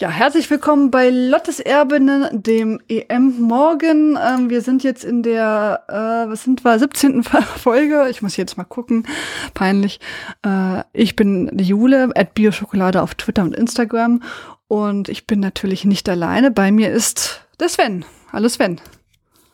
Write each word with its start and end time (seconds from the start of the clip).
Ja, 0.00 0.10
herzlich 0.10 0.48
willkommen 0.48 0.92
bei 0.92 1.10
Lottes 1.10 1.58
Erbinnen, 1.58 2.28
dem 2.30 2.80
EM 2.88 3.40
Morgen. 3.40 4.16
Ähm, 4.16 4.48
wir 4.48 4.60
sind 4.60 4.84
jetzt 4.84 5.02
in 5.02 5.24
der, 5.24 5.82
äh, 5.88 6.30
was 6.30 6.44
sind 6.44 6.64
wir, 6.64 6.78
17. 6.78 7.24
Folge. 7.56 8.06
Ich 8.08 8.22
muss 8.22 8.36
jetzt 8.36 8.56
mal 8.56 8.62
gucken. 8.62 9.08
Peinlich. 9.54 9.98
Äh, 10.46 10.84
ich 10.92 11.16
bin 11.16 11.50
die 11.52 11.64
Jule, 11.64 12.10
at 12.14 12.34
Bioschokolade 12.34 13.02
auf 13.02 13.16
Twitter 13.16 13.42
und 13.42 13.56
Instagram. 13.56 14.22
Und 14.68 15.08
ich 15.08 15.26
bin 15.26 15.40
natürlich 15.40 15.84
nicht 15.84 16.08
alleine. 16.08 16.52
Bei 16.52 16.70
mir 16.70 16.92
ist 16.92 17.40
der 17.58 17.68
Sven. 17.68 18.04
Hallo 18.32 18.48
Sven. 18.48 18.80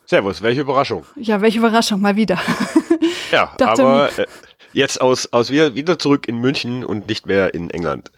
Servus, 0.05 0.43
welche 0.43 0.61
Überraschung. 0.61 1.07
Ja, 1.15 1.41
welche 1.41 1.57
Überraschung, 1.57 2.01
mal 2.01 2.17
wieder. 2.17 2.39
ja, 3.31 3.51
Dachte, 3.57 3.81
aber 3.81 4.19
äh, 4.19 4.27
jetzt 4.73 5.01
aus, 5.01 5.25
aus 5.33 5.49
wieder, 5.49 5.73
wieder 5.73 5.97
zurück 5.97 6.27
in 6.27 6.37
München 6.37 6.85
und 6.85 7.07
nicht 7.07 7.25
mehr 7.25 7.55
in 7.55 7.71
England. 7.71 8.11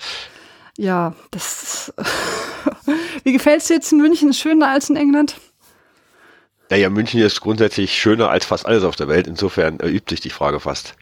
Ja, 0.78 1.16
das. 1.32 1.94
Wie 3.24 3.34
gefällt 3.34 3.62
es 3.62 3.68
dir 3.68 3.76
jetzt 3.76 3.92
in 3.92 3.98
München? 3.98 4.34
Schöner 4.34 4.70
als 4.70 4.90
in 4.90 4.96
England? 4.96 5.36
Naja, 6.70 6.90
München 6.90 7.20
ist 7.22 7.42
grundsätzlich 7.42 7.98
schöner 7.98 8.30
als 8.30 8.46
fast 8.46 8.66
alles 8.66 8.84
auf 8.84 8.96
der 8.96 9.08
Welt. 9.08 9.28
Insofern 9.28 9.80
erübt 9.80 10.10
sich 10.10 10.20
die 10.20 10.30
Frage 10.30 10.60
fast. 10.60 10.96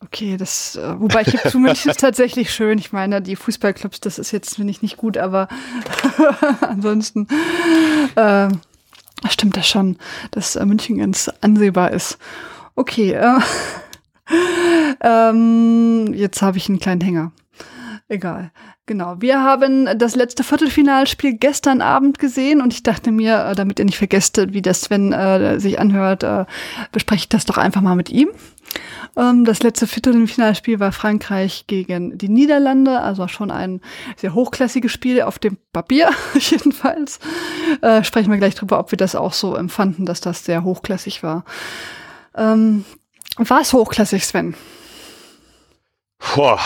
Okay, 0.00 0.36
das, 0.36 0.76
äh, 0.76 1.00
wobei 1.00 1.22
ich 1.22 1.28
gebe 1.28 1.48
zu, 1.48 1.58
München 1.58 1.90
ist 1.90 2.00
tatsächlich 2.00 2.52
schön. 2.52 2.78
Ich 2.78 2.92
meine, 2.92 3.22
die 3.22 3.36
Fußballclubs, 3.36 4.00
das 4.00 4.18
ist 4.18 4.30
jetzt, 4.30 4.56
finde 4.56 4.70
ich, 4.70 4.82
nicht 4.82 4.96
gut, 4.96 5.16
aber 5.16 5.48
ansonsten 6.60 7.26
äh, 8.14 8.48
stimmt 9.28 9.56
das 9.56 9.68
schon, 9.68 9.96
dass 10.32 10.56
äh, 10.56 10.66
München 10.66 10.98
ganz 10.98 11.30
ansehbar 11.40 11.92
ist. 11.92 12.18
Okay, 12.74 13.12
äh, 13.12 13.38
ähm, 15.00 16.12
jetzt 16.14 16.42
habe 16.42 16.58
ich 16.58 16.68
einen 16.68 16.80
kleinen 16.80 17.00
Hänger. 17.00 17.32
Egal. 18.08 18.52
Genau. 18.86 19.16
Wir 19.18 19.42
haben 19.42 19.98
das 19.98 20.14
letzte 20.14 20.44
Viertelfinalspiel 20.44 21.38
gestern 21.38 21.80
Abend 21.82 22.20
gesehen 22.20 22.60
und 22.60 22.72
ich 22.72 22.84
dachte 22.84 23.10
mir, 23.10 23.44
äh, 23.46 23.54
damit 23.56 23.80
ihr 23.80 23.84
nicht 23.84 23.98
vergesst, 23.98 24.40
wie 24.52 24.62
das 24.62 24.82
Sven 24.82 25.12
äh, 25.12 25.58
sich 25.58 25.80
anhört, 25.80 26.22
äh, 26.22 26.44
bespreche 26.92 27.22
ich 27.22 27.28
das 27.28 27.46
doch 27.46 27.58
einfach 27.58 27.80
mal 27.80 27.96
mit 27.96 28.10
ihm. 28.10 28.28
Ähm, 29.16 29.44
das 29.44 29.60
letzte 29.64 29.88
Viertelfinalspiel 29.88 30.78
war 30.78 30.92
Frankreich 30.92 31.66
gegen 31.66 32.16
die 32.16 32.28
Niederlande, 32.28 33.00
also 33.00 33.26
schon 33.26 33.50
ein 33.50 33.80
sehr 34.16 34.34
hochklassiges 34.34 34.92
Spiel 34.92 35.22
auf 35.22 35.40
dem 35.40 35.58
Papier 35.72 36.10
jedenfalls. 36.38 37.18
Äh, 37.80 38.04
sprechen 38.04 38.30
wir 38.30 38.38
gleich 38.38 38.54
drüber, 38.54 38.78
ob 38.78 38.92
wir 38.92 38.98
das 38.98 39.16
auch 39.16 39.32
so 39.32 39.56
empfanden, 39.56 40.06
dass 40.06 40.20
das 40.20 40.44
sehr 40.44 40.62
hochklassig 40.62 41.24
war. 41.24 41.44
Ähm, 42.36 42.84
war 43.36 43.62
es 43.62 43.72
hochklassig, 43.72 44.24
Sven? 44.24 44.54
Boah, 46.36 46.60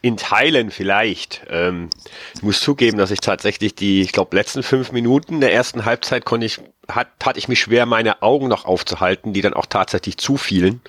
in 0.00 0.16
Teilen 0.16 0.70
vielleicht. 0.70 1.42
Ähm, 1.50 1.90
ich 2.34 2.42
muss 2.42 2.60
zugeben, 2.60 2.96
dass 2.96 3.10
ich 3.10 3.20
tatsächlich 3.20 3.74
die, 3.74 4.00
ich 4.00 4.12
glaube, 4.12 4.34
letzten 4.34 4.62
fünf 4.62 4.92
Minuten 4.92 5.42
der 5.42 5.52
ersten 5.52 5.84
Halbzeit 5.84 6.24
konnte 6.24 6.46
ich, 6.46 6.58
hat, 6.88 7.08
hatte 7.22 7.38
ich 7.38 7.48
mich 7.48 7.60
schwer, 7.60 7.84
meine 7.84 8.22
Augen 8.22 8.48
noch 8.48 8.64
aufzuhalten, 8.64 9.34
die 9.34 9.42
dann 9.42 9.52
auch 9.52 9.66
tatsächlich 9.66 10.16
zufielen 10.16 10.80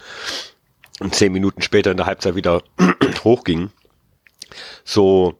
und 1.01 1.13
zehn 1.13 1.33
Minuten 1.33 1.61
später 1.61 1.91
in 1.91 1.97
der 1.97 2.05
Halbzeit 2.05 2.35
wieder 2.35 2.63
hochgingen. 3.25 3.69
So 4.85 5.37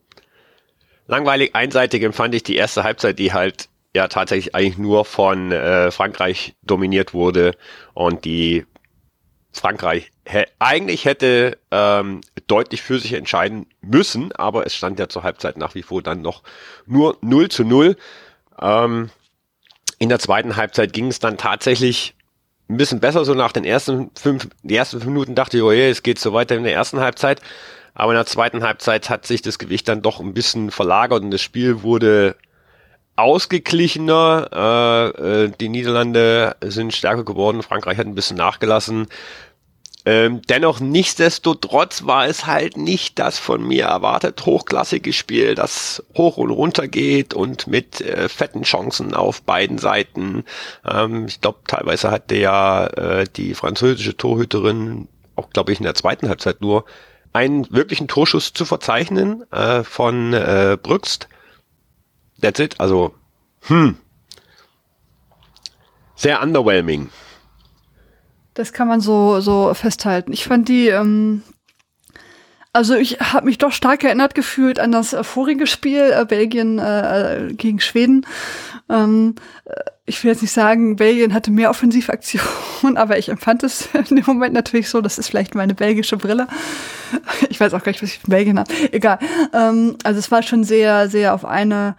langweilig 1.08 1.56
einseitig 1.56 2.04
empfand 2.04 2.36
ich 2.36 2.44
die 2.44 2.58
erste 2.58 2.84
Halbzeit, 2.84 3.20
die 3.20 3.32
halt 3.32 3.70
ja 3.96 4.10
tatsächlich 4.10 4.54
eigentlich 4.54 4.78
nur 4.78 5.06
von 5.06 5.54
äh, 5.54 5.92
Frankreich 5.92 6.56
dominiert 6.62 7.14
wurde 7.14 7.56
und 7.94 8.26
die 8.26 8.66
Frankreich 9.52 10.12
eigentlich 10.60 11.06
hätte 11.06 11.58
ähm, 11.72 12.22
deutlich 12.48 12.82
für 12.82 13.00
sich 13.00 13.14
entscheiden 13.14 13.66
müssen, 13.82 14.32
aber 14.34 14.66
es 14.66 14.76
stand 14.76 15.00
ja 15.00 15.10
zur 15.10 15.24
Halbzeit 15.24 15.58
nach 15.58 15.76
wie 15.76 15.82
vor 15.82 16.04
dann 16.04 16.22
noch 16.22 16.44
nur 16.86 17.18
0 17.22 17.50
zu 17.50 17.64
0. 17.64 17.96
Ähm, 18.62 19.10
in 19.98 20.10
der 20.10 20.20
zweiten 20.20 20.56
Halbzeit 20.56 20.94
ging 20.94 21.08
es 21.08 21.20
dann 21.20 21.38
tatsächlich 21.38 22.16
ein 22.70 22.78
bisschen 22.78 23.00
besser, 23.00 23.26
so 23.26 23.34
nach 23.34 23.52
den 23.52 23.66
ersten 23.66 24.12
fünf, 24.16 24.48
die 24.62 24.76
ersten 24.76 25.00
fünf 25.00 25.12
Minuten 25.12 25.34
dachte 25.34 25.58
ich, 25.58 25.64
oh 25.64 25.72
je, 25.72 25.90
es 25.90 26.04
geht 26.04 26.20
so 26.20 26.34
weiter 26.34 26.56
in 26.56 26.64
der 26.64 26.74
ersten 26.74 27.00
Halbzeit. 27.00 27.42
Aber 27.96 28.12
in 28.12 28.18
der 28.18 28.28
zweiten 28.28 28.64
Halbzeit 28.64 29.10
hat 29.10 29.26
sich 29.26 29.42
das 29.42 29.58
Gewicht 29.58 29.88
dann 29.88 30.04
doch 30.04 30.20
ein 30.20 30.34
bisschen 30.34 30.70
verlagert 30.70 31.24
und 31.24 31.32
das 31.32 31.42
Spiel 31.42 31.82
wurde 31.82 32.36
ausgeglichener. 33.22 35.14
Äh, 35.22 35.44
äh, 35.46 35.52
die 35.60 35.70
Niederlande 35.70 36.56
sind 36.62 36.94
stärker 36.94 37.24
geworden, 37.24 37.64
Frankreich 37.64 37.98
hat 37.98 38.08
ein 38.08 38.16
bisschen 38.16 38.38
nachgelassen. 38.38 39.08
Ähm, 40.06 40.42
dennoch, 40.50 40.80
nichtsdestotrotz 40.80 42.06
war 42.06 42.26
es 42.26 42.46
halt 42.46 42.78
nicht 42.78 43.20
das 43.20 43.38
von 43.38 43.62
mir 43.62 43.86
erwartet 43.86 44.46
hochklassige 44.46 45.12
Spiel, 45.12 45.56
das 45.56 46.04
hoch 46.18 46.38
und 46.38 46.52
runter 46.52 46.88
geht 46.88 47.34
und 47.34 47.68
mit 47.68 48.00
äh, 48.02 48.30
fetten 48.30 48.64
Chancen 48.64 49.14
auf 49.14 49.42
beiden 49.44 49.78
Seiten. 49.78 50.46
Ähm, 50.90 51.26
ich 51.28 51.42
glaube, 51.42 51.60
teilweise 51.68 52.12
hatte 52.12 52.36
ja 52.36 52.88
äh, 52.88 53.26
die 53.36 53.54
französische 53.54 54.16
Torhüterin 54.16 55.10
auch, 55.36 55.50
glaube 55.50 55.74
ich, 55.74 55.80
in 55.80 55.86
der 55.86 55.96
zweiten 55.96 56.30
Halbzeit 56.30 56.62
nur 56.62 56.86
einen 57.34 57.70
wirklichen 57.72 58.08
Torschuss 58.08 58.54
zu 58.54 58.66
verzeichnen 58.66 59.44
äh, 59.52 59.84
von 59.84 60.34
äh, 60.34 60.78
Brüxt. 60.82 61.28
That's 62.42 62.60
it. 62.60 62.80
Also, 62.80 63.14
hm. 63.64 63.98
Sehr 66.16 66.42
underwhelming. 66.42 67.10
Das 68.54 68.74
kann 68.74 68.90
man 68.90 69.00
so, 69.00 69.40
so 69.40 69.74
festhalten. 69.74 70.34
Ich 70.34 70.44
fand 70.44 70.68
die, 70.68 70.90
ähm, 70.90 71.44
also 72.74 72.96
ich 72.96 73.20
habe 73.22 73.46
mich 73.46 73.58
doch 73.58 73.72
stark 73.72 74.04
erinnert 74.04 74.36
gefühlt 74.36 74.80
an 74.80 74.92
das 74.92 75.14
äh, 75.14 75.24
vorige 75.24 75.66
Spiel, 75.66 76.12
äh, 76.12 76.26
Belgien 76.26 76.78
äh, 76.78 77.54
gegen 77.54 77.80
Schweden. 77.80 78.26
Ähm, 78.90 79.36
äh, 79.64 79.80
ich 80.10 80.24
will 80.24 80.32
jetzt 80.32 80.42
nicht 80.42 80.52
sagen, 80.52 80.96
Belgien 80.96 81.34
hatte 81.34 81.52
mehr 81.52 81.70
Offensivaktionen, 81.70 82.98
aber 82.98 83.18
ich 83.18 83.30
empfand 83.30 83.64
es 83.64 83.90
in 84.10 84.16
dem 84.16 84.26
Moment 84.26 84.54
natürlich 84.54 84.90
so, 84.90 85.02
das 85.02 85.18
ist 85.18 85.28
vielleicht 85.28 85.56
meine 85.56 85.76
belgische 85.76 86.18
Brille. 86.18 86.48
Ich 87.50 87.60
weiß 87.60 87.74
auch 87.74 87.84
gar 87.84 87.92
nicht, 87.92 88.04
was 88.04 88.10
ich 88.10 88.20
von 88.20 88.32
Belgien 88.32 88.60
habe. 88.60 88.72
Egal. 88.92 89.20
Ähm, 89.54 89.96
also 90.04 90.20
es 90.20 90.32
war 90.32 90.44
schon 90.44 90.64
sehr, 90.64 91.10
sehr 91.10 91.34
auf 91.34 91.46
eine 91.46 91.96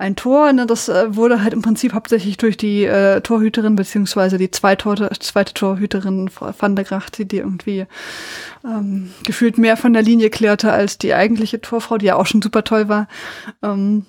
ein 0.00 0.16
Tor. 0.16 0.52
Ne, 0.52 0.66
das 0.66 0.88
äh, 0.88 1.14
wurde 1.14 1.42
halt 1.42 1.52
im 1.52 1.62
Prinzip 1.62 1.92
hauptsächlich 1.92 2.38
durch 2.38 2.56
die 2.56 2.84
äh, 2.84 3.20
Torhüterin 3.20 3.76
beziehungsweise 3.76 4.38
die 4.38 4.50
Zweitor 4.50 4.96
zweite 5.20 5.52
Torhüterin 5.52 6.30
Van 6.58 6.74
der 6.74 6.86
Gracht, 6.86 7.30
die 7.30 7.36
irgendwie 7.36 7.86
ähm, 8.64 9.10
gefühlt 9.24 9.58
mehr 9.58 9.76
von 9.76 9.92
der 9.92 10.02
Linie 10.02 10.30
klärte 10.30 10.72
als 10.72 10.96
die 10.96 11.14
eigentliche 11.14 11.60
Torfrau, 11.60 11.98
die 11.98 12.06
ja 12.06 12.16
auch 12.16 12.26
schon 12.26 12.40
super 12.40 12.64
toll 12.64 12.88
war. 12.88 13.08
Ähm, 13.62 14.06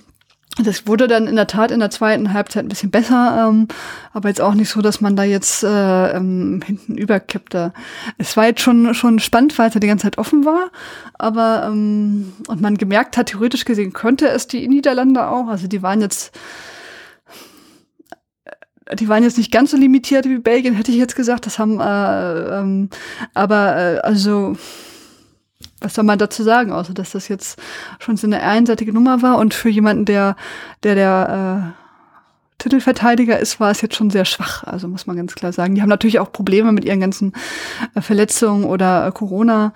das 0.57 0.85
wurde 0.85 1.07
dann 1.07 1.28
in 1.28 1.38
der 1.38 1.47
Tat 1.47 1.72
in 1.72 1.79
der 1.79 1.91
zweiten 1.91 2.34
Halbzeit 2.34 2.66
ein 2.66 2.69
bisschen 2.69 2.91
besser, 2.91 3.47
ähm, 3.47 3.67
aber 4.12 4.28
jetzt 4.28 4.41
auch 4.41 4.53
nicht 4.53 4.69
so, 4.69 4.81
dass 4.81 5.00
man 5.00 5.16
da 5.16 5.23
jetzt 5.23 5.63
äh, 5.63 6.12
ähm, 6.12 6.62
hinten 6.66 6.97
überkippte. 6.97 7.73
Es 8.17 8.35
war 8.35 8.47
jetzt 8.47 8.62
schon 8.62 8.94
schon 8.94 9.19
spannend, 9.19 9.57
weil 9.57 9.69
es 9.69 9.75
ja 9.75 9.79
die 9.79 9.88
ganze 9.88 10.03
Zeit 10.03 10.17
offen 10.17 10.44
war, 10.44 10.69
aber 11.13 11.63
ähm, 11.67 12.34
und 12.47 12.62
man 12.62 12.78
gemerkt 12.78 13.16
hat, 13.16 13.28
theoretisch 13.28 13.63
gesehen 13.63 13.94
könnte 13.94 14.28
es 14.28 14.47
die 14.47 14.67
Niederlande 14.67 15.25
auch. 15.28 15.47
Also 15.47 15.67
die 15.67 15.81
waren 15.81 16.01
jetzt 16.01 16.38
die 19.00 19.07
waren 19.07 19.23
jetzt 19.23 19.38
nicht 19.38 19.51
ganz 19.53 19.72
so 19.72 19.78
limitiert 19.78 20.25
wie 20.25 20.39
Belgien, 20.39 20.73
hätte 20.73 20.91
ich 20.91 20.97
jetzt 20.97 21.16
gesagt. 21.16 21.45
Das 21.45 21.59
haben 21.59 21.79
äh, 21.79 22.59
ähm, 22.59 22.89
aber 23.33 23.78
äh, 23.78 24.00
also 24.00 24.57
was 25.81 25.96
soll 25.96 26.03
man 26.03 26.19
dazu 26.19 26.44
sagen, 26.44 26.72
außer 26.72 26.94
dass 26.94 27.12
das 27.12 27.28
jetzt 27.28 27.59
schon 28.00 28.16
so 28.16 28.28
eine 28.28 28.42
einseitige 28.42 28.94
Nummer 28.94 29.22
war 29.22 29.38
und 29.38 29.53
für 29.53 29.69
jemanden, 29.69 30.06
der 30.06 30.36
der, 30.84 30.96
der 30.96 31.74
äh, 31.78 31.81
Titelverteidiger 32.62 33.40
ist, 33.40 33.59
war 33.59 33.72
es 33.72 33.81
jetzt 33.81 33.96
schon 33.96 34.12
sehr 34.12 34.25
schwach, 34.25 34.64
also 34.64 34.88
muss 34.88 35.08
man 35.08 35.18
ganz 35.18 35.34
klar 35.34 35.52
sagen. 35.52 35.74
Die 35.74 35.81
haben 35.81 35.90
natürlich 35.90 36.19
auch 36.19 36.31
Probleme 36.31 36.72
mit 36.72 36.86
ihren 36.86 37.00
ganzen 37.00 37.34
äh, 37.96 38.02
Verletzungen 38.02 38.66
oder 38.66 39.08
äh, 39.08 39.12
Corona. 39.12 39.74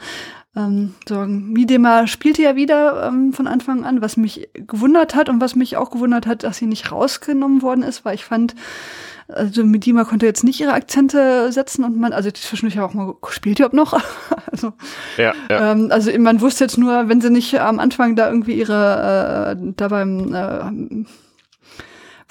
Ähm, 0.56 0.94
Sorgen. 1.08 1.52
Miedema 1.52 2.08
spielte 2.08 2.42
ja 2.42 2.56
wieder 2.56 3.08
ähm, 3.08 3.34
von 3.34 3.48
Anfang 3.48 3.84
an, 3.84 4.02
was 4.02 4.16
mich 4.16 4.48
gewundert 4.54 5.13
hat 5.13 5.28
und 5.28 5.42
was 5.42 5.56
mich 5.56 5.75
auch 5.75 5.92
gewundert 5.92 6.28
hat, 6.28 6.44
dass 6.44 6.57
sie 6.57 6.66
nicht 6.66 6.92
rausgenommen 6.92 7.62
worden 7.62 7.84
ist, 7.84 8.06
weil 8.06 8.16
ich 8.16 8.24
fand, 8.24 8.56
also 9.28 9.66
Medima 9.66 10.06
konnte 10.06 10.25
jetzt 10.25 10.46
nicht 10.46 10.62
ihre 10.62 10.74
Akzente 10.74 11.52
setzen 11.52 11.84
und 11.84 11.98
man, 11.98 12.13
also 12.13 12.31
zwischendurch 12.31 12.80
auch 12.80 12.94
mal, 12.94 13.16
spielt 13.30 13.60
überhaupt 13.60 13.75
noch? 13.75 14.00
also, 14.52 14.72
ja, 15.18 15.34
ja. 15.50 15.72
Ähm, 15.72 15.90
also 15.92 16.18
man 16.19 16.40
wusste 16.40 16.63
jetzt 16.63 16.78
nur, 16.78 17.10
wenn 17.10 17.19
sie 17.19 17.31
nicht 17.31 17.60
am 17.60 17.80
Anfang 17.80 18.16
da 18.16 18.30
irgendwie 18.30 18.54
ihre, 18.54 19.58
äh, 19.58 19.74
da 19.75 19.88
beim, 19.90 20.34
äh, 20.34 21.06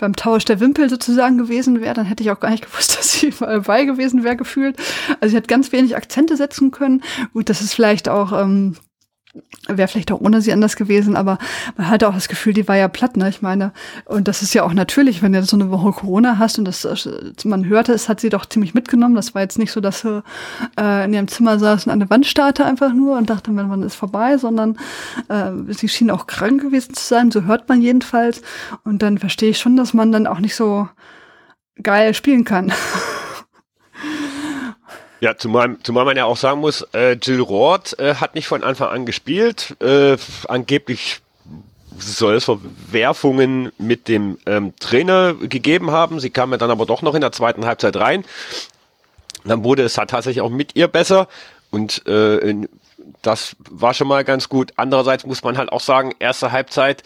beim 0.04 0.16
Tausch 0.16 0.44
der 0.44 0.60
Wimpel 0.60 0.90
sozusagen 0.90 1.38
gewesen 1.38 1.80
wäre, 1.80 1.94
dann 1.94 2.04
hätte 2.04 2.22
ich 2.22 2.30
auch 2.30 2.38
gar 2.38 2.50
nicht 2.50 2.66
gewusst, 2.66 2.94
dass 2.98 3.12
sie 3.12 3.30
dabei 3.30 3.86
gewesen 3.86 4.22
wäre, 4.22 4.36
gefühlt. 4.36 4.76
Also 5.20 5.30
sie 5.30 5.36
hat 5.38 5.48
ganz 5.48 5.72
wenig 5.72 5.96
Akzente 5.96 6.36
setzen 6.36 6.70
können. 6.70 7.02
Gut, 7.32 7.48
das 7.48 7.62
ist 7.62 7.74
vielleicht 7.74 8.08
auch, 8.10 8.32
ähm, 8.38 8.76
Wäre 9.66 9.88
vielleicht 9.88 10.12
auch 10.12 10.20
ohne 10.20 10.40
sie 10.42 10.52
anders 10.52 10.76
gewesen, 10.76 11.16
aber 11.16 11.38
man 11.76 11.88
hatte 11.88 12.08
auch 12.08 12.14
das 12.14 12.28
Gefühl, 12.28 12.52
die 12.52 12.68
war 12.68 12.76
ja 12.76 12.86
platt, 12.86 13.16
ne? 13.16 13.28
Ich 13.28 13.42
meine, 13.42 13.72
und 14.04 14.28
das 14.28 14.42
ist 14.42 14.54
ja 14.54 14.62
auch 14.62 14.74
natürlich, 14.74 15.22
wenn 15.22 15.32
du 15.32 15.42
so 15.42 15.56
eine 15.56 15.70
Woche 15.70 15.90
Corona 15.92 16.38
hast 16.38 16.58
und 16.58 16.66
das 16.66 16.86
man 17.44 17.66
hörte, 17.66 17.92
es 17.92 18.08
hat 18.08 18.20
sie 18.20 18.28
doch 18.28 18.46
ziemlich 18.46 18.74
mitgenommen. 18.74 19.14
Das 19.14 19.34
war 19.34 19.42
jetzt 19.42 19.58
nicht 19.58 19.72
so, 19.72 19.80
dass 19.80 20.00
sie 20.00 20.22
äh, 20.78 21.04
in 21.04 21.14
ihrem 21.14 21.28
Zimmer 21.28 21.58
saß 21.58 21.86
und 21.86 21.92
an 21.92 22.00
der 22.00 22.10
Wand 22.10 22.26
starrte 22.26 22.64
einfach 22.64 22.92
nur 22.92 23.16
und 23.16 23.30
dachte, 23.30 23.50
wann 23.54 23.82
ist 23.82 23.94
vorbei, 23.94 24.38
sondern 24.38 24.76
äh, 25.28 25.50
sie 25.72 25.88
schien 25.88 26.10
auch 26.10 26.26
krank 26.26 26.60
gewesen 26.60 26.94
zu 26.94 27.04
sein, 27.04 27.30
so 27.30 27.42
hört 27.42 27.68
man 27.68 27.80
jedenfalls. 27.80 28.42
Und 28.84 29.02
dann 29.02 29.18
verstehe 29.18 29.50
ich 29.50 29.58
schon, 29.58 29.76
dass 29.76 29.94
man 29.94 30.12
dann 30.12 30.26
auch 30.26 30.40
nicht 30.40 30.54
so 30.54 30.88
geil 31.82 32.14
spielen 32.14 32.44
kann. 32.44 32.72
Ja, 35.20 35.36
zumal, 35.36 35.76
zumal 35.82 36.04
man 36.04 36.16
ja 36.16 36.24
auch 36.24 36.36
sagen 36.36 36.60
muss, 36.60 36.82
äh, 36.92 37.12
Jill 37.12 37.40
Roth 37.40 37.98
äh, 37.98 38.16
hat 38.16 38.34
nicht 38.34 38.46
von 38.46 38.62
Anfang 38.62 38.88
an 38.88 39.06
gespielt. 39.06 39.76
Äh, 39.80 40.16
angeblich 40.48 41.20
soll 41.98 42.34
es 42.34 42.44
Verwerfungen 42.44 43.72
mit 43.78 44.08
dem 44.08 44.38
ähm, 44.46 44.74
Trainer 44.80 45.34
gegeben 45.34 45.90
haben. 45.90 46.20
Sie 46.20 46.30
kam 46.30 46.50
ja 46.50 46.58
dann 46.58 46.70
aber 46.70 46.86
doch 46.86 47.02
noch 47.02 47.14
in 47.14 47.20
der 47.20 47.32
zweiten 47.32 47.64
Halbzeit 47.64 47.96
rein. 47.96 48.24
Dann 49.44 49.62
wurde 49.62 49.82
es 49.82 49.98
halt 49.98 50.10
tatsächlich 50.10 50.42
auch 50.42 50.50
mit 50.50 50.74
ihr 50.74 50.88
besser 50.88 51.28
und 51.70 52.06
äh, 52.06 52.66
das 53.22 53.56
war 53.58 53.94
schon 53.94 54.08
mal 54.08 54.24
ganz 54.24 54.48
gut. 54.48 54.72
Andererseits 54.76 55.26
muss 55.26 55.42
man 55.42 55.58
halt 55.58 55.70
auch 55.72 55.80
sagen, 55.80 56.12
erste 56.18 56.52
Halbzeit 56.52 57.02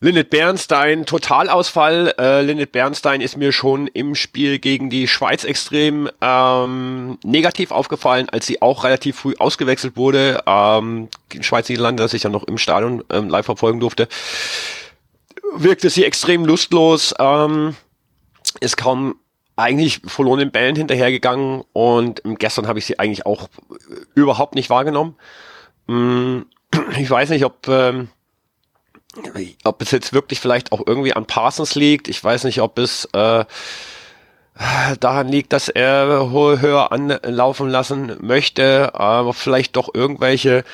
Linnet 0.00 0.30
Bernstein, 0.30 1.06
Totalausfall. 1.06 2.14
Äh, 2.18 2.42
Linnet 2.42 2.70
Bernstein 2.70 3.20
ist 3.20 3.36
mir 3.36 3.50
schon 3.50 3.88
im 3.88 4.14
Spiel 4.14 4.60
gegen 4.60 4.90
die 4.90 5.08
Schweiz 5.08 5.42
extrem 5.42 6.08
ähm, 6.20 7.18
negativ 7.24 7.72
aufgefallen, 7.72 8.28
als 8.28 8.46
sie 8.46 8.62
auch 8.62 8.84
relativ 8.84 9.16
früh 9.16 9.34
ausgewechselt 9.36 9.96
wurde. 9.96 10.40
Ähm, 10.46 11.08
Schweiz-Niederlande, 11.40 12.00
das 12.00 12.14
ich 12.14 12.22
ja 12.22 12.30
noch 12.30 12.44
im 12.44 12.58
Stadion 12.58 13.02
ähm, 13.10 13.28
live 13.28 13.46
verfolgen 13.46 13.80
durfte, 13.80 14.06
wirkte 15.56 15.90
sie 15.90 16.04
extrem 16.04 16.44
lustlos, 16.44 17.12
ähm, 17.18 17.74
ist 18.60 18.76
kaum 18.76 19.16
eigentlich 19.56 20.00
verlorenen 20.06 20.52
Bällen 20.52 20.76
hinterhergegangen 20.76 21.64
und 21.72 22.22
gestern 22.38 22.68
habe 22.68 22.78
ich 22.78 22.86
sie 22.86 23.00
eigentlich 23.00 23.26
auch 23.26 23.48
überhaupt 24.14 24.54
nicht 24.54 24.70
wahrgenommen. 24.70 25.16
Hm, 25.88 26.46
ich 26.96 27.10
weiß 27.10 27.30
nicht, 27.30 27.44
ob... 27.44 27.66
Ähm, 27.66 28.10
ob 29.64 29.82
es 29.82 29.90
jetzt 29.90 30.12
wirklich 30.12 30.40
vielleicht 30.40 30.72
auch 30.72 30.82
irgendwie 30.86 31.12
an 31.12 31.26
Parsons 31.26 31.74
liegt. 31.74 32.08
Ich 32.08 32.22
weiß 32.22 32.44
nicht, 32.44 32.60
ob 32.60 32.78
es 32.78 33.06
äh, 33.12 33.44
daran 35.00 35.28
liegt, 35.28 35.52
dass 35.52 35.68
er 35.68 36.30
höher 36.30 36.90
anlaufen 36.92 37.68
lassen 37.68 38.16
möchte, 38.20 38.94
aber 38.94 39.32
vielleicht 39.32 39.76
doch 39.76 39.94
irgendwelche, 39.94 40.64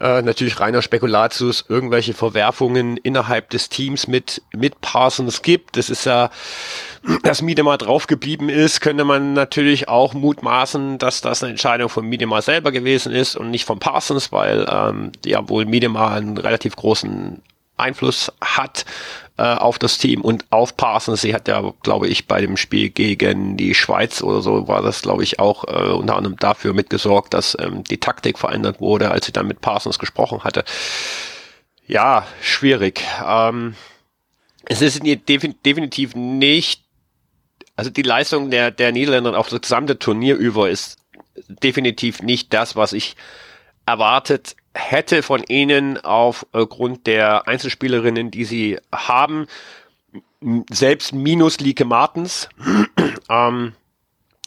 äh, 0.00 0.22
natürlich 0.22 0.60
reiner 0.60 0.80
Spekulatius, 0.80 1.66
irgendwelche 1.68 2.14
Verwerfungen 2.14 2.96
innerhalb 2.96 3.50
des 3.50 3.68
Teams 3.68 4.06
mit, 4.06 4.42
mit 4.52 4.80
Parsons 4.80 5.42
gibt. 5.42 5.76
Das 5.76 5.90
ist 5.90 6.06
ja, 6.06 6.30
dass 7.22 7.42
Miedemar 7.42 7.76
draufgeblieben 7.76 8.48
ist, 8.48 8.80
könnte 8.80 9.04
man 9.04 9.34
natürlich 9.34 9.88
auch 9.88 10.14
mutmaßen, 10.14 10.96
dass 10.98 11.20
das 11.20 11.42
eine 11.42 11.50
Entscheidung 11.50 11.90
von 11.90 12.06
Miedemar 12.06 12.40
selber 12.40 12.72
gewesen 12.72 13.12
ist 13.12 13.36
und 13.36 13.50
nicht 13.50 13.66
von 13.66 13.78
Parsons, 13.78 14.32
weil 14.32 14.66
ähm, 14.70 15.12
ja 15.24 15.46
wohl 15.50 15.66
Miedemar 15.66 16.12
einen 16.12 16.38
relativ 16.38 16.76
großen 16.76 17.42
Einfluss 17.76 18.32
hat 18.40 18.84
äh, 19.36 19.42
auf 19.42 19.78
das 19.78 19.98
Team 19.98 20.20
und 20.20 20.44
auf 20.50 20.76
Parsons. 20.76 21.20
Sie 21.20 21.34
hat 21.34 21.48
ja, 21.48 21.72
glaube 21.82 22.08
ich, 22.08 22.26
bei 22.26 22.40
dem 22.40 22.56
Spiel 22.56 22.90
gegen 22.90 23.56
die 23.56 23.74
Schweiz 23.74 24.22
oder 24.22 24.40
so 24.42 24.68
war 24.68 24.82
das, 24.82 25.02
glaube 25.02 25.22
ich, 25.24 25.40
auch 25.40 25.64
äh, 25.64 25.92
unter 25.92 26.16
anderem 26.16 26.36
dafür 26.36 26.72
mitgesorgt, 26.72 27.34
dass 27.34 27.56
ähm, 27.58 27.82
die 27.84 27.98
Taktik 27.98 28.38
verändert 28.38 28.80
wurde, 28.80 29.10
als 29.10 29.26
sie 29.26 29.32
dann 29.32 29.48
mit 29.48 29.60
Parsons 29.60 29.98
gesprochen 29.98 30.44
hatte. 30.44 30.64
Ja, 31.86 32.26
schwierig. 32.40 33.04
Ähm, 33.26 33.74
es 34.66 34.80
ist 34.80 35.02
definitiv 35.04 36.14
nicht, 36.14 36.82
also 37.76 37.90
die 37.90 38.02
Leistung 38.02 38.50
der, 38.50 38.70
der 38.70 38.92
Niederländer 38.92 39.38
auf 39.38 39.48
das 39.48 39.62
gesamte 39.62 39.98
Turnier 39.98 40.36
über 40.36 40.70
ist 40.70 40.98
definitiv 41.48 42.22
nicht 42.22 42.54
das, 42.54 42.76
was 42.76 42.92
ich 42.92 43.16
erwartet 43.86 44.56
hätte 44.74 45.22
von 45.22 45.42
ihnen 45.48 45.98
aufgrund 46.04 47.06
der 47.06 47.46
Einzelspielerinnen, 47.48 48.30
die 48.30 48.44
sie 48.44 48.78
haben, 48.92 49.46
selbst 50.70 51.14
minus 51.14 51.60
Lieke 51.60 51.84
Martens. 51.84 52.48
ähm, 53.30 53.72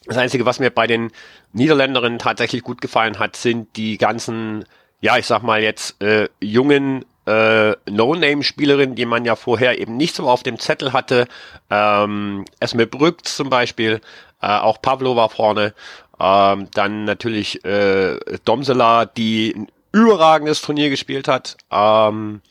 das 0.06 0.18
Einzige, 0.18 0.46
was 0.46 0.60
mir 0.60 0.70
bei 0.70 0.88
den 0.88 1.12
Niederländerinnen 1.54 2.20
tatsächlich 2.20 2.62
gut 2.62 2.82
gefallen 2.82 3.20
hat, 3.20 3.36
sind 3.36 3.76
die 3.76 3.98
ganzen, 3.98 4.66
ja, 5.02 5.18
ich 5.18 5.26
sag 5.26 5.44
mal 5.44 5.62
jetzt, 5.62 6.02
äh, 6.02 6.30
jungen 6.40 7.04
äh, 7.26 7.76
No-Name-Spielerinnen, 7.90 8.96
die 8.96 9.06
man 9.06 9.26
ja 9.26 9.36
vorher 9.36 9.80
eben 9.80 9.98
nicht 9.98 10.16
so 10.16 10.30
auf 10.30 10.44
dem 10.44 10.60
Zettel 10.60 10.94
hatte. 10.94 11.28
Ähm, 11.70 12.46
Esme 12.60 12.88
Brück 12.88 13.26
zum 13.28 13.50
Beispiel, 13.50 14.02
äh, 14.42 14.48
auch 14.48 14.82
Pavlo 14.82 15.16
war 15.16 15.30
vorne. 15.30 15.74
Ähm, 16.20 16.70
dann 16.74 17.04
natürlich 17.04 17.64
äh, 17.66 18.18
Domsela, 18.46 19.06
die 19.06 19.68
überragendes 19.92 20.62
Turnier 20.62 20.90
gespielt 20.90 21.28
hat. 21.28 21.58
Ähm, 21.72 22.42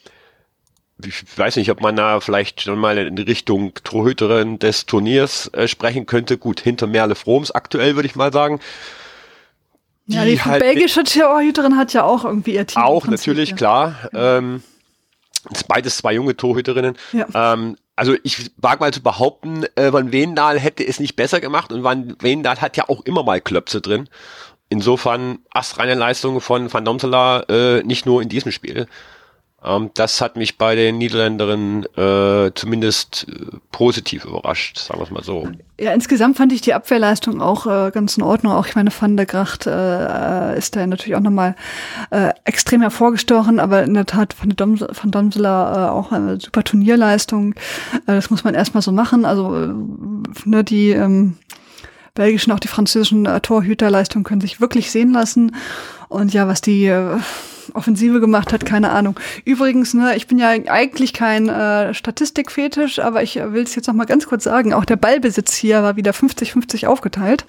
ich 1.04 1.24
weiß 1.36 1.56
nicht, 1.56 1.70
ob 1.70 1.80
man 1.82 1.96
da 1.96 2.20
vielleicht 2.20 2.62
schon 2.62 2.78
mal 2.78 2.96
in 2.98 3.18
Richtung 3.18 3.74
Torhüterin 3.84 4.58
des 4.58 4.86
Turniers 4.86 5.50
äh, 5.52 5.68
sprechen 5.68 6.06
könnte. 6.06 6.38
Gut, 6.38 6.60
hinter 6.60 6.86
Merle 6.86 7.14
Froms 7.14 7.50
aktuell 7.50 7.96
würde 7.96 8.06
ich 8.06 8.16
mal 8.16 8.32
sagen. 8.32 8.60
Die 10.06 10.14
ja, 10.14 10.24
die 10.24 10.40
halt 10.40 10.60
belgische 10.60 11.04
Torhüterin 11.04 11.76
hat 11.76 11.92
ja 11.92 12.04
auch 12.04 12.24
irgendwie 12.24 12.54
ihr 12.54 12.66
Team. 12.66 12.82
Auch 12.82 13.06
natürlich, 13.06 13.50
ja. 13.50 13.56
klar. 13.56 14.10
Ähm, 14.14 14.62
beides 15.68 15.98
zwei 15.98 16.14
junge 16.14 16.36
Torhüterinnen. 16.36 16.96
Ja. 17.12 17.26
Ähm, 17.34 17.76
also 17.96 18.14
ich 18.22 18.50
wage 18.56 18.80
mal 18.80 18.92
zu 18.92 19.02
behaupten, 19.02 19.64
äh, 19.74 19.92
Van 19.92 20.12
Weendahl 20.12 20.58
hätte 20.58 20.86
es 20.86 21.00
nicht 21.00 21.16
besser 21.16 21.40
gemacht 21.40 21.72
und 21.72 21.82
Van 21.82 22.16
Weendahl 22.20 22.60
hat 22.60 22.76
ja 22.76 22.88
auch 22.88 23.00
immer 23.02 23.22
mal 23.22 23.40
Klöpse 23.40 23.80
drin. 23.80 24.08
Insofern 24.68 25.38
astreine 25.50 25.94
Leistung 25.94 26.40
von 26.40 26.72
Van 26.72 26.84
Domsela, 26.84 27.44
äh, 27.48 27.82
nicht 27.84 28.06
nur 28.06 28.22
in 28.22 28.28
diesem 28.28 28.50
Spiel. 28.50 28.86
Ähm, 29.66 29.90
das 29.94 30.20
hat 30.20 30.36
mich 30.36 30.58
bei 30.58 30.74
den 30.74 30.98
Niederländerinnen 30.98 31.84
äh, 31.96 32.52
zumindest 32.54 33.26
äh, 33.28 33.56
positiv 33.72 34.24
überrascht, 34.24 34.78
sagen 34.78 35.00
wir 35.00 35.04
es 35.04 35.10
mal 35.10 35.24
so. 35.24 35.48
Ja, 35.80 35.92
insgesamt 35.92 36.36
fand 36.36 36.52
ich 36.52 36.60
die 36.60 36.74
Abwehrleistung 36.74 37.40
auch 37.40 37.66
äh, 37.66 37.90
ganz 37.90 38.16
in 38.16 38.22
Ordnung. 38.22 38.52
Auch 38.52 38.66
ich 38.66 38.76
meine, 38.76 38.90
Van 38.98 39.16
der 39.16 39.26
Gracht 39.26 39.66
äh, 39.66 40.56
ist 40.56 40.76
da 40.76 40.86
natürlich 40.86 41.16
auch 41.16 41.20
nochmal 41.20 41.56
äh, 42.10 42.30
extrem 42.44 42.80
hervorgestochen, 42.82 43.58
aber 43.58 43.82
in 43.82 43.94
der 43.94 44.06
Tat 44.06 44.36
Van, 44.38 44.50
Dom 44.50 44.80
Van 44.80 45.10
Domsela 45.10 45.86
äh, 45.86 45.90
auch 45.90 46.12
eine 46.12 46.40
super 46.40 46.62
Turnierleistung. 46.62 47.54
Äh, 48.06 48.14
das 48.14 48.30
muss 48.30 48.44
man 48.44 48.54
erstmal 48.54 48.82
so 48.82 48.92
machen. 48.92 49.24
Also 49.24 49.54
äh, 49.54 49.74
ne, 50.44 50.64
die 50.64 50.90
ähm, 50.90 51.38
belgischen, 52.16 52.52
auch 52.52 52.58
die 52.58 52.68
französischen 52.68 53.26
äh, 53.26 53.40
Torhüterleistungen 53.40 54.24
können 54.24 54.40
sich 54.40 54.60
wirklich 54.60 54.90
sehen 54.90 55.12
lassen. 55.12 55.54
Und 56.08 56.32
ja, 56.32 56.48
was 56.48 56.60
die 56.60 56.86
äh, 56.86 57.18
Offensive 57.74 58.20
gemacht 58.20 58.52
hat, 58.52 58.64
keine 58.64 58.90
Ahnung. 58.90 59.18
Übrigens, 59.44 59.94
ne, 59.94 60.16
ich 60.16 60.26
bin 60.26 60.38
ja 60.38 60.48
eigentlich 60.48 61.12
kein 61.12 61.48
äh, 61.48 61.94
Statistikfetisch, 61.94 62.98
aber 62.98 63.22
ich 63.22 63.36
will 63.36 63.62
es 63.62 63.74
jetzt 63.74 63.86
noch 63.86 63.94
mal 63.94 64.05
ganz 64.05 64.26
kurz 64.26 64.44
sagen. 64.44 64.72
Auch 64.72 64.84
der 64.84 64.96
Ballbesitz 64.96 65.55
hier 65.55 65.82
war 65.82 65.96
wieder 65.96 66.12
50-50 66.12 66.86
aufgeteilt. 66.86 67.44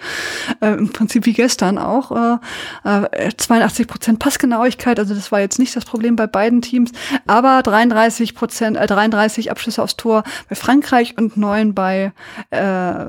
Äh, 0.61 0.73
Im 0.73 0.89
Prinzip 0.89 1.25
wie 1.25 1.33
gestern 1.33 1.77
auch. 1.77 2.11
Äh, 2.11 3.29
82 3.37 3.83
äh, 3.83 3.87
Prozent 3.87 4.19
Passgenauigkeit, 4.19 4.99
also 4.99 5.13
das 5.13 5.31
war 5.31 5.39
jetzt 5.39 5.59
nicht 5.59 5.75
das 5.75 5.85
Problem 5.85 6.15
bei 6.15 6.27
beiden 6.27 6.61
Teams. 6.61 6.91
Aber 7.25 7.61
33 7.63 8.35
Prozent, 8.35 8.77
äh, 8.77 8.87
33 8.87 9.51
Abschlüsse 9.51 9.83
aufs 9.83 9.97
Tor 9.97 10.23
bei 10.49 10.55
Frankreich 10.55 11.15
und 11.17 11.37
neun 11.37 11.73
bei 11.73 12.11
äh, 12.49 13.05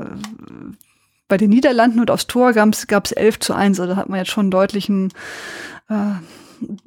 bei 1.28 1.36
den 1.36 1.50
Niederlanden 1.50 2.00
und 2.00 2.10
aufs 2.10 2.26
Tor 2.26 2.52
gab 2.54 2.74
es 2.74 3.12
11 3.12 3.38
zu 3.38 3.54
1. 3.54 3.78
Also 3.78 3.94
da 3.94 3.96
hat 3.96 4.08
man 4.08 4.18
jetzt 4.18 4.30
schon 4.30 4.44
einen 4.44 4.50
deutlichen, 4.50 5.12
äh, 5.88 5.94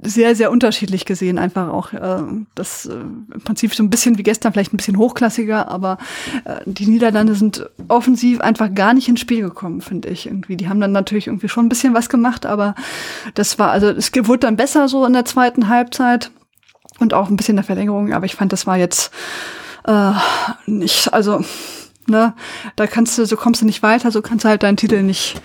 sehr, 0.01 0.35
sehr 0.35 0.51
unterschiedlich 0.51 1.05
gesehen. 1.05 1.37
Einfach 1.37 1.69
auch 1.69 1.93
äh, 1.93 2.23
das 2.55 2.87
äh, 2.87 2.93
im 2.93 3.41
Prinzip 3.45 3.73
so 3.73 3.83
ein 3.83 3.89
bisschen 3.89 4.17
wie 4.17 4.23
gestern, 4.23 4.51
vielleicht 4.51 4.73
ein 4.73 4.77
bisschen 4.77 4.97
hochklassiger, 4.97 5.69
aber 5.69 5.97
äh, 6.43 6.57
die 6.65 6.87
Niederlande 6.87 7.35
sind 7.35 7.69
offensiv 7.87 8.41
einfach 8.41 8.73
gar 8.73 8.93
nicht 8.93 9.07
ins 9.07 9.21
Spiel 9.21 9.41
gekommen, 9.41 9.81
finde 9.81 10.09
ich. 10.09 10.25
Irgendwie. 10.25 10.57
Die 10.57 10.67
haben 10.67 10.81
dann 10.81 10.91
natürlich 10.91 11.27
irgendwie 11.27 11.49
schon 11.49 11.67
ein 11.67 11.69
bisschen 11.69 11.93
was 11.93 12.09
gemacht, 12.09 12.45
aber 12.45 12.75
das 13.35 13.59
war, 13.59 13.71
also 13.71 13.87
es 13.89 14.11
wurde 14.13 14.39
dann 14.39 14.57
besser 14.57 14.87
so 14.87 15.05
in 15.05 15.13
der 15.13 15.25
zweiten 15.25 15.69
Halbzeit 15.69 16.31
und 16.99 17.13
auch 17.13 17.29
ein 17.29 17.37
bisschen 17.37 17.55
der 17.55 17.65
Verlängerung, 17.65 18.11
aber 18.13 18.25
ich 18.25 18.35
fand, 18.35 18.51
das 18.51 18.67
war 18.67 18.77
jetzt 18.77 19.11
äh, 19.85 20.11
nicht, 20.65 21.13
also 21.13 21.43
ne, 22.11 22.35
da 22.75 22.85
kannst 22.85 23.17
du, 23.17 23.25
so 23.25 23.35
kommst 23.35 23.61
du 23.61 23.65
nicht 23.65 23.81
weiter, 23.81 24.11
so 24.11 24.21
kannst 24.21 24.45
du 24.45 24.49
halt 24.49 24.61
deinen 24.61 24.77
Titel 24.77 25.01
nicht, 25.01 25.41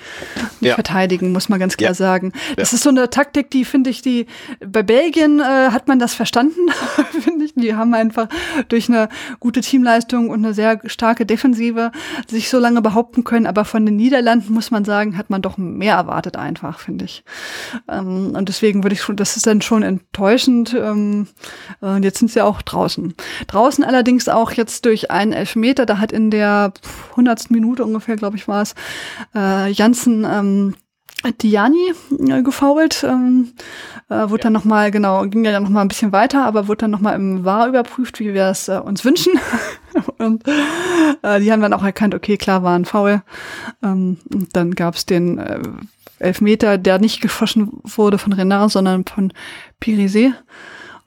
nicht 0.60 0.68
ja. 0.68 0.74
verteidigen, 0.74 1.32
muss 1.32 1.48
man 1.48 1.58
ganz 1.58 1.76
klar 1.76 1.90
ja. 1.90 1.94
sagen. 1.94 2.32
Das 2.56 2.72
ja. 2.72 2.76
ist 2.76 2.82
so 2.82 2.90
eine 2.90 3.08
Taktik, 3.08 3.50
die 3.50 3.64
finde 3.64 3.90
ich, 3.90 4.02
die 4.02 4.26
bei 4.64 4.82
Belgien 4.82 5.40
äh, 5.40 5.70
hat 5.70 5.88
man 5.88 5.98
das 5.98 6.14
verstanden, 6.14 6.60
finde 7.20 7.46
ich. 7.46 7.54
Die 7.54 7.74
haben 7.74 7.94
einfach 7.94 8.28
durch 8.68 8.90
eine 8.90 9.08
gute 9.40 9.62
Teamleistung 9.62 10.28
und 10.28 10.44
eine 10.44 10.52
sehr 10.52 10.80
starke 10.84 11.24
Defensive 11.24 11.90
sich 12.28 12.50
so 12.50 12.58
lange 12.58 12.82
behaupten 12.82 13.24
können, 13.24 13.46
aber 13.46 13.64
von 13.64 13.86
den 13.86 13.96
Niederlanden 13.96 14.52
muss 14.52 14.70
man 14.70 14.84
sagen, 14.84 15.16
hat 15.16 15.30
man 15.30 15.40
doch 15.40 15.56
mehr 15.56 15.94
erwartet 15.94 16.36
einfach, 16.36 16.80
finde 16.80 17.06
ich. 17.06 17.24
Ähm, 17.88 18.32
und 18.36 18.48
deswegen 18.48 18.82
würde 18.82 18.94
ich 18.94 19.02
schon, 19.02 19.16
das 19.16 19.36
ist 19.36 19.46
dann 19.46 19.62
schon 19.62 19.82
enttäuschend. 19.82 20.74
Ähm, 20.74 21.28
und 21.80 22.02
jetzt 22.02 22.18
sind 22.18 22.30
sie 22.30 22.42
auch 22.42 22.62
draußen. 22.62 23.14
Draußen 23.46 23.84
allerdings 23.84 24.28
auch 24.28 24.52
jetzt 24.52 24.84
durch 24.84 25.10
einen 25.10 25.32
Elfmeter, 25.32 25.86
da 25.86 25.98
hat 25.98 26.12
in 26.12 26.30
der 26.30 26.55
hundertsten 27.16 27.54
Minute 27.54 27.84
ungefähr, 27.84 28.16
glaube 28.16 28.36
ich, 28.36 28.48
war 28.48 28.62
es, 28.62 28.74
äh, 29.34 29.70
Janssen 29.70 30.24
ähm, 30.24 30.74
Diani 31.42 31.92
äh, 32.28 32.42
gefault, 32.42 33.04
ähm, 33.04 33.52
äh, 34.08 34.28
wurde 34.28 34.42
ja. 34.42 34.44
dann 34.44 34.52
nochmal, 34.52 34.90
genau, 34.90 35.24
ging 35.24 35.44
ja 35.44 35.52
dann 35.52 35.64
nochmal 35.64 35.84
ein 35.84 35.88
bisschen 35.88 36.12
weiter, 36.12 36.44
aber 36.44 36.68
wurde 36.68 36.78
dann 36.78 36.90
nochmal 36.90 37.16
im 37.16 37.44
War 37.44 37.68
überprüft, 37.68 38.20
wie 38.20 38.34
wir 38.34 38.44
es 38.44 38.68
äh, 38.68 38.78
uns 38.78 39.04
wünschen. 39.04 39.32
und 40.18 40.44
äh, 41.22 41.40
die 41.40 41.50
haben 41.50 41.62
dann 41.62 41.72
auch 41.72 41.82
erkannt, 41.82 42.14
okay, 42.14 42.36
klar, 42.36 42.62
war 42.62 42.78
ein 42.78 42.84
Foul. 42.84 43.22
Ähm, 43.82 44.18
und 44.32 44.54
dann 44.54 44.74
gab 44.74 44.94
es 44.94 45.06
den 45.06 45.38
äh, 45.38 45.60
Elfmeter, 46.18 46.78
der 46.78 46.98
nicht 46.98 47.20
geschossen 47.20 47.80
wurde 47.82 48.18
von 48.18 48.32
Renard, 48.32 48.70
sondern 48.70 49.04
von 49.04 49.32
Pirisé. 49.82 50.32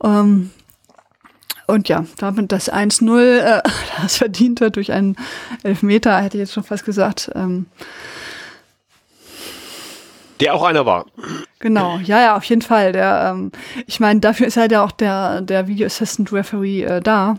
Ähm, 0.04 0.52
und 1.70 1.88
ja, 1.90 2.06
damit 2.18 2.52
das 2.52 2.72
1-0, 2.72 3.40
äh, 3.40 3.62
das 4.02 4.18
verdient 4.18 4.62
wird 4.62 4.76
durch 4.76 4.92
einen 4.92 5.16
Elfmeter, 5.64 6.20
hätte 6.22 6.38
ich 6.38 6.42
jetzt 6.42 6.54
schon 6.54 6.64
fast 6.64 6.86
gesagt. 6.86 7.32
Ähm, 7.36 7.68
der 10.40 10.54
auch 10.54 10.64
einer 10.64 10.86
war. 10.86 11.06
Genau, 11.60 11.98
ja, 12.00 12.22
ja, 12.22 12.38
auf 12.38 12.46
jeden 12.46 12.62
Fall. 12.62 12.94
Der, 12.94 13.32
ähm, 13.32 13.52
ich 13.88 14.00
meine, 14.00 14.22
dafür 14.22 14.48
ist 14.48 14.58
halt 14.58 14.72
ja 14.72 14.84
auch 14.84 14.92
der, 14.92 15.42
der 15.42 15.68
Video 15.68 15.86
Assistant 15.86 16.32
Referee 16.32 16.84
äh, 16.84 17.02
da, 17.02 17.38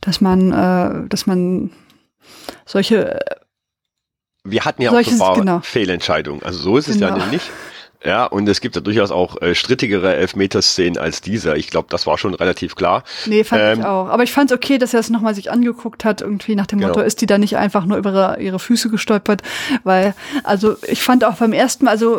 dass 0.00 0.20
man, 0.20 0.52
äh, 0.52 1.08
dass 1.08 1.26
man 1.26 1.70
solche 2.64 3.18
wir 4.44 4.64
hatten 4.64 4.82
ja 4.82 4.90
Solches, 4.90 5.14
auch 5.14 5.18
so 5.18 5.24
ein 5.24 5.28
paar 5.28 5.36
genau. 5.36 5.60
Fehlentscheidungen. 5.60 6.42
Also 6.42 6.58
so 6.58 6.76
ist 6.76 6.88
es 6.88 6.98
genau. 6.98 7.16
ja 7.16 7.26
nicht. 7.26 7.48
Ja, 8.04 8.24
und 8.24 8.48
es 8.48 8.60
gibt 8.60 8.74
ja 8.74 8.80
durchaus 8.80 9.10
auch 9.10 9.40
äh, 9.40 9.54
strittigere 9.54 10.14
Elfmeterszenen 10.14 10.98
als 10.98 11.20
dieser. 11.20 11.56
Ich 11.56 11.70
glaube, 11.70 11.86
das 11.90 12.06
war 12.06 12.18
schon 12.18 12.34
relativ 12.34 12.74
klar. 12.74 13.04
Nee, 13.26 13.44
fand 13.44 13.62
ähm, 13.62 13.80
ich 13.80 13.84
auch. 13.84 14.08
Aber 14.08 14.22
ich 14.24 14.32
fand 14.32 14.50
es 14.50 14.56
okay, 14.56 14.78
dass 14.78 14.92
er 14.92 15.00
es 15.00 15.10
nochmal 15.10 15.34
sich 15.34 15.50
angeguckt 15.50 16.04
hat, 16.04 16.20
irgendwie 16.20 16.56
nach 16.56 16.66
dem 16.66 16.80
genau. 16.80 16.90
Motto, 16.90 17.02
ist 17.02 17.20
die 17.20 17.26
da 17.26 17.38
nicht 17.38 17.56
einfach 17.56 17.84
nur 17.84 17.96
über 17.98 18.38
ihre 18.38 18.58
Füße 18.58 18.88
gestolpert? 18.90 19.42
Weil, 19.84 20.14
also 20.42 20.76
ich 20.88 21.02
fand 21.02 21.24
auch 21.24 21.36
beim 21.36 21.52
ersten 21.52 21.84
Mal, 21.84 21.92
also 21.92 22.18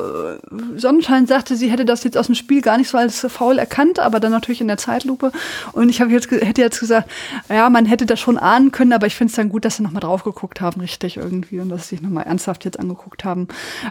Sonnenschein 0.78 1.28
sagte, 1.28 1.56
sie 1.56 1.70
hätte 1.70 1.86
das 1.86 2.04
jetzt 2.04 2.18
aus 2.18 2.28
dem 2.28 2.36
Spiel 2.36 2.62
gar 2.62 2.78
nicht 2.78 2.90
so 2.90 2.98
als 2.98 3.26
faul 3.30 3.58
erkannt, 3.58 4.00
aber 4.00 4.20
dann 4.20 4.32
natürlich 4.32 4.62
in 4.62 4.68
der 4.68 4.78
Zeitlupe. 4.78 5.32
Und 5.74 5.90
ich 5.90 6.00
habe 6.00 6.12
jetzt 6.12 6.32
hätte 6.32 6.62
jetzt 6.62 6.80
gesagt, 6.80 7.10
ja, 7.50 7.70
man 7.70 7.86
hätte 7.86 8.06
das 8.06 8.20
schon 8.20 8.38
ahnen 8.38 8.72
können, 8.72 8.94
aber 8.94 9.08
ich 9.08 9.16
finde 9.16 9.32
es 9.32 9.36
dann 9.36 9.50
gut, 9.50 9.66
dass 9.66 9.78
sie 9.78 9.84
nochmal 9.84 10.02
drauf 10.02 10.24
geguckt 10.24 10.62
haben, 10.62 10.80
richtig 10.80 11.18
irgendwie, 11.18 11.60
und 11.60 11.70
dass 11.70 11.90
sie 11.90 11.96
sich 11.96 12.02
nochmal 12.02 12.26
ernsthaft 12.26 12.64
jetzt 12.66 12.80
angeguckt 12.80 13.26
haben. 13.26 13.48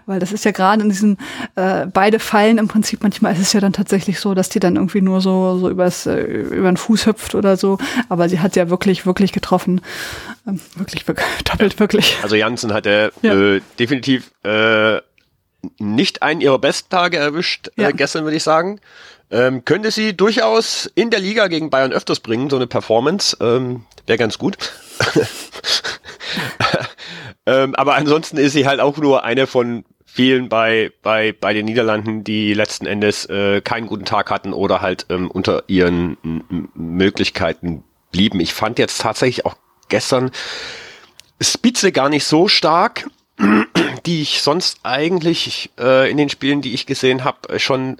Weil 0.06 0.20
das 0.20 0.32
ist 0.32 0.44
ja 0.44 0.52
gerade 0.52 0.82
in 0.82 0.88
diesen 0.88 1.18
äh, 1.54 1.81
beide 1.86 2.18
fallen 2.18 2.58
im 2.58 2.68
Prinzip. 2.68 3.02
Manchmal 3.02 3.32
ist 3.32 3.40
es 3.40 3.52
ja 3.52 3.60
dann 3.60 3.72
tatsächlich 3.72 4.20
so, 4.20 4.34
dass 4.34 4.48
die 4.48 4.60
dann 4.60 4.76
irgendwie 4.76 5.00
nur 5.00 5.20
so, 5.20 5.58
so 5.58 5.68
übers, 5.68 6.06
äh, 6.06 6.20
über 6.20 6.70
den 6.70 6.76
Fuß 6.76 7.06
hüpft 7.06 7.34
oder 7.34 7.56
so. 7.56 7.78
Aber 8.08 8.28
sie 8.28 8.40
hat 8.40 8.56
ja 8.56 8.70
wirklich, 8.70 9.06
wirklich 9.06 9.32
getroffen. 9.32 9.80
Ähm, 10.46 10.60
wirklich, 10.76 11.04
doppelt 11.44 11.78
wirklich. 11.78 12.16
Also 12.22 12.36
Janssen 12.36 12.72
hat 12.72 12.86
er 12.86 13.12
ja. 13.22 13.34
äh, 13.34 13.60
definitiv 13.78 14.30
äh, 14.44 15.00
nicht 15.78 16.22
einen 16.22 16.40
ihrer 16.40 16.58
Besttage 16.58 17.16
erwischt, 17.16 17.68
äh, 17.76 17.82
ja. 17.82 17.88
äh, 17.88 17.92
gestern 17.92 18.24
würde 18.24 18.36
ich 18.36 18.42
sagen. 18.42 18.80
Ähm, 19.30 19.64
könnte 19.64 19.90
sie 19.90 20.14
durchaus 20.14 20.90
in 20.94 21.10
der 21.10 21.20
Liga 21.20 21.46
gegen 21.46 21.70
Bayern 21.70 21.92
öfters 21.92 22.20
bringen, 22.20 22.50
so 22.50 22.56
eine 22.56 22.66
Performance. 22.66 23.36
Ähm, 23.40 23.86
Wäre 24.06 24.18
ganz 24.18 24.36
gut. 24.36 24.58
ähm, 27.46 27.74
aber 27.74 27.94
ansonsten 27.94 28.36
ist 28.36 28.52
sie 28.52 28.66
halt 28.66 28.80
auch 28.80 28.96
nur 28.98 29.24
eine 29.24 29.46
von 29.46 29.84
vielen 30.14 30.50
bei, 30.50 30.92
bei, 31.02 31.32
bei 31.32 31.54
den 31.54 31.64
Niederlanden, 31.64 32.22
die 32.22 32.52
letzten 32.52 32.84
Endes 32.84 33.24
äh, 33.26 33.62
keinen 33.62 33.86
guten 33.86 34.04
Tag 34.04 34.30
hatten 34.30 34.52
oder 34.52 34.82
halt 34.82 35.06
ähm, 35.08 35.30
unter 35.30 35.64
ihren 35.68 36.18
Möglichkeiten 36.74 37.82
blieben. 38.10 38.38
Ich 38.40 38.52
fand 38.52 38.78
jetzt 38.78 39.00
tatsächlich 39.00 39.46
auch 39.46 39.56
gestern 39.88 40.30
Spitze 41.40 41.92
gar 41.92 42.10
nicht 42.10 42.24
so 42.24 42.46
stark, 42.46 43.08
die 44.06 44.20
ich 44.20 44.42
sonst 44.42 44.80
eigentlich 44.82 45.70
äh, 45.78 46.10
in 46.10 46.18
den 46.18 46.28
Spielen, 46.28 46.60
die 46.60 46.74
ich 46.74 46.84
gesehen 46.84 47.24
habe, 47.24 47.58
schon 47.58 47.96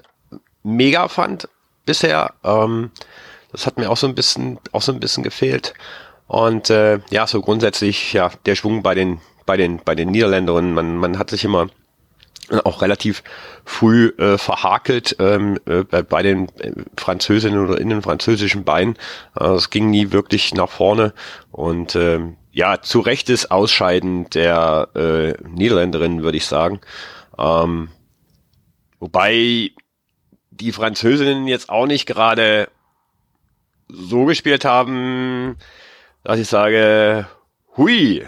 mega 0.61 1.07
fand 1.07 1.49
bisher. 1.83 2.35
Ähm, 2.43 2.91
das 3.51 3.65
hat 3.65 3.77
mir 3.77 3.89
auch 3.89 3.97
so 3.97 4.05
ein 4.05 4.13
bisschen, 4.13 4.59
auch 4.71 4.83
so 4.83 4.91
ein 4.91 4.99
bisschen 4.99 5.23
gefehlt. 5.23 5.73
Und 6.27 6.69
äh, 6.69 6.99
ja, 7.09 7.25
so 7.25 7.41
grundsätzlich, 7.41 8.13
ja, 8.13 8.29
der 8.45 8.53
Schwung 8.53 8.83
bei 8.83 8.93
den, 8.93 9.19
bei 9.47 9.57
den, 9.57 9.81
bei 9.83 9.95
den 9.95 10.11
Niederländerinnen, 10.11 10.75
man, 10.75 10.95
man 10.95 11.17
hat 11.17 11.31
sich 11.31 11.43
immer 11.43 11.69
auch 12.51 12.81
relativ 12.81 13.23
früh 13.65 14.07
äh, 14.17 14.37
verhakelt 14.37 15.15
ähm, 15.19 15.59
äh, 15.65 15.83
bei 15.83 16.21
den 16.21 16.49
äh, 16.59 16.71
Französinnen 16.97 17.59
oder 17.59 17.79
in 17.79 17.89
den 17.89 18.01
französischen 18.01 18.63
Beinen. 18.63 18.97
Äh, 19.39 19.45
es 19.45 19.69
ging 19.69 19.89
nie 19.89 20.11
wirklich 20.11 20.53
nach 20.53 20.69
vorne 20.69 21.13
und 21.51 21.95
ähm, 21.95 22.37
ja, 22.51 22.81
zu 22.81 22.99
rechtes 22.99 23.49
Ausscheiden 23.49 24.29
der 24.29 24.89
äh, 24.95 25.33
Niederländerin, 25.47 26.23
würde 26.23 26.37
ich 26.37 26.45
sagen. 26.45 26.81
Ähm, 27.37 27.89
wobei 28.99 29.71
die 30.51 30.71
Französinnen 30.71 31.47
jetzt 31.47 31.69
auch 31.69 31.87
nicht 31.87 32.05
gerade 32.05 32.69
so 33.87 34.25
gespielt 34.25 34.65
haben, 34.65 35.57
dass 36.23 36.39
ich 36.39 36.47
sage, 36.47 37.27
hui, 37.75 38.25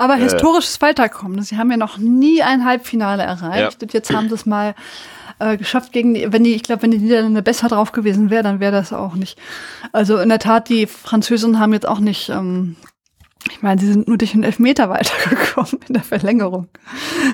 aber 0.00 0.16
äh, 0.16 0.20
historisches 0.20 0.80
Weiterkommen. 0.80 1.42
Sie 1.42 1.58
haben 1.58 1.70
ja 1.70 1.76
noch 1.76 1.98
nie 1.98 2.42
ein 2.42 2.64
Halbfinale 2.64 3.22
erreicht. 3.22 3.82
Ja. 3.82 3.82
Und 3.82 3.92
jetzt 3.92 4.12
haben 4.12 4.28
sie 4.28 4.34
es 4.34 4.46
mal 4.46 4.74
äh, 5.38 5.56
geschafft 5.56 5.92
gegen 5.92 6.14
die, 6.14 6.32
wenn 6.32 6.42
die, 6.42 6.54
ich 6.54 6.62
glaube, 6.62 6.82
wenn 6.82 6.90
die 6.90 6.98
Niederlande 6.98 7.42
besser 7.42 7.68
drauf 7.68 7.92
gewesen 7.92 8.30
wäre, 8.30 8.42
dann 8.42 8.60
wäre 8.60 8.72
das 8.72 8.92
auch 8.92 9.14
nicht. 9.14 9.38
Also 9.92 10.18
in 10.18 10.28
der 10.28 10.38
Tat, 10.38 10.68
die 10.68 10.86
Französinnen 10.86 11.58
haben 11.60 11.72
jetzt 11.72 11.86
auch 11.86 12.00
nicht, 12.00 12.30
ähm, 12.30 12.76
ich 13.50 13.62
meine, 13.62 13.80
sie 13.80 13.92
sind 13.92 14.08
nur 14.08 14.16
durch 14.16 14.32
einen 14.34 14.42
Elfmeter 14.42 14.88
weitergekommen 14.90 15.80
in 15.86 15.94
der 15.94 16.02
Verlängerung. 16.02 16.68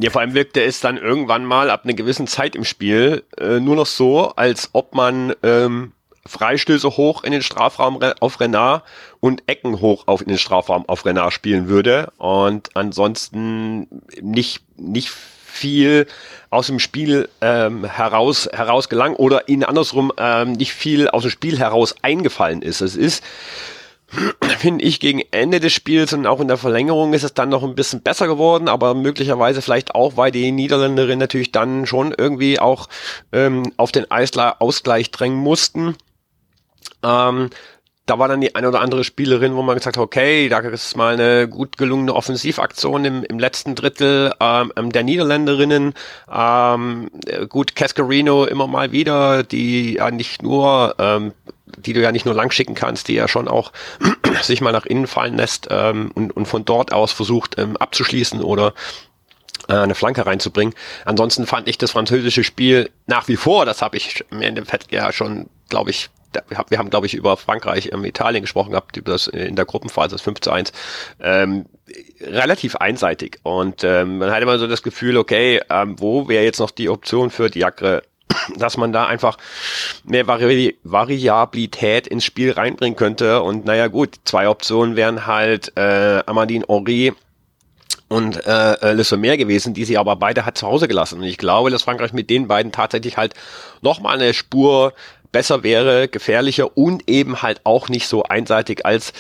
Ja, 0.01 0.11
vor 0.11 0.21
allem 0.21 0.35
wirkte 0.35 0.63
es 0.63 0.81
dann 0.81 0.97
irgendwann 0.97 1.45
mal 1.45 1.71
ab 1.71 1.83
einer 1.85 1.95
gewissen 1.95 2.27
Zeit 2.27 2.57
im 2.57 2.65
Spiel 2.65 3.23
äh, 3.39 3.61
nur 3.61 3.77
noch 3.77 3.87
so, 3.87 4.31
als 4.31 4.71
ob 4.73 4.95
man 4.95 5.35
ähm, 5.43 5.93
Freistöße 6.27 6.97
hoch 6.97 7.25
in 7.25 7.33
den 7.33 7.43
Strafraum 7.43 8.01
auf 8.21 8.41
Renard 8.41 8.83
und 9.21 9.43
Ecken 9.47 9.81
hoch 9.81 10.05
auf 10.07 10.21
in 10.21 10.29
den 10.29 10.39
Strafraum 10.39 10.89
auf 10.89 11.05
Renard 11.05 11.33
spielen 11.33 11.69
würde 11.69 12.13
und 12.19 12.71
ansonsten 12.75 13.87
nicht 14.21 14.63
nicht 14.77 15.11
viel 15.11 16.07
aus 16.51 16.67
dem 16.67 16.79
Spiel 16.79 17.29
ähm, 17.41 17.85
heraus 17.85 18.49
heraus 18.53 18.89
gelang 18.89 19.15
oder 19.15 19.49
ihnen 19.49 19.65
andersrum 19.65 20.13
ähm, 20.19 20.53
nicht 20.53 20.73
viel 20.73 21.09
aus 21.09 21.23
dem 21.23 21.31
Spiel 21.31 21.59
heraus 21.59 21.95
eingefallen 22.03 22.63
ist. 22.63 22.81
Es 22.81 22.95
ist 22.95 23.23
finde 24.59 24.85
ich 24.85 25.01
gegen 25.01 25.23
Ende 25.31 25.61
des 25.61 25.73
Spiels 25.73 26.13
und 26.13 26.27
auch 26.27 26.41
in 26.41 26.49
der 26.49 26.57
Verlängerung 26.57 27.13
ist 27.13 27.25
es 27.25 27.35
dann 27.35 27.49
noch 27.49 27.65
ein 27.65 27.75
bisschen 27.75 28.03
besser 28.03 28.27
geworden, 28.27 28.69
aber 28.69 28.95
möglicherweise 28.95 29.63
vielleicht 29.63 29.95
auch, 29.95 30.17
weil 30.17 30.31
die 30.31 30.53
Niederländerinnen 30.53 31.19
natürlich 31.19 31.53
dann 31.53 31.87
schon 31.87 32.15
irgendwie 32.17 32.61
auch 32.61 32.89
ähm, 33.33 33.73
auf 33.77 33.93
den 33.93 34.07
Ausgleich 34.11 35.11
drängen 35.11 35.39
mussten 35.39 35.97
ähm, 37.07 37.51
da 38.07 38.21
war 38.21 38.29
dann 38.29 38.41
die 38.41 38.55
eine 38.55 38.69
oder 38.69 38.81
andere 38.81 39.03
Spielerin, 39.03 39.57
wo 39.57 39.63
man 39.63 39.75
gesagt 39.75 39.97
hat, 39.97 40.03
okay, 40.03 40.49
da 40.49 40.61
ist 40.61 40.97
mal 40.97 41.15
eine 41.15 41.49
gut 41.49 41.77
gelungene 41.77 42.15
Offensivaktion 42.15 43.05
im, 43.05 43.25
im 43.25 43.39
letzten 43.41 43.75
Drittel 43.75 44.33
ähm, 44.41 44.73
ähm 44.77 44.93
der 44.93 45.03
Niederländerinnen. 45.03 45.93
Ähm, 46.33 47.11
gut, 47.49 47.75
Cascarino 47.75 48.45
immer 48.45 48.69
mal 48.69 48.93
wieder, 48.93 49.43
die 49.43 49.95
ja 49.95 50.13
nicht 50.13 50.41
nur, 50.41 50.95
ähm, 50.99 51.33
die 51.79 51.93
du 51.93 52.01
ja 52.01 52.13
nicht 52.13 52.27
nur 52.27 52.35
lang 52.35 52.53
schicken 52.53 52.77
kannst, 52.77 53.09
die 53.09 53.15
ja 53.15 53.27
schon 53.27 53.49
auch 53.49 53.73
sich 54.43 54.61
mal 54.61 54.73
nach 54.73 54.87
innen 54.87 55.09
fallen 55.09 55.37
lässt 55.37 55.67
ähm, 55.71 56.13
und, 56.15 56.31
und 56.31 56.47
von 56.47 56.65
dort 56.65 56.93
aus 56.93 57.11
versucht 57.11 57.59
ähm, 57.59 57.77
abzuschließen 57.77 58.41
oder 58.41 58.73
äh, 59.69 59.75
eine 59.75 59.97
Flanke 59.97 60.25
reinzubringen. 60.25 60.75
Ansonsten 61.05 61.45
fand 61.45 61.67
ich 61.67 61.77
das 61.77 61.91
französische 61.91 62.45
Spiel 62.45 62.89
nach 63.09 63.27
wie 63.27 63.37
vor, 63.37 63.67
das 63.67 63.83
habe 63.83 63.97
ich 63.97 64.25
im 64.31 64.43
Endeffekt 64.43 64.93
ja 64.93 65.13
schon, 65.13 65.49
glaube 65.69 65.91
ich, 65.91 66.09
wir 66.69 66.79
haben, 66.79 66.91
glaube 66.91 67.07
ich, 67.07 67.15
über 67.15 67.37
Frankreich, 67.37 67.91
ähm, 67.93 68.05
Italien 68.05 68.43
gesprochen 68.43 68.71
gehabt, 68.71 68.97
über 68.97 69.13
das 69.13 69.27
in 69.27 69.57
der 69.57 69.65
Gruppenphase, 69.65 70.15
das 70.15 70.23
5 70.23 70.41
zu 70.41 70.51
1, 70.51 70.73
ähm, 71.21 71.67
relativ 72.21 72.77
einseitig. 72.77 73.39
Und 73.43 73.85
ähm, 73.85 74.19
man 74.19 74.31
hat 74.31 74.43
immer 74.43 74.59
so 74.59 74.67
das 74.67 74.83
Gefühl, 74.83 75.17
okay, 75.17 75.61
ähm, 75.71 75.99
wo 75.99 76.29
wäre 76.29 76.45
jetzt 76.45 76.61
noch 76.61 76.71
die 76.71 76.89
Option 76.89 77.31
für 77.31 77.51
Diacre 77.51 78.03
dass 78.59 78.77
man 78.77 78.93
da 78.93 79.07
einfach 79.07 79.39
mehr 80.05 80.27
Vari 80.27 80.77
Variabilität 80.83 82.07
ins 82.07 82.25
Spiel 82.25 82.53
reinbringen 82.53 82.97
könnte. 82.97 83.43
Und 83.43 83.65
naja 83.65 83.89
gut, 83.89 84.17
zwei 84.25 84.49
Optionen 84.49 84.97
wären 84.97 85.27
halt 85.27 85.73
äh, 85.77 86.23
Amandine 86.27 86.65
Henri 86.69 87.13
und 88.09 88.47
äh, 88.47 88.73
äh 88.75 88.93
Le 88.93 89.37
gewesen, 89.37 89.75
die 89.75 89.85
sie 89.85 89.99
aber 89.99 90.17
beide 90.17 90.47
hat 90.47 90.59
zu 90.59 90.67
Hause 90.67 90.87
gelassen. 90.87 91.19
Und 91.19 91.25
ich 91.25 91.39
glaube, 91.39 91.71
dass 91.71 91.83
Frankreich 91.83 92.13
mit 92.13 92.31
den 92.31 92.47
beiden 92.47 92.71
tatsächlich 92.71 93.17
halt 93.17 93.35
nochmal 93.83 94.15
eine 94.15 94.33
Spur 94.33 94.93
besser 95.33 95.63
wäre, 95.63 96.09
gefährlicher 96.09 96.77
und 96.77 97.09
eben 97.09 97.43
halt 97.43 97.61
auch 97.65 97.89
nicht 97.89 98.09
so 98.09 98.23
einseitig 98.25 98.85
als 98.85 99.13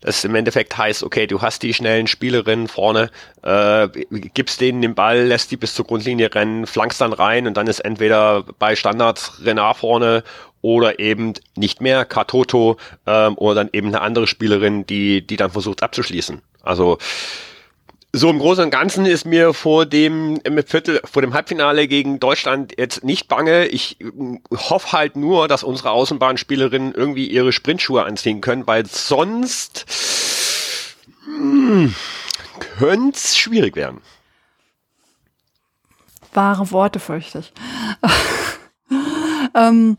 das 0.00 0.24
im 0.24 0.34
Endeffekt 0.34 0.78
heißt, 0.78 1.02
okay, 1.02 1.26
du 1.26 1.42
hast 1.42 1.62
die 1.62 1.74
schnellen 1.74 2.06
Spielerinnen 2.06 2.68
vorne, 2.68 3.10
äh, 3.42 3.88
gibst 4.10 4.60
denen 4.60 4.80
den 4.80 4.94
Ball, 4.94 5.26
lässt 5.26 5.50
die 5.50 5.56
bis 5.56 5.74
zur 5.74 5.86
Grundlinie 5.86 6.32
rennen, 6.34 6.66
flankst 6.66 7.00
dann 7.00 7.12
rein 7.12 7.46
und 7.46 7.56
dann 7.56 7.66
ist 7.66 7.80
entweder 7.80 8.44
bei 8.58 8.76
Standards 8.76 9.44
Renard 9.44 9.78
vorne 9.78 10.22
oder 10.60 10.98
eben 11.00 11.34
nicht 11.56 11.80
mehr 11.80 12.04
Katoto 12.04 12.76
ähm, 13.06 13.36
oder 13.38 13.56
dann 13.56 13.70
eben 13.72 13.88
eine 13.88 14.00
andere 14.00 14.26
Spielerin, 14.26 14.86
die, 14.86 15.26
die 15.26 15.36
dann 15.36 15.50
versucht 15.50 15.82
abzuschließen. 15.82 16.42
Also 16.62 16.98
so 18.12 18.30
im 18.30 18.38
Großen 18.38 18.64
und 18.64 18.70
Ganzen 18.70 19.04
ist 19.04 19.26
mir 19.26 19.52
vor 19.52 19.84
dem 19.84 20.40
Viertel, 20.66 21.00
vor 21.04 21.20
dem 21.20 21.34
Halbfinale 21.34 21.86
gegen 21.88 22.18
Deutschland 22.20 22.74
jetzt 22.78 23.04
nicht 23.04 23.28
bange. 23.28 23.66
Ich 23.66 24.00
äh, 24.00 24.06
hoffe 24.50 24.92
halt 24.92 25.16
nur, 25.16 25.46
dass 25.46 25.62
unsere 25.62 25.90
Außenbahnspielerinnen 25.90 26.94
irgendwie 26.94 27.26
ihre 27.28 27.52
Sprintschuhe 27.52 28.04
anziehen 28.04 28.40
können, 28.40 28.66
weil 28.66 28.86
sonst 28.86 29.84
hm, 31.24 31.94
könnte 32.78 33.16
es 33.16 33.36
schwierig 33.36 33.76
werden. 33.76 34.00
Wahre 36.32 36.70
Worte, 36.70 37.00
fürchte 37.00 37.40
ich. 37.40 37.52
ähm, 39.54 39.96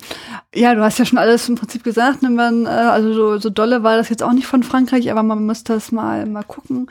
ja, 0.53 0.73
du 0.73 0.81
hast 0.81 0.97
ja 0.97 1.05
schon 1.05 1.19
alles 1.19 1.47
im 1.47 1.55
Prinzip 1.55 1.83
gesagt. 1.83 2.23
Ne? 2.23 2.29
Man, 2.29 2.65
äh, 2.65 2.69
also 2.69 3.13
so, 3.13 3.37
so 3.37 3.49
dolle 3.49 3.83
war 3.83 3.97
das 3.97 4.09
jetzt 4.09 4.23
auch 4.23 4.31
nicht 4.31 4.47
von 4.47 4.63
Frankreich, 4.63 5.11
aber 5.11 5.21
man 5.21 5.45
muss 5.45 5.63
das 5.63 5.91
mal, 5.91 6.25
mal 6.25 6.43
gucken. 6.43 6.89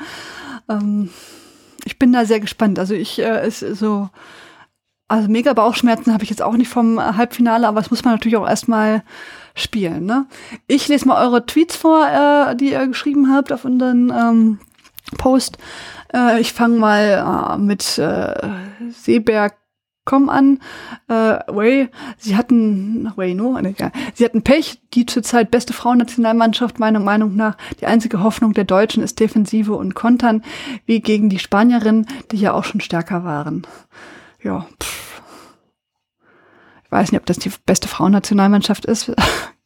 Ähm, 0.68 1.10
ich 1.84 1.98
bin 1.98 2.12
da 2.12 2.24
sehr 2.24 2.40
gespannt. 2.40 2.78
Also 2.78 2.94
ich 2.94 3.18
äh, 3.18 3.46
ist 3.46 3.60
so, 3.60 4.08
also 5.08 5.28
mega 5.28 5.52
Bauchschmerzen 5.52 6.12
habe 6.12 6.24
ich 6.24 6.30
jetzt 6.30 6.42
auch 6.42 6.54
nicht 6.54 6.68
vom 6.68 7.00
Halbfinale, 7.00 7.66
aber 7.66 7.80
das 7.80 7.90
muss 7.90 8.04
man 8.04 8.14
natürlich 8.14 8.36
auch 8.36 8.48
erstmal 8.48 9.02
spielen. 9.54 10.06
Ne? 10.06 10.26
Ich 10.66 10.88
lese 10.88 11.08
mal 11.08 11.24
eure 11.24 11.46
Tweets 11.46 11.76
vor, 11.76 12.06
äh, 12.06 12.56
die 12.56 12.72
ihr 12.72 12.86
geschrieben 12.86 13.32
habt 13.32 13.52
auf 13.52 13.64
unseren 13.64 14.10
ähm, 14.10 14.58
Post. 15.16 15.58
Äh, 16.12 16.40
ich 16.40 16.52
fange 16.52 16.78
mal 16.78 17.54
äh, 17.54 17.58
mit 17.58 17.98
äh, 17.98 18.34
Seeberg 18.90 19.57
kommen 20.08 20.30
an. 20.30 20.60
Äh, 21.08 21.38
Way, 21.46 21.90
sie 22.16 22.36
hatten, 22.36 23.12
Way, 23.14 23.34
no, 23.34 23.58
egal. 23.58 23.92
Sie 24.14 24.24
hatten 24.24 24.42
Pech, 24.42 24.80
die 24.94 25.04
zurzeit 25.04 25.50
beste 25.50 25.74
Frauennationalmannschaft, 25.74 26.78
meiner 26.78 26.98
Meinung 26.98 27.36
nach. 27.36 27.58
Die 27.80 27.86
einzige 27.86 28.22
Hoffnung 28.22 28.54
der 28.54 28.64
Deutschen 28.64 29.02
ist 29.02 29.20
Defensive 29.20 29.74
und 29.74 29.94
Kontern, 29.94 30.42
wie 30.86 31.00
gegen 31.00 31.28
die 31.28 31.38
Spanierinnen, 31.38 32.06
die 32.32 32.38
ja 32.38 32.54
auch 32.54 32.64
schon 32.64 32.80
stärker 32.80 33.22
waren. 33.22 33.66
Ja, 34.42 34.66
pff. 34.82 35.20
Ich 36.84 36.92
weiß 36.92 37.12
nicht, 37.12 37.20
ob 37.20 37.26
das 37.26 37.38
die 37.38 37.52
beste 37.66 37.86
Frauennationalmannschaft 37.86 38.86
ist. 38.86 39.12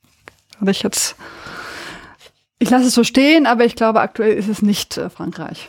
Habe 0.60 0.70
ich 0.72 0.82
jetzt. 0.82 1.14
Ich 2.58 2.68
lasse 2.68 2.86
es 2.86 2.94
so 2.94 3.04
stehen, 3.04 3.46
aber 3.46 3.64
ich 3.64 3.76
glaube, 3.76 4.00
aktuell 4.00 4.34
ist 4.34 4.48
es 4.48 4.60
nicht 4.60 4.96
äh, 4.96 5.08
Frankreich. 5.08 5.68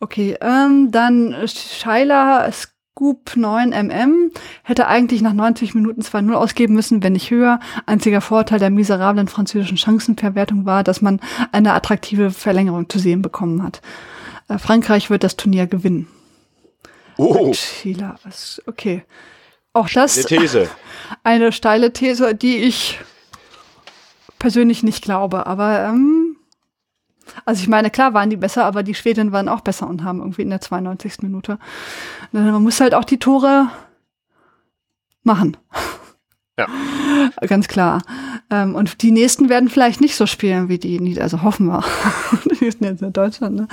Okay, 0.00 0.38
ähm, 0.40 0.90
dann 0.90 1.36
Scheiler, 1.46 2.50
Scoop 2.94 3.30
9mm 3.36 4.32
hätte 4.64 4.86
eigentlich 4.86 5.22
nach 5.22 5.32
90 5.32 5.74
Minuten 5.74 6.02
2-0 6.02 6.34
ausgeben 6.34 6.74
müssen, 6.74 7.02
wenn 7.02 7.14
nicht 7.14 7.30
höher. 7.30 7.58
Einziger 7.86 8.20
Vorteil 8.20 8.58
der 8.58 8.68
miserablen 8.68 9.28
französischen 9.28 9.78
Chancenverwertung 9.78 10.66
war, 10.66 10.84
dass 10.84 11.00
man 11.00 11.18
eine 11.52 11.72
attraktive 11.72 12.30
Verlängerung 12.30 12.90
zu 12.90 12.98
sehen 12.98 13.22
bekommen 13.22 13.62
hat. 13.62 13.80
Äh, 14.48 14.58
Frankreich 14.58 15.08
wird 15.08 15.24
das 15.24 15.36
Turnier 15.36 15.66
gewinnen. 15.66 16.06
Oh. 17.16 17.52
Sheila, 17.54 18.16
was, 18.24 18.60
okay. 18.66 19.04
Auch 19.72 19.88
das 19.88 20.18
eine 20.18 20.26
These. 20.26 20.68
eine 21.24 21.50
steile 21.50 21.94
These, 21.94 22.34
die 22.34 22.58
ich 22.58 23.00
persönlich 24.38 24.82
nicht 24.82 25.02
glaube, 25.02 25.46
aber 25.46 25.80
ähm, 25.80 26.21
also 27.44 27.62
ich 27.62 27.68
meine, 27.68 27.90
klar 27.90 28.14
waren 28.14 28.30
die 28.30 28.36
besser, 28.36 28.64
aber 28.64 28.82
die 28.82 28.94
Schwedinnen 28.94 29.32
waren 29.32 29.48
auch 29.48 29.60
besser 29.60 29.88
und 29.88 30.04
haben 30.04 30.18
irgendwie 30.18 30.42
in 30.42 30.50
der 30.50 30.60
92. 30.60 31.22
Minute. 31.22 31.58
Man 32.32 32.62
muss 32.62 32.80
halt 32.80 32.94
auch 32.94 33.04
die 33.04 33.18
Tore 33.18 33.68
machen. 35.22 35.56
Ja. 36.58 36.66
Ganz 37.46 37.66
klar. 37.66 38.02
Ähm, 38.50 38.74
und 38.74 39.00
die 39.00 39.10
nächsten 39.10 39.48
werden 39.48 39.70
vielleicht 39.70 40.02
nicht 40.02 40.16
so 40.16 40.26
spielen 40.26 40.68
wie 40.68 40.78
die, 40.78 41.18
also 41.18 41.42
hoffen 41.42 41.66
wir. 41.66 41.82
die 42.60 42.70
sind 42.70 42.82
jetzt 42.82 43.00
in 43.00 43.12
Deutschland, 43.12 43.56
ne? 43.56 43.68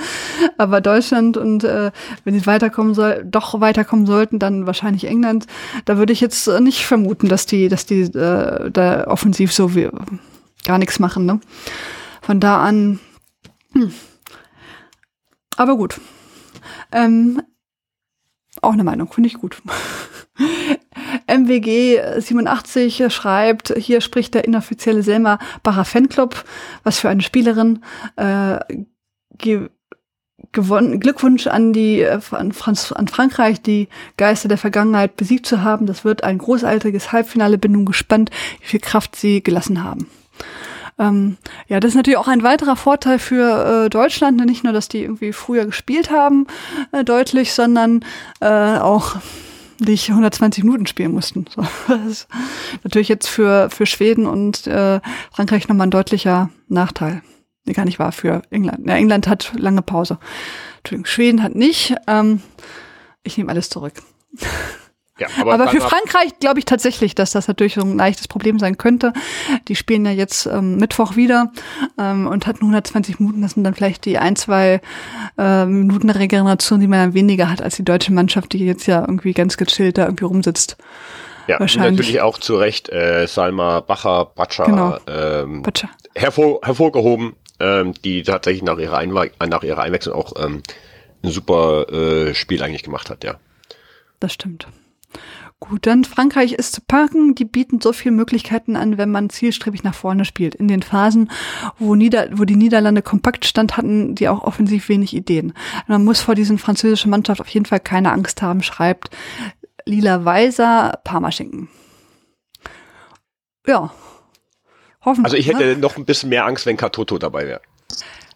Aber 0.56 0.80
Deutschland 0.80 1.36
und 1.36 1.62
äh, 1.62 1.90
wenn 2.24 2.34
sie 2.34 2.46
weiterkommen 2.46 2.94
soll, 2.94 3.22
doch 3.24 3.60
weiterkommen 3.60 4.06
sollten, 4.06 4.38
dann 4.38 4.66
wahrscheinlich 4.66 5.04
England. 5.04 5.46
Da 5.84 5.98
würde 5.98 6.14
ich 6.14 6.22
jetzt 6.22 6.48
nicht 6.60 6.86
vermuten, 6.86 7.28
dass 7.28 7.44
die, 7.44 7.68
dass 7.68 7.84
die 7.84 8.00
äh, 8.00 8.70
da 8.70 9.06
offensiv 9.08 9.52
so 9.52 9.74
wie 9.74 9.90
gar 10.64 10.78
nichts 10.78 10.98
machen, 10.98 11.26
ne? 11.26 11.38
Von 12.22 12.40
da 12.40 12.62
an. 12.62 12.98
Aber 15.56 15.76
gut. 15.76 16.00
Ähm, 16.92 17.42
auch 18.62 18.72
eine 18.72 18.84
Meinung, 18.84 19.12
finde 19.12 19.28
ich 19.28 19.34
gut. 19.34 19.62
MWG 21.26 22.20
87 22.20 23.12
schreibt, 23.12 23.74
hier 23.76 24.00
spricht 24.00 24.34
der 24.34 24.44
inoffizielle 24.44 25.02
Selma 25.02 25.38
Bacher 25.62 25.84
Fanclub, 25.84 26.44
was 26.82 26.98
für 26.98 27.08
eine 27.08 27.22
Spielerin. 27.22 27.84
Äh, 28.16 28.58
ge 29.38 29.68
gewonnen, 30.52 30.98
Glückwunsch 30.98 31.46
an 31.46 31.72
die 31.72 32.04
an, 32.06 32.52
Franz, 32.52 32.92
an 32.92 33.08
Frankreich, 33.08 33.62
die 33.62 33.88
Geister 34.16 34.48
der 34.48 34.58
Vergangenheit 34.58 35.16
besiegt 35.16 35.46
zu 35.46 35.62
haben. 35.62 35.86
Das 35.86 36.04
wird 36.04 36.24
ein 36.24 36.38
großartiges 36.38 37.12
Halbfinale. 37.12 37.58
Bin 37.58 37.72
nun 37.72 37.84
gespannt, 37.84 38.30
wie 38.60 38.66
viel 38.66 38.80
Kraft 38.80 39.14
sie 39.14 39.42
gelassen 39.42 39.84
haben. 39.84 40.08
Ähm, 41.00 41.38
ja, 41.66 41.80
das 41.80 41.90
ist 41.90 41.94
natürlich 41.96 42.18
auch 42.18 42.28
ein 42.28 42.42
weiterer 42.42 42.76
Vorteil 42.76 43.18
für 43.18 43.86
äh, 43.86 43.90
Deutschland, 43.90 44.36
ne? 44.36 44.44
nicht 44.44 44.64
nur, 44.64 44.74
dass 44.74 44.88
die 44.88 45.02
irgendwie 45.02 45.32
früher 45.32 45.64
gespielt 45.64 46.10
haben, 46.10 46.46
äh, 46.92 47.04
deutlich, 47.04 47.54
sondern 47.54 48.04
äh, 48.40 48.46
auch 48.78 49.16
nicht 49.80 50.10
120 50.10 50.62
Minuten 50.62 50.86
spielen 50.86 51.12
mussten. 51.12 51.46
So, 51.48 51.62
das 51.88 52.06
ist 52.06 52.28
natürlich 52.84 53.08
jetzt 53.08 53.28
für, 53.28 53.70
für 53.70 53.86
Schweden 53.86 54.26
und 54.26 54.66
äh, 54.66 55.00
Frankreich 55.32 55.68
nochmal 55.68 55.86
ein 55.86 55.90
deutlicher 55.90 56.50
Nachteil. 56.68 57.22
Nee, 57.64 57.72
gar 57.72 57.86
nicht 57.86 57.98
wahr, 57.98 58.12
für 58.12 58.42
England. 58.50 58.86
Ja, 58.86 58.94
England 58.94 59.26
hat 59.26 59.52
lange 59.56 59.82
Pause. 59.82 60.18
Entschuldigung, 60.78 61.06
Schweden 61.06 61.42
hat 61.42 61.54
nicht. 61.54 61.94
Ähm, 62.06 62.42
ich 63.22 63.38
nehme 63.38 63.50
alles 63.50 63.70
zurück. 63.70 63.94
Ja, 65.20 65.28
aber, 65.38 65.52
aber 65.52 65.68
für 65.68 65.82
Frankreich 65.82 66.38
glaube 66.40 66.58
ich 66.58 66.64
tatsächlich, 66.64 67.14
dass 67.14 67.32
das 67.32 67.46
natürlich 67.46 67.74
so 67.74 67.82
ein 67.82 67.98
leichtes 67.98 68.26
Problem 68.26 68.58
sein 68.58 68.78
könnte. 68.78 69.12
Die 69.68 69.76
spielen 69.76 70.06
ja 70.06 70.12
jetzt 70.12 70.46
ähm, 70.46 70.78
Mittwoch 70.78 71.14
wieder 71.14 71.52
ähm, 71.98 72.26
und 72.26 72.46
hatten 72.46 72.60
120 72.62 73.20
Minuten. 73.20 73.42
Das 73.42 73.52
sind 73.52 73.64
dann 73.64 73.74
vielleicht 73.74 74.06
die 74.06 74.16
ein, 74.16 74.34
zwei 74.34 74.80
äh, 75.36 75.66
Minuten 75.66 76.08
Regeneration, 76.08 76.80
die 76.80 76.86
man 76.86 77.00
dann 77.00 77.14
weniger 77.14 77.50
hat 77.50 77.60
als 77.60 77.76
die 77.76 77.84
deutsche 77.84 78.14
Mannschaft, 78.14 78.54
die 78.54 78.64
jetzt 78.64 78.86
ja 78.86 79.00
irgendwie 79.02 79.34
ganz 79.34 79.58
gechillt 79.58 79.98
da 79.98 80.06
irgendwie 80.06 80.24
rumsitzt. 80.24 80.78
Ja, 81.46 81.60
Wahrscheinlich. 81.60 81.98
natürlich 81.98 82.20
auch 82.22 82.38
zu 82.38 82.56
Recht 82.56 82.88
äh, 82.88 83.26
Salma 83.26 83.80
Bacher, 83.80 84.26
Bacha, 84.34 84.64
genau. 84.64 84.98
ähm, 85.06 85.62
Bacha. 85.62 85.90
Hervor, 86.14 86.60
hervorgehoben, 86.62 87.34
ähm, 87.58 87.92
die 88.04 88.22
tatsächlich 88.22 88.62
nach 88.62 88.78
ihrer, 88.78 88.96
Einwe 88.96 89.30
nach 89.46 89.62
ihrer 89.62 89.82
Einwechslung 89.82 90.14
auch 90.14 90.32
ähm, 90.42 90.62
ein 91.22 91.30
super 91.30 91.88
äh, 91.92 92.34
Spiel 92.34 92.62
eigentlich 92.62 92.84
gemacht 92.84 93.10
hat, 93.10 93.24
ja. 93.24 93.34
Das 94.20 94.32
stimmt. 94.32 94.66
Gut, 95.60 95.86
dann 95.86 96.04
Frankreich 96.04 96.52
ist 96.52 96.72
zu 96.72 96.80
parken. 96.80 97.34
Die 97.34 97.44
bieten 97.44 97.82
so 97.82 97.92
viele 97.92 98.14
Möglichkeiten 98.14 98.76
an, 98.76 98.96
wenn 98.96 99.10
man 99.10 99.28
zielstrebig 99.28 99.84
nach 99.84 99.94
vorne 99.94 100.24
spielt. 100.24 100.54
In 100.54 100.68
den 100.68 100.82
Phasen, 100.82 101.30
wo, 101.78 101.94
Nieder 101.94 102.30
wo 102.32 102.46
die 102.46 102.56
Niederlande 102.56 103.02
kompakt 103.02 103.44
stand, 103.44 103.76
hatten 103.76 104.14
die 104.14 104.28
auch 104.28 104.42
offensiv 104.42 104.88
wenig 104.88 105.14
Ideen. 105.14 105.52
Man 105.86 106.02
muss 106.02 106.22
vor 106.22 106.34
diesen 106.34 106.56
französischen 106.56 107.10
Mannschaft 107.10 107.42
auf 107.42 107.48
jeden 107.48 107.66
Fall 107.66 107.80
keine 107.80 108.10
Angst 108.10 108.40
haben, 108.40 108.62
schreibt 108.62 109.10
Lila 109.84 110.24
Weiser, 110.24 110.98
Parmaschinken. 111.04 111.68
Ja. 113.66 113.92
Hoffen 115.04 115.24
Also 115.24 115.36
ich 115.36 115.46
hätte 115.46 115.64
ne? 115.64 115.76
noch 115.76 115.98
ein 115.98 116.06
bisschen 116.06 116.30
mehr 116.30 116.46
Angst, 116.46 116.64
wenn 116.64 116.78
Katoto 116.78 117.18
dabei 117.18 117.46
wäre. 117.46 117.60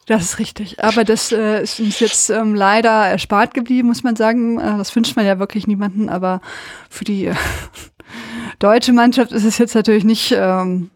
Das 0.06 0.22
ist 0.22 0.38
richtig. 0.38 0.82
Aber 0.82 1.04
das 1.04 1.32
äh, 1.32 1.62
ist 1.62 1.80
uns 1.80 2.00
jetzt 2.00 2.30
ähm, 2.30 2.54
leider 2.54 2.90
erspart 2.90 3.54
geblieben, 3.54 3.88
muss 3.88 4.02
man 4.02 4.16
sagen. 4.16 4.58
Äh, 4.58 4.76
das 4.76 4.94
wünscht 4.94 5.16
man 5.16 5.24
ja 5.24 5.38
wirklich 5.38 5.66
niemanden. 5.66 6.08
Aber 6.08 6.40
für 6.90 7.04
die 7.04 7.26
äh, 7.26 7.34
deutsche 8.58 8.92
Mannschaft 8.92 9.32
ist 9.32 9.44
es 9.44 9.58
jetzt 9.58 9.74
natürlich 9.74 10.04
nicht 10.04 10.34
ähm, 10.36 10.90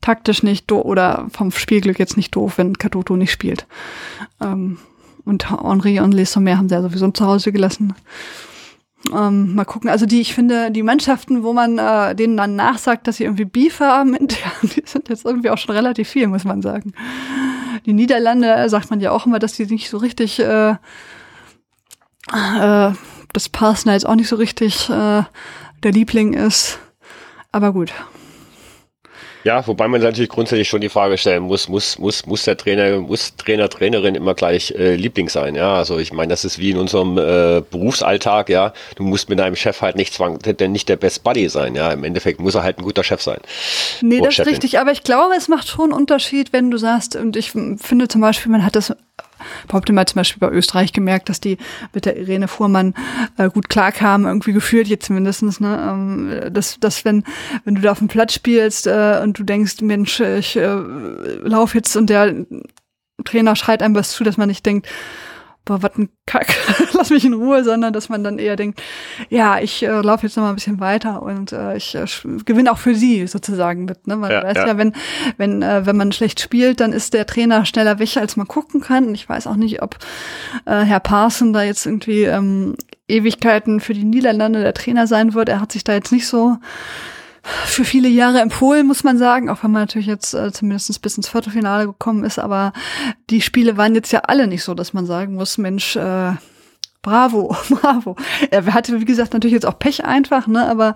taktisch 0.00 0.42
nicht 0.42 0.70
doof 0.70 0.84
oder 0.84 1.26
vom 1.32 1.50
Spielglück 1.50 1.98
jetzt 1.98 2.16
nicht 2.16 2.34
doof, 2.36 2.56
wenn 2.56 2.78
Katoto 2.78 3.16
nicht 3.16 3.32
spielt. 3.32 3.66
Ähm, 4.40 4.78
und 5.24 5.50
Henri 5.50 6.00
und 6.00 6.12
Les 6.12 6.32
Sommer 6.32 6.56
haben 6.56 6.68
sie 6.68 6.74
ja 6.74 6.82
sowieso 6.82 7.10
zu 7.10 7.26
Hause 7.26 7.52
gelassen. 7.52 7.94
Ähm, 9.12 9.54
mal 9.54 9.64
gucken. 9.64 9.88
Also 9.88 10.06
die, 10.06 10.20
ich 10.20 10.34
finde, 10.34 10.70
die 10.70 10.82
Mannschaften, 10.82 11.42
wo 11.44 11.52
man 11.52 11.78
äh, 11.78 12.14
denen 12.14 12.36
dann 12.36 12.56
nachsagt, 12.56 13.06
dass 13.06 13.16
sie 13.16 13.24
irgendwie 13.24 13.44
Beef 13.44 13.80
haben, 13.80 14.16
die 14.62 14.82
sind 14.84 15.08
jetzt 15.08 15.24
irgendwie 15.24 15.50
auch 15.50 15.58
schon 15.58 15.74
relativ 15.74 16.08
viel, 16.08 16.26
muss 16.26 16.44
man 16.44 16.62
sagen. 16.62 16.92
Die 17.86 17.92
Niederlande 17.92 18.52
äh, 18.52 18.68
sagt 18.68 18.90
man 18.90 19.00
ja 19.00 19.12
auch 19.12 19.26
immer, 19.26 19.38
dass 19.38 19.52
die 19.52 19.66
nicht 19.66 19.88
so 19.88 19.98
richtig, 19.98 20.40
äh, 20.40 20.70
äh, 22.32 22.92
das 23.32 23.48
Parsner 23.52 23.92
jetzt 23.92 24.06
auch 24.06 24.16
nicht 24.16 24.28
so 24.28 24.36
richtig 24.36 24.90
äh, 24.90 25.22
der 25.82 25.92
Liebling 25.92 26.34
ist. 26.34 26.80
Aber 27.52 27.72
gut. 27.72 27.92
Ja, 29.48 29.66
wobei 29.66 29.88
man 29.88 30.02
natürlich 30.02 30.28
grundsätzlich 30.28 30.68
schon 30.68 30.82
die 30.82 30.90
Frage 30.90 31.16
stellen 31.16 31.44
muss, 31.44 31.70
muss, 31.70 31.98
muss, 31.98 32.26
muss 32.26 32.42
der 32.42 32.58
Trainer, 32.58 32.98
muss 33.00 33.34
Trainer, 33.36 33.70
Trainerin 33.70 34.14
immer 34.14 34.34
gleich 34.34 34.72
äh, 34.72 34.94
Liebling 34.94 35.30
sein, 35.30 35.54
ja. 35.54 35.72
Also 35.72 35.98
ich 35.98 36.12
meine, 36.12 36.28
das 36.28 36.44
ist 36.44 36.58
wie 36.58 36.72
in 36.72 36.76
unserem 36.76 37.16
äh, 37.16 37.62
Berufsalltag, 37.62 38.50
ja. 38.50 38.74
Du 38.96 39.04
musst 39.04 39.30
mit 39.30 39.38
deinem 39.38 39.56
Chef 39.56 39.80
halt 39.80 39.96
nicht 39.96 40.12
zwang, 40.12 40.38
denn 40.38 40.72
nicht 40.72 40.90
der 40.90 40.96
Best 40.96 41.24
Buddy 41.24 41.48
sein, 41.48 41.74
ja. 41.74 41.90
Im 41.90 42.04
Endeffekt 42.04 42.40
muss 42.40 42.56
er 42.56 42.62
halt 42.62 42.78
ein 42.78 42.82
guter 42.82 43.02
Chef 43.02 43.22
sein. 43.22 43.38
Nee, 44.02 44.20
das 44.20 44.38
ist 44.38 44.44
richtig, 44.44 44.78
aber 44.80 44.92
ich 44.92 45.02
glaube, 45.02 45.32
es 45.34 45.48
macht 45.48 45.66
schon 45.66 45.84
einen 45.84 45.92
Unterschied, 45.94 46.52
wenn 46.52 46.70
du 46.70 46.76
sagst, 46.76 47.16
und 47.16 47.34
ich 47.34 47.50
finde 47.50 48.06
zum 48.06 48.20
Beispiel, 48.20 48.52
man 48.52 48.66
hat 48.66 48.76
das 48.76 48.94
behaupte 49.66 49.92
mal 49.92 50.06
zum 50.06 50.16
Beispiel 50.16 50.40
bei 50.40 50.54
Österreich 50.54 50.92
gemerkt, 50.92 51.28
dass 51.28 51.40
die 51.40 51.58
mit 51.92 52.06
der 52.06 52.16
Irene 52.16 52.48
Fuhrmann 52.48 52.94
äh, 53.36 53.48
gut 53.48 53.68
klarkamen, 53.68 54.26
irgendwie 54.26 54.52
geführt 54.52 54.88
jetzt 54.88 55.06
zumindestens, 55.06 55.60
ne, 55.60 55.88
ähm, 55.90 56.52
dass, 56.52 56.78
dass 56.80 57.04
wenn, 57.04 57.24
wenn 57.64 57.74
du 57.74 57.80
da 57.80 57.92
auf 57.92 57.98
dem 57.98 58.08
Platz 58.08 58.34
spielst 58.34 58.86
äh, 58.86 59.20
und 59.22 59.38
du 59.38 59.44
denkst, 59.44 59.80
Mensch, 59.80 60.20
ich 60.20 60.56
äh, 60.56 60.76
lauf 61.42 61.74
jetzt 61.74 61.96
und 61.96 62.10
der 62.10 62.34
Trainer 63.24 63.56
schreit 63.56 63.82
einem 63.82 63.94
was 63.94 64.12
zu, 64.12 64.24
dass 64.24 64.36
man 64.36 64.48
nicht 64.48 64.64
denkt, 64.64 64.86
boah, 65.68 65.82
was 65.82 65.96
ein 65.96 66.08
Kack, 66.26 66.54
lass 66.94 67.10
mich 67.10 67.24
in 67.24 67.34
Ruhe, 67.34 67.62
sondern 67.62 67.92
dass 67.92 68.08
man 68.08 68.24
dann 68.24 68.38
eher 68.38 68.56
denkt, 68.56 68.80
ja, 69.28 69.60
ich 69.60 69.82
äh, 69.82 70.00
laufe 70.00 70.26
jetzt 70.26 70.36
noch 70.36 70.44
mal 70.44 70.50
ein 70.50 70.54
bisschen 70.54 70.80
weiter 70.80 71.22
und 71.22 71.52
äh, 71.52 71.76
ich 71.76 71.94
äh, 71.94 72.06
gewinne 72.44 72.72
auch 72.72 72.78
für 72.78 72.94
sie 72.94 73.26
sozusagen 73.26 73.84
mit. 73.84 74.06
Ne? 74.06 74.16
Man 74.16 74.30
ja, 74.30 74.42
weiß 74.42 74.56
ja, 74.56 74.66
ja 74.68 74.78
wenn, 74.78 74.94
wenn, 75.36 75.62
äh, 75.62 75.84
wenn 75.84 75.96
man 75.96 76.10
schlecht 76.12 76.40
spielt, 76.40 76.80
dann 76.80 76.92
ist 76.92 77.12
der 77.12 77.26
Trainer 77.26 77.66
schneller 77.66 77.98
weg, 77.98 78.16
als 78.16 78.36
man 78.36 78.48
gucken 78.48 78.80
kann. 78.80 79.08
Und 79.08 79.14
ich 79.14 79.28
weiß 79.28 79.46
auch 79.46 79.56
nicht, 79.56 79.82
ob 79.82 79.98
äh, 80.64 80.80
Herr 80.80 81.00
Parson 81.00 81.52
da 81.52 81.62
jetzt 81.62 81.84
irgendwie 81.84 82.22
ähm, 82.22 82.74
Ewigkeiten 83.06 83.80
für 83.80 83.92
die 83.92 84.04
Niederlande 84.04 84.62
der 84.62 84.74
Trainer 84.74 85.06
sein 85.06 85.34
wird. 85.34 85.50
Er 85.50 85.60
hat 85.60 85.72
sich 85.72 85.84
da 85.84 85.92
jetzt 85.92 86.12
nicht 86.12 86.26
so 86.26 86.56
für 87.64 87.84
viele 87.84 88.08
Jahre 88.08 88.40
empfohlen, 88.40 88.86
muss 88.86 89.04
man 89.04 89.18
sagen, 89.18 89.48
auch 89.48 89.62
wenn 89.62 89.70
man 89.70 89.82
natürlich 89.82 90.06
jetzt 90.06 90.34
äh, 90.34 90.52
zumindest 90.52 91.00
bis 91.02 91.16
ins 91.16 91.28
Viertelfinale 91.28 91.86
gekommen 91.86 92.24
ist. 92.24 92.38
Aber 92.38 92.72
die 93.30 93.40
Spiele 93.40 93.76
waren 93.76 93.94
jetzt 93.94 94.12
ja 94.12 94.20
alle 94.20 94.46
nicht 94.46 94.64
so, 94.64 94.74
dass 94.74 94.92
man 94.92 95.06
sagen 95.06 95.34
muss, 95.34 95.58
Mensch, 95.58 95.96
äh, 95.96 96.32
bravo, 97.02 97.56
bravo. 97.70 98.16
Er 98.50 98.66
hatte, 98.74 99.00
wie 99.00 99.04
gesagt, 99.04 99.32
natürlich 99.32 99.54
jetzt 99.54 99.66
auch 99.66 99.78
Pech 99.78 100.04
einfach, 100.04 100.46
ne? 100.46 100.68
Aber 100.68 100.94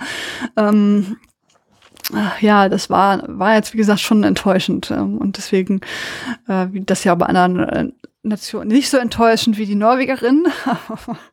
ähm, 0.57 1.17
ja, 2.41 2.69
das 2.69 2.91
war, 2.91 3.23
war 3.27 3.55
jetzt, 3.55 3.73
wie 3.73 3.79
gesagt, 3.79 4.01
schon 4.01 4.25
enttäuschend. 4.25 4.91
Ähm, 4.91 5.19
und 5.19 5.37
deswegen, 5.37 5.81
äh, 6.49 6.67
wie 6.71 6.81
das 6.81 7.05
ja 7.05 7.15
bei 7.15 7.27
anderen 7.27 7.61
äh, 7.61 7.89
Nationen 8.23 8.69
nicht 8.69 8.91
so 8.91 8.99
enttäuschend 8.99 9.59
wie 9.59 9.67
die 9.67 9.75
Norwegerin. 9.75 10.47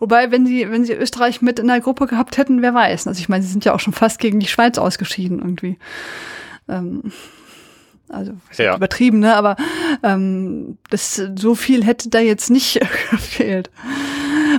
Wobei, 0.00 0.30
wenn 0.30 0.46
sie, 0.46 0.70
wenn 0.70 0.84
sie 0.84 0.92
Österreich 0.92 1.42
mit 1.42 1.58
in 1.58 1.68
der 1.68 1.80
Gruppe 1.80 2.06
gehabt 2.06 2.36
hätten, 2.36 2.62
wer 2.62 2.74
weiß. 2.74 3.06
Also 3.06 3.18
ich 3.20 3.28
meine, 3.28 3.42
sie 3.42 3.50
sind 3.50 3.64
ja 3.64 3.74
auch 3.74 3.80
schon 3.80 3.92
fast 3.92 4.18
gegen 4.18 4.40
die 4.40 4.46
Schweiz 4.46 4.78
ausgeschieden 4.78 5.38
irgendwie. 5.38 5.78
Ähm, 6.68 7.12
also 8.08 8.32
ja. 8.58 8.76
übertrieben, 8.76 9.18
ne? 9.20 9.34
Aber 9.34 9.56
ähm, 10.02 10.78
das 10.90 11.20
so 11.36 11.54
viel 11.54 11.84
hätte 11.84 12.10
da 12.10 12.20
jetzt 12.20 12.50
nicht 12.50 12.80
gefehlt, 13.10 13.70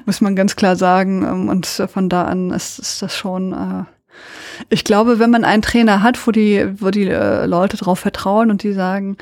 muss 0.06 0.22
man 0.22 0.36
ganz 0.36 0.56
klar 0.56 0.76
sagen. 0.76 1.24
Ähm, 1.24 1.50
und 1.50 1.66
von 1.66 2.10
da 2.10 2.24
an 2.24 2.52
ist, 2.52 2.80
ist 2.80 3.02
das 3.02 3.16
schon 3.16 3.54
äh, 3.54 3.84
ich 4.70 4.84
glaube, 4.84 5.20
wenn 5.20 5.30
man 5.30 5.44
einen 5.44 5.62
Trainer 5.62 6.02
hat, 6.02 6.26
wo 6.28 6.32
die, 6.32 6.66
wo 6.80 6.90
die 6.92 7.08
äh, 7.08 7.46
Leute 7.46 7.78
darauf 7.78 8.00
vertrauen 8.00 8.52
und 8.52 8.64
die 8.64 8.74
sagen, 8.74 9.18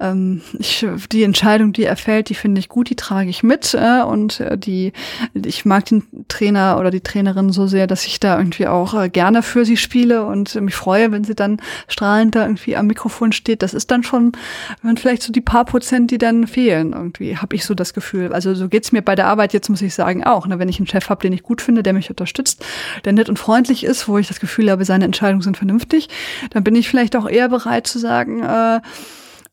ähm, 0.00 0.42
ich, 0.58 0.86
die 1.12 1.22
Entscheidung, 1.22 1.72
die 1.72 1.84
er 1.84 1.96
fällt, 1.96 2.28
die 2.28 2.34
finde 2.34 2.58
ich 2.58 2.68
gut, 2.68 2.90
die 2.90 2.96
trage 2.96 3.30
ich 3.30 3.42
mit 3.42 3.74
äh, 3.74 4.02
und 4.02 4.40
äh, 4.40 4.58
die, 4.58 4.92
ich 5.34 5.64
mag 5.64 5.86
den 5.86 6.04
Trainer 6.28 6.78
oder 6.78 6.90
die 6.90 7.00
Trainerin 7.00 7.50
so 7.50 7.66
sehr, 7.66 7.86
dass 7.86 8.06
ich 8.06 8.20
da 8.20 8.38
irgendwie 8.38 8.66
auch 8.66 8.94
äh, 8.94 9.08
gerne 9.08 9.42
für 9.42 9.64
sie 9.64 9.76
spiele 9.76 10.24
und 10.24 10.54
mich 10.56 10.74
freue, 10.74 11.12
wenn 11.12 11.24
sie 11.24 11.34
dann 11.34 11.60
strahlend 11.88 12.34
da 12.34 12.42
irgendwie 12.42 12.76
am 12.76 12.86
Mikrofon 12.86 13.32
steht. 13.32 13.62
Das 13.62 13.74
ist 13.74 13.90
dann 13.90 14.02
schon, 14.02 14.32
wenn 14.82 14.96
vielleicht 14.96 15.22
so 15.22 15.32
die 15.32 15.40
paar 15.40 15.64
Prozent, 15.64 16.10
die 16.10 16.18
dann 16.18 16.46
fehlen 16.46 16.92
irgendwie, 16.92 17.36
habe 17.36 17.56
ich 17.56 17.64
so 17.64 17.74
das 17.74 17.94
Gefühl. 17.94 18.32
Also 18.32 18.54
so 18.54 18.68
geht's 18.68 18.92
mir 18.92 19.02
bei 19.02 19.14
der 19.14 19.26
Arbeit 19.26 19.52
jetzt, 19.52 19.68
muss 19.68 19.82
ich 19.82 19.94
sagen, 19.94 20.24
auch. 20.24 20.46
Ne? 20.46 20.58
Wenn 20.58 20.68
ich 20.68 20.78
einen 20.78 20.86
Chef 20.86 21.08
habe, 21.08 21.22
den 21.22 21.32
ich 21.32 21.42
gut 21.42 21.62
finde, 21.62 21.82
der 21.82 21.92
mich 21.92 22.10
unterstützt, 22.10 22.64
der 23.04 23.12
nett 23.12 23.28
und 23.28 23.38
freundlich 23.38 23.84
ist, 23.84 24.08
wo 24.08 24.18
ich 24.18 24.28
das 24.28 24.40
Gefühl 24.40 24.65
habe, 24.70 24.84
seine 24.84 25.04
Entscheidungen 25.04 25.42
sind 25.42 25.56
vernünftig, 25.56 26.08
dann 26.50 26.64
bin 26.64 26.74
ich 26.74 26.88
vielleicht 26.88 27.16
auch 27.16 27.28
eher 27.28 27.48
bereit 27.48 27.86
zu 27.86 27.98
sagen, 27.98 28.42
äh, 28.42 28.76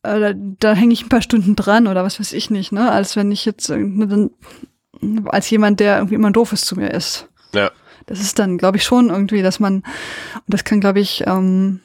äh, 0.03 0.19
da, 0.19 0.33
da 0.35 0.73
hänge 0.73 0.93
ich 0.93 1.05
ein 1.05 1.09
paar 1.09 1.21
Stunden 1.21 1.55
dran 1.55 1.87
oder 1.87 2.03
was 2.03 2.19
weiß 2.19 2.33
ich 2.33 2.49
nicht, 2.49 2.71
ne? 2.71 2.91
Als 2.91 3.15
wenn 3.15 3.31
ich 3.31 3.45
jetzt 3.45 3.69
ne, 3.69 4.29
als 5.25 5.49
jemand, 5.49 5.79
der 5.79 5.97
irgendwie 5.97 6.15
immer 6.15 6.31
doof 6.31 6.53
ist 6.53 6.65
zu 6.65 6.75
mir 6.75 6.91
ist. 6.91 7.27
Ja. 7.53 7.71
Das 8.05 8.19
ist 8.19 8.37
dann, 8.37 8.57
glaube 8.57 8.77
ich, 8.77 8.83
schon 8.83 9.09
irgendwie, 9.09 9.41
dass 9.41 9.59
man, 9.59 9.75
und 9.75 9.83
das 10.47 10.65
kann, 10.65 10.81
glaube 10.81 10.99
ich, 10.99 11.23
ähm, 11.25 11.79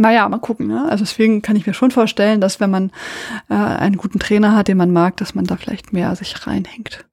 naja, 0.00 0.28
mal 0.28 0.38
gucken. 0.38 0.66
Ne? 0.66 0.86
Also 0.88 1.04
deswegen 1.04 1.42
kann 1.42 1.56
ich 1.56 1.66
mir 1.66 1.74
schon 1.74 1.90
vorstellen, 1.90 2.40
dass 2.40 2.58
wenn 2.58 2.70
man 2.70 2.90
äh, 3.48 3.54
einen 3.54 3.96
guten 3.96 4.18
Trainer 4.18 4.56
hat, 4.56 4.68
den 4.68 4.76
man 4.76 4.90
mag, 4.90 5.16
dass 5.18 5.34
man 5.34 5.44
da 5.44 5.56
vielleicht 5.56 5.92
mehr 5.92 6.14
sich 6.16 6.46
reinhängt. 6.46 7.04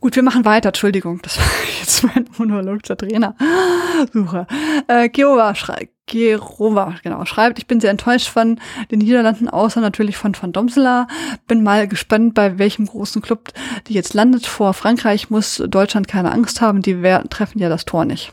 Gut, 0.00 0.16
wir 0.16 0.22
machen 0.22 0.44
weiter. 0.44 0.70
Entschuldigung, 0.70 1.20
das 1.22 1.38
war 1.38 1.46
jetzt 1.80 2.04
mein 2.04 2.28
Monolog 2.36 2.84
zur 2.84 2.96
Trainersuche. 2.96 4.46
Äh, 4.88 5.08
Gerova 5.08 5.54
schreibt, 5.54 5.92
Gerova, 6.06 6.94
genau, 7.02 7.24
schreibt, 7.26 7.58
ich 7.58 7.66
bin 7.66 7.80
sehr 7.80 7.90
enttäuscht 7.90 8.28
von 8.28 8.58
den 8.90 8.98
Niederlanden, 9.00 9.48
außer 9.48 9.80
natürlich 9.80 10.16
von 10.16 10.34
Van 10.40 10.52
Domsela. 10.52 11.06
Bin 11.46 11.62
mal 11.62 11.86
gespannt, 11.86 12.34
bei 12.34 12.58
welchem 12.58 12.86
großen 12.86 13.22
Club 13.22 13.50
die 13.86 13.94
jetzt 13.94 14.14
landet. 14.14 14.46
Vor 14.46 14.74
Frankreich 14.74 15.30
muss 15.30 15.62
Deutschland 15.68 16.08
keine 16.08 16.32
Angst 16.32 16.60
haben, 16.60 16.82
die 16.82 17.00
treffen 17.28 17.58
ja 17.58 17.68
das 17.68 17.84
Tor 17.84 18.04
nicht 18.04 18.32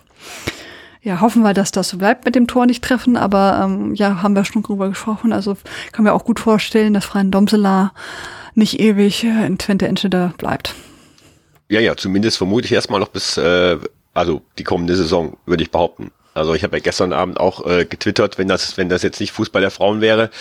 ja, 1.05 1.21
hoffen 1.21 1.43
wir, 1.43 1.53
dass 1.53 1.71
das 1.71 1.89
so 1.89 1.97
bleibt 1.97 2.25
mit 2.25 2.33
dem 2.33 2.47
Tor 2.47 2.65
nicht 2.65 2.83
treffen, 2.83 3.15
aber 3.15 3.61
ähm, 3.63 3.93
ja, 3.93 4.23
haben 4.23 4.35
wir 4.35 4.43
schon 4.43 4.63
drüber 4.63 4.89
gesprochen. 4.89 5.33
Also 5.33 5.55
kann 5.91 6.03
mir 6.03 6.13
auch 6.13 6.25
gut 6.25 6.39
vorstellen, 6.39 6.95
dass 6.95 7.05
Freien 7.05 7.29
Domsela 7.29 7.93
nicht 8.55 8.79
ewig 8.79 9.23
äh, 9.23 9.45
in 9.45 9.59
Twente 9.59 9.87
Enschede 9.87 10.33
bleibt. 10.39 10.73
Ja, 11.69 11.79
ja, 11.79 11.95
zumindest 11.95 12.37
vermute 12.37 12.65
ich 12.65 12.71
erstmal 12.71 12.99
noch 12.99 13.09
bis, 13.09 13.37
äh, 13.37 13.77
also 14.15 14.41
die 14.57 14.63
kommende 14.63 14.95
Saison, 14.95 15.37
würde 15.45 15.61
ich 15.61 15.69
behaupten. 15.69 16.09
Also 16.33 16.55
ich 16.55 16.63
habe 16.63 16.77
ja 16.77 16.81
gestern 16.81 17.13
Abend 17.13 17.39
auch 17.39 17.67
äh, 17.67 17.85
getwittert, 17.85 18.39
wenn 18.39 18.47
das, 18.47 18.75
wenn 18.75 18.89
das 18.89 19.03
jetzt 19.03 19.19
nicht 19.19 19.31
Fußball 19.31 19.61
der 19.61 19.71
Frauen 19.71 20.01
wäre, 20.01 20.31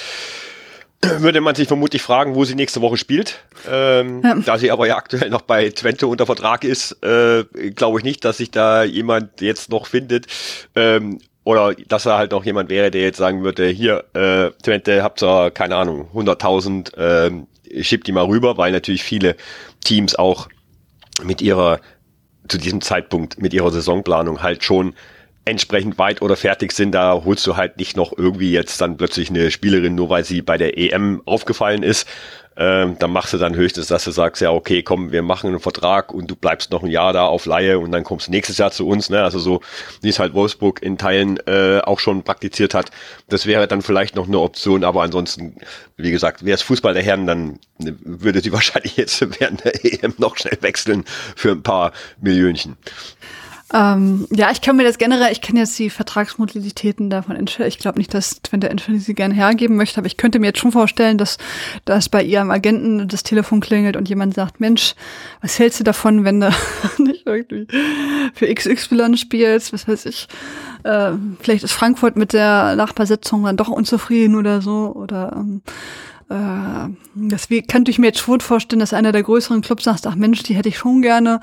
würde 1.18 1.40
man 1.40 1.54
sich 1.54 1.68
vermutlich 1.68 2.02
fragen, 2.02 2.34
wo 2.34 2.44
sie 2.44 2.54
nächste 2.54 2.80
Woche 2.80 2.96
spielt. 2.96 3.40
Ähm, 3.70 4.22
ja. 4.22 4.34
Da 4.44 4.58
sie 4.58 4.70
aber 4.70 4.86
ja 4.86 4.96
aktuell 4.96 5.30
noch 5.30 5.42
bei 5.42 5.70
Twente 5.70 6.06
unter 6.06 6.26
Vertrag 6.26 6.64
ist, 6.64 7.02
äh, 7.02 7.44
glaube 7.74 7.98
ich 7.98 8.04
nicht, 8.04 8.24
dass 8.24 8.38
sich 8.38 8.50
da 8.50 8.84
jemand 8.84 9.40
jetzt 9.40 9.70
noch 9.70 9.86
findet. 9.86 10.26
Ähm, 10.74 11.20
oder 11.44 11.74
dass 11.74 12.06
er 12.06 12.16
halt 12.16 12.32
noch 12.32 12.44
jemand 12.44 12.70
wäre, 12.70 12.90
der 12.90 13.02
jetzt 13.02 13.18
sagen 13.18 13.44
würde, 13.44 13.68
hier, 13.68 14.04
äh, 14.14 14.50
Twente, 14.62 15.02
habt 15.02 15.22
ihr, 15.22 15.50
keine 15.50 15.76
Ahnung, 15.76 16.08
100.000, 16.14 16.96
äh, 16.96 17.82
schiebt 17.82 18.06
die 18.06 18.12
mal 18.12 18.24
rüber, 18.24 18.56
weil 18.56 18.72
natürlich 18.72 19.02
viele 19.02 19.36
Teams 19.84 20.14
auch 20.14 20.48
mit 21.22 21.42
ihrer, 21.42 21.80
zu 22.48 22.58
diesem 22.58 22.80
Zeitpunkt, 22.80 23.40
mit 23.40 23.52
ihrer 23.52 23.70
Saisonplanung 23.70 24.42
halt 24.42 24.64
schon 24.64 24.94
entsprechend 25.44 25.98
weit 25.98 26.22
oder 26.22 26.36
fertig 26.36 26.72
sind, 26.72 26.92
da 26.92 27.22
holst 27.24 27.46
du 27.46 27.56
halt 27.56 27.76
nicht 27.78 27.96
noch 27.96 28.16
irgendwie 28.16 28.52
jetzt 28.52 28.80
dann 28.80 28.96
plötzlich 28.96 29.30
eine 29.30 29.50
Spielerin, 29.50 29.94
nur 29.94 30.08
weil 30.08 30.24
sie 30.24 30.42
bei 30.42 30.56
der 30.56 30.78
EM 30.78 31.22
aufgefallen 31.26 31.82
ist. 31.82 32.08
Ähm, 32.56 32.96
dann 33.00 33.10
machst 33.10 33.32
du 33.32 33.38
dann 33.38 33.56
höchstens, 33.56 33.88
dass 33.88 34.04
du 34.04 34.12
sagst, 34.12 34.40
ja, 34.40 34.52
okay, 34.52 34.84
komm, 34.84 35.10
wir 35.10 35.22
machen 35.22 35.48
einen 35.48 35.58
Vertrag 35.58 36.14
und 36.14 36.30
du 36.30 36.36
bleibst 36.36 36.70
noch 36.70 36.84
ein 36.84 36.90
Jahr 36.90 37.12
da 37.12 37.26
auf 37.26 37.46
Laie 37.46 37.80
und 37.80 37.90
dann 37.90 38.04
kommst 38.04 38.28
du 38.28 38.30
nächstes 38.30 38.58
Jahr 38.58 38.70
zu 38.70 38.86
uns. 38.86 39.10
Ne? 39.10 39.22
Also 39.24 39.40
so, 39.40 39.60
wie 40.02 40.08
es 40.08 40.20
halt 40.20 40.34
Wolfsburg 40.34 40.80
in 40.80 40.96
Teilen 40.96 41.38
äh, 41.48 41.80
auch 41.80 41.98
schon 41.98 42.22
praktiziert 42.22 42.72
hat. 42.72 42.92
Das 43.28 43.46
wäre 43.46 43.66
dann 43.66 43.82
vielleicht 43.82 44.14
noch 44.14 44.28
eine 44.28 44.38
Option, 44.38 44.84
aber 44.84 45.02
ansonsten, 45.02 45.56
wie 45.96 46.12
gesagt, 46.12 46.44
wäre 46.44 46.54
es 46.54 46.62
Fußball 46.62 46.94
der 46.94 47.02
Herren, 47.02 47.26
dann 47.26 47.58
würde 47.78 48.40
sie 48.40 48.52
wahrscheinlich 48.52 48.96
jetzt 48.96 49.20
während 49.40 49.64
der 49.64 49.84
EM 49.84 50.14
noch 50.18 50.36
schnell 50.36 50.58
wechseln 50.60 51.04
für 51.34 51.50
ein 51.50 51.62
paar 51.64 51.92
Millionchen. 52.20 52.76
Ähm, 53.72 54.26
ja, 54.30 54.50
ich 54.50 54.60
kann 54.60 54.76
mir 54.76 54.84
das 54.84 54.98
generell, 54.98 55.32
ich 55.32 55.40
kenne 55.40 55.60
jetzt 55.60 55.78
die 55.78 55.88
Vertragsmodalitäten 55.88 57.08
davon. 57.08 57.36
Ich 57.66 57.78
glaube 57.78 57.98
nicht, 57.98 58.12
dass 58.12 58.42
Twente 58.42 58.66
Infinity 58.66 59.04
sie 59.04 59.14
gerne 59.14 59.34
hergeben 59.34 59.76
möchte, 59.76 59.98
aber 59.98 60.06
ich 60.06 60.18
könnte 60.18 60.38
mir 60.38 60.48
jetzt 60.48 60.58
schon 60.58 60.72
vorstellen, 60.72 61.16
dass, 61.16 61.38
dass 61.86 62.10
bei 62.10 62.22
ihrem 62.22 62.50
Agenten 62.50 63.08
das 63.08 63.22
Telefon 63.22 63.60
klingelt 63.60 63.96
und 63.96 64.08
jemand 64.08 64.34
sagt, 64.34 64.60
Mensch, 64.60 64.94
was 65.40 65.58
hältst 65.58 65.80
du 65.80 65.84
davon, 65.84 66.24
wenn 66.24 66.40
du 66.40 66.50
nicht 66.98 67.26
irgendwie 67.26 67.66
für 68.34 68.52
XY 68.52 69.16
spielst, 69.16 69.72
was 69.72 69.88
weiß 69.88 70.06
ich. 70.06 70.28
Äh, 70.82 71.12
vielleicht 71.40 71.64
ist 71.64 71.72
Frankfurt 71.72 72.16
mit 72.16 72.34
der 72.34 72.76
Nachbesetzung 72.76 73.44
dann 73.44 73.56
doch 73.56 73.68
unzufrieden 73.68 74.36
oder 74.36 74.60
so. 74.60 74.92
Oder 74.94 75.32
ähm, 75.36 75.62
äh, 76.34 76.88
das 77.14 77.48
könnte 77.68 77.90
ich 77.90 77.98
mir 77.98 78.06
jetzt 78.08 78.18
schon 78.18 78.40
vorstellen, 78.40 78.80
dass 78.80 78.92
einer 78.92 79.12
der 79.12 79.22
größeren 79.22 79.60
Clubs 79.60 79.84
sagt, 79.84 80.06
ach 80.06 80.16
Mensch, 80.16 80.42
die 80.42 80.54
hätte 80.54 80.68
ich 80.68 80.78
schon 80.78 81.00
gerne. 81.00 81.40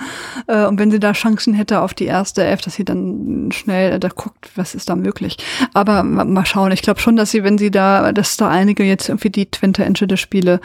Äh, 0.48 0.66
und 0.66 0.80
wenn 0.80 0.92
sie 0.92 1.00
da 1.00 1.14
Chancen 1.14 1.54
hätte 1.54 1.82
auf 1.82 1.94
die 1.94 2.06
erste 2.06 2.44
Elf, 2.44 2.62
dass 2.62 2.76
sie 2.76 2.84
dann 2.84 3.50
schnell 3.52 4.00
da 4.00 4.10
guckt, 4.10 4.52
was 4.56 4.76
ist 4.76 4.90
da 4.90 4.96
möglich. 4.96 5.38
Aber 5.74 6.04
mal 6.04 6.46
schauen. 6.46 6.72
Ich 6.72 6.82
glaube 6.82 7.00
schon, 7.00 7.16
dass 7.16 7.32
sie, 7.32 7.44
wenn 7.44 7.58
sie 7.58 7.72
da, 7.72 8.12
dass 8.12 8.38
da 8.38 8.50
einige 8.50 8.84
jetzt 8.84 9.08
irgendwie 9.08 9.30
die 9.30 9.50
Twente 9.50 9.86
Enschede 9.86 10.18
Spiele 10.18 10.60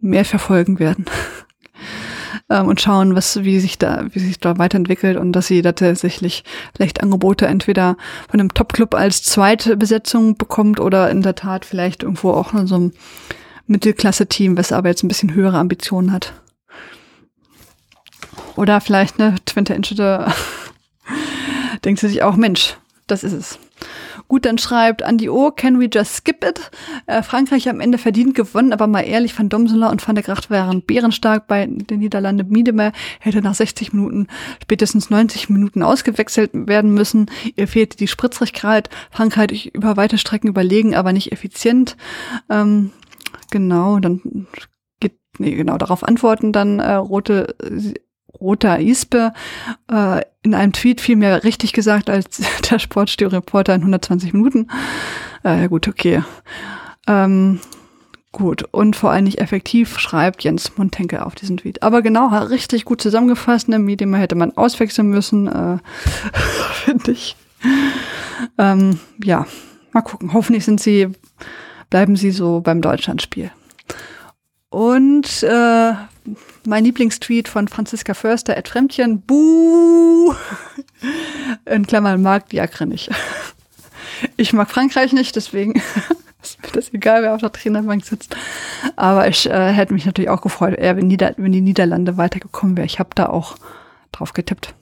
mehr 0.00 0.24
verfolgen 0.24 0.78
werden. 0.78 1.06
ähm, 2.50 2.68
und 2.68 2.80
schauen, 2.80 3.16
was, 3.16 3.42
wie 3.42 3.58
sich 3.58 3.78
da, 3.78 4.04
wie 4.12 4.20
sich 4.20 4.38
da 4.38 4.58
weiterentwickelt 4.58 5.16
und 5.16 5.32
dass 5.32 5.48
sie 5.48 5.62
da 5.62 5.72
tatsächlich 5.72 6.44
vielleicht 6.74 7.02
Angebote 7.02 7.46
entweder 7.46 7.96
von 8.30 8.38
einem 8.38 8.54
Top-Club 8.54 8.94
als 8.94 9.22
zweite 9.24 9.76
Besetzung 9.76 10.36
bekommt 10.36 10.78
oder 10.78 11.10
in 11.10 11.22
der 11.22 11.34
Tat 11.34 11.64
vielleicht 11.64 12.04
irgendwo 12.04 12.30
auch 12.30 12.54
in 12.54 12.66
so 12.66 12.76
einem 12.76 12.92
Mittelklasse-Team, 13.66 14.56
was 14.56 14.72
aber 14.72 14.88
jetzt 14.88 15.02
ein 15.02 15.08
bisschen 15.08 15.34
höhere 15.34 15.58
Ambitionen 15.58 16.12
hat. 16.12 16.32
Oder 18.56 18.80
vielleicht 18.80 19.20
eine 19.20 19.36
Twente 19.44 19.74
Inchete 19.74 20.32
denkt 21.84 22.00
sie 22.00 22.08
sich 22.08 22.22
auch, 22.22 22.36
Mensch, 22.36 22.76
das 23.06 23.22
ist 23.22 23.32
es. 23.32 23.58
Gut, 24.28 24.44
dann 24.44 24.58
schreibt 24.58 25.02
Andy 25.02 25.28
O, 25.28 25.52
can 25.52 25.78
we 25.78 25.88
just 25.92 26.16
skip 26.16 26.44
it? 26.44 26.72
Äh, 27.06 27.22
Frankreich 27.22 27.68
am 27.68 27.80
Ende 27.80 27.96
verdient 27.96 28.34
gewonnen, 28.34 28.72
aber 28.72 28.88
mal 28.88 29.02
ehrlich, 29.02 29.38
Van 29.38 29.48
Domsela 29.48 29.88
und 29.88 30.06
Van 30.06 30.16
der 30.16 30.24
Gracht 30.24 30.50
waren 30.50 30.82
bärenstark 30.82 31.46
bei 31.46 31.66
den 31.66 32.00
Niederlanden. 32.00 32.48
Miedemer 32.48 32.90
hätte 33.20 33.40
nach 33.40 33.54
60 33.54 33.92
Minuten, 33.92 34.26
spätestens 34.60 35.10
90 35.10 35.48
Minuten 35.48 35.84
ausgewechselt 35.84 36.50
werden 36.54 36.92
müssen. 36.92 37.30
Ihr 37.54 37.68
fehlte 37.68 37.96
die 37.96 38.08
Spritzigkeit. 38.08 38.90
Frankreich 39.12 39.70
über 39.72 39.96
weite 39.96 40.18
Strecken 40.18 40.48
überlegen, 40.48 40.96
aber 40.96 41.12
nicht 41.12 41.30
effizient. 41.30 41.96
Ähm, 42.50 42.90
genau, 43.56 43.98
dann 43.98 44.46
geht, 45.00 45.18
nee, 45.38 45.54
genau, 45.54 45.78
darauf 45.78 46.04
antworten 46.04 46.52
dann 46.52 46.78
äh, 46.78 46.94
rote 46.94 47.54
Roter 48.40 48.80
Ispe 48.80 49.32
äh, 49.90 50.22
in 50.42 50.54
einem 50.54 50.72
Tweet 50.72 51.00
viel 51.00 51.16
mehr 51.16 51.44
richtig 51.44 51.72
gesagt 51.72 52.10
als 52.10 52.42
der 52.70 52.78
Sportstudio-Reporter 52.78 53.74
in 53.74 53.80
120 53.80 54.32
Minuten. 54.32 54.68
Äh, 55.42 55.68
gut, 55.68 55.88
okay. 55.88 56.22
Ähm, 57.06 57.60
gut. 58.32 58.64
Und 58.72 58.94
vor 58.94 59.10
allem 59.10 59.24
nicht 59.24 59.40
effektiv, 59.40 59.98
schreibt 59.98 60.44
Jens 60.44 60.76
Montenke 60.76 61.24
auf 61.24 61.34
diesen 61.34 61.56
Tweet. 61.56 61.82
Aber 61.82 62.02
genau, 62.02 62.28
richtig 62.28 62.84
gut 62.84 63.00
zusammengefasst. 63.00 63.68
Ne? 63.68 63.78
Medium 63.78 64.14
hätte 64.14 64.34
man 64.34 64.56
auswechseln 64.56 65.08
müssen, 65.08 65.46
äh, 65.46 65.78
finde 66.84 67.12
ich. 67.12 67.36
Ähm, 68.58 68.98
ja, 69.22 69.46
mal 69.92 70.02
gucken. 70.02 70.32
Hoffentlich 70.32 70.64
sind 70.64 70.80
sie, 70.80 71.08
bleiben 71.90 72.16
sie 72.16 72.30
so 72.30 72.60
beim 72.60 72.80
Deutschlandspiel. 72.82 73.50
Und 74.68 75.42
äh, 75.42 75.92
mein 76.66 76.84
Lieblingstweet 76.84 77.48
von 77.48 77.68
Franziska 77.68 78.14
Förster, 78.14 78.56
at 78.56 78.68
Fremdchen, 78.68 79.22
buh, 79.22 80.34
in 81.64 81.86
Klammern 81.86 82.22
mag 82.22 82.48
Diakre 82.48 82.86
nicht. 82.86 83.10
Ich 84.38 84.54
mag 84.54 84.70
Frankreich 84.70 85.12
nicht, 85.12 85.36
deswegen 85.36 85.72
ist 86.42 86.62
mir 86.62 86.70
das 86.72 86.90
egal, 86.94 87.22
wer 87.22 87.34
auf 87.34 87.42
der 87.42 87.52
Trainerbank 87.52 88.02
sitzt. 88.02 88.34
Aber 88.96 89.28
ich 89.28 89.44
äh, 89.44 89.72
hätte 89.72 89.92
mich 89.92 90.06
natürlich 90.06 90.30
auch 90.30 90.40
gefreut, 90.40 90.78
eher 90.78 90.96
wenn, 90.96 91.06
Nieder 91.06 91.34
wenn 91.36 91.52
die 91.52 91.60
Niederlande 91.60 92.16
weitergekommen 92.16 92.78
wäre. 92.78 92.86
Ich 92.86 92.98
habe 92.98 93.10
da 93.14 93.26
auch 93.26 93.56
drauf 94.12 94.32
getippt. 94.32 94.74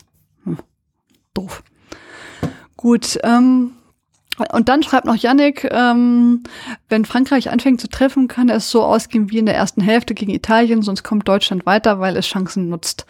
Hm. 0.45 0.59
Doof. 1.35 1.65
Gut, 2.77 3.19
ähm, 3.25 3.73
und 4.53 4.69
dann 4.69 4.83
schreibt 4.83 5.07
noch 5.07 5.17
Yannick, 5.17 5.69
ähm, 5.71 6.43
wenn 6.89 7.05
Frankreich 7.05 7.51
anfängt 7.51 7.81
zu 7.81 7.89
treffen, 7.89 8.29
kann 8.29 8.49
es 8.49 8.71
so 8.71 8.83
ausgehen 8.83 9.31
wie 9.31 9.39
in 9.39 9.47
der 9.47 9.55
ersten 9.55 9.81
Hälfte 9.81 10.15
gegen 10.15 10.33
Italien, 10.33 10.83
sonst 10.83 11.03
kommt 11.03 11.29
Deutschland 11.29 11.67
weiter, 11.67 12.01
weil 12.01 12.17
es 12.17 12.27
Chancen 12.27 12.69
nutzt. 12.69 13.07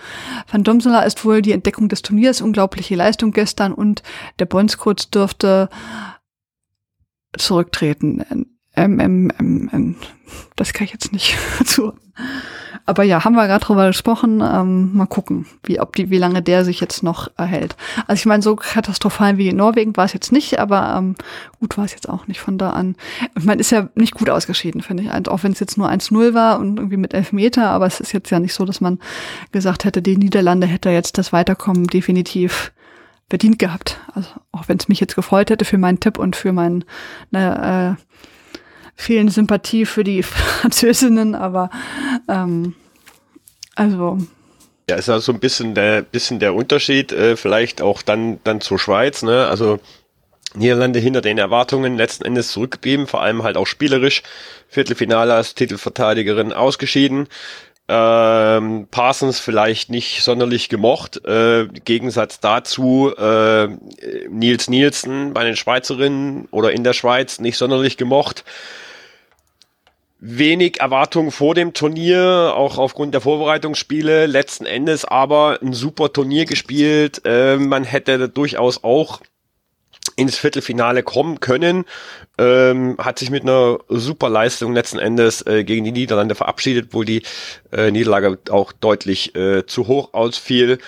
Van 0.50 0.64
Domsela 0.64 1.02
ist 1.02 1.24
wohl 1.24 1.42
die 1.42 1.52
Entdeckung 1.52 1.88
des 1.88 2.02
Turniers, 2.02 2.40
unglaubliche 2.40 2.94
Leistung 2.94 3.32
gestern 3.32 3.72
und 3.72 4.02
der 4.38 4.46
Bonskurt 4.46 5.14
dürfte 5.14 5.68
zurücktreten. 7.36 8.46
Ähm, 8.76 9.00
ähm, 9.00 9.32
ähm, 9.38 9.70
ähm, 9.72 9.96
das 10.56 10.72
kann 10.72 10.84
ich 10.86 10.92
jetzt 10.92 11.12
nicht 11.12 11.36
zu. 11.64 11.92
Aber 12.86 13.02
ja, 13.02 13.24
haben 13.24 13.34
wir 13.34 13.46
gerade 13.46 13.64
drüber 13.64 13.86
gesprochen. 13.86 14.42
Ähm, 14.42 14.94
mal 14.94 15.06
gucken, 15.06 15.46
wie, 15.62 15.80
ob 15.80 15.96
die, 15.96 16.10
wie 16.10 16.18
lange 16.18 16.42
der 16.42 16.64
sich 16.64 16.80
jetzt 16.80 17.02
noch 17.02 17.30
erhält. 17.36 17.76
Also 18.06 18.20
ich 18.20 18.26
meine, 18.26 18.42
so 18.42 18.56
katastrophal 18.56 19.38
wie 19.38 19.48
in 19.48 19.56
Norwegen 19.56 19.96
war 19.96 20.04
es 20.04 20.12
jetzt 20.12 20.32
nicht, 20.32 20.58
aber 20.58 20.94
ähm, 20.98 21.14
gut 21.60 21.78
war 21.78 21.86
es 21.86 21.92
jetzt 21.92 22.08
auch 22.08 22.26
nicht 22.26 22.40
von 22.40 22.58
da 22.58 22.70
an. 22.70 22.96
Man 23.40 23.58
ist 23.58 23.70
ja 23.70 23.88
nicht 23.94 24.14
gut 24.14 24.28
ausgeschieden, 24.28 24.82
finde 24.82 25.04
ich. 25.04 25.10
Also 25.10 25.30
auch 25.30 25.42
wenn 25.44 25.52
es 25.52 25.60
jetzt 25.60 25.78
nur 25.78 25.88
1-0 25.88 26.34
war 26.34 26.58
und 26.58 26.76
irgendwie 26.76 26.98
mit 26.98 27.14
Elfmeter, 27.14 27.70
aber 27.70 27.86
es 27.86 28.00
ist 28.00 28.12
jetzt 28.12 28.30
ja 28.30 28.38
nicht 28.38 28.52
so, 28.52 28.66
dass 28.66 28.82
man 28.82 28.98
gesagt 29.50 29.84
hätte, 29.84 30.02
die 30.02 30.18
Niederlande 30.18 30.66
hätte 30.66 30.90
jetzt 30.90 31.16
das 31.16 31.32
Weiterkommen 31.32 31.86
definitiv 31.86 32.72
verdient 33.30 33.58
gehabt. 33.58 33.98
Also 34.14 34.28
auch 34.52 34.68
wenn 34.68 34.76
es 34.76 34.88
mich 34.88 35.00
jetzt 35.00 35.14
gefreut 35.14 35.48
hätte 35.48 35.64
für 35.64 35.78
meinen 35.78 36.00
Tipp 36.00 36.18
und 36.18 36.36
für 36.36 36.52
meinen 36.52 36.84
ne, 37.30 37.96
äh, 37.96 38.14
fehlende 38.96 39.32
Sympathie 39.32 39.86
für 39.86 40.04
die 40.04 40.22
Französinnen, 40.24 41.34
aber 41.34 41.70
ähm, 42.28 42.74
also. 43.74 44.18
Ja, 44.88 44.96
ist 44.96 45.08
ja 45.08 45.18
so 45.18 45.32
ein 45.32 45.40
bisschen 45.40 45.74
der, 45.74 46.02
bisschen 46.02 46.38
der 46.38 46.54
Unterschied, 46.54 47.10
äh, 47.12 47.36
vielleicht 47.36 47.80
auch 47.80 48.02
dann, 48.02 48.38
dann 48.44 48.60
zur 48.60 48.78
Schweiz, 48.78 49.22
ne? 49.22 49.46
Also 49.46 49.80
Niederlande 50.54 51.00
hinter 51.00 51.20
den 51.20 51.38
Erwartungen 51.38 51.96
letzten 51.96 52.24
Endes 52.24 52.48
zurückgeblieben, 52.52 53.06
vor 53.06 53.22
allem 53.22 53.42
halt 53.42 53.56
auch 53.56 53.66
spielerisch. 53.66 54.22
Viertelfinale 54.68 55.34
als 55.34 55.54
Titelverteidigerin 55.54 56.52
ausgeschieden. 56.52 57.28
Ähm, 57.88 58.86
Parsons 58.90 59.40
vielleicht 59.40 59.90
nicht 59.90 60.22
sonderlich 60.22 60.68
gemocht. 60.68 61.24
Äh, 61.26 61.66
Gegensatz 61.84 62.40
dazu 62.40 63.12
äh, 63.16 63.68
Nils 64.30 64.68
Nielsen 64.68 65.34
bei 65.34 65.44
den 65.44 65.56
Schweizerinnen 65.56 66.46
oder 66.50 66.72
in 66.72 66.84
der 66.84 66.94
Schweiz 66.94 67.40
nicht 67.40 67.58
sonderlich 67.58 67.96
gemocht 67.96 68.44
wenig 70.20 70.80
Erwartungen 70.80 71.30
vor 71.30 71.54
dem 71.54 71.74
Turnier, 71.74 72.54
auch 72.56 72.78
aufgrund 72.78 73.14
der 73.14 73.20
Vorbereitungsspiele. 73.20 74.26
Letzten 74.26 74.66
Endes 74.66 75.04
aber 75.04 75.58
ein 75.62 75.72
super 75.72 76.12
Turnier 76.12 76.46
gespielt. 76.46 77.22
Äh, 77.24 77.56
man 77.56 77.84
hätte 77.84 78.28
durchaus 78.28 78.82
auch 78.84 79.20
ins 80.16 80.36
Viertelfinale 80.36 81.02
kommen 81.02 81.40
können. 81.40 81.84
Ähm, 82.38 82.96
hat 82.98 83.18
sich 83.18 83.30
mit 83.30 83.42
einer 83.42 83.78
super 83.88 84.28
Leistung 84.28 84.72
letzten 84.72 84.98
Endes 84.98 85.46
äh, 85.46 85.64
gegen 85.64 85.84
die 85.84 85.92
Niederlande 85.92 86.34
verabschiedet, 86.34 86.88
wo 86.92 87.02
die 87.02 87.22
äh, 87.72 87.90
Niederlage 87.90 88.38
auch 88.50 88.72
deutlich 88.72 89.34
äh, 89.34 89.66
zu 89.66 89.86
hoch 89.86 90.14
ausfiel. 90.14 90.78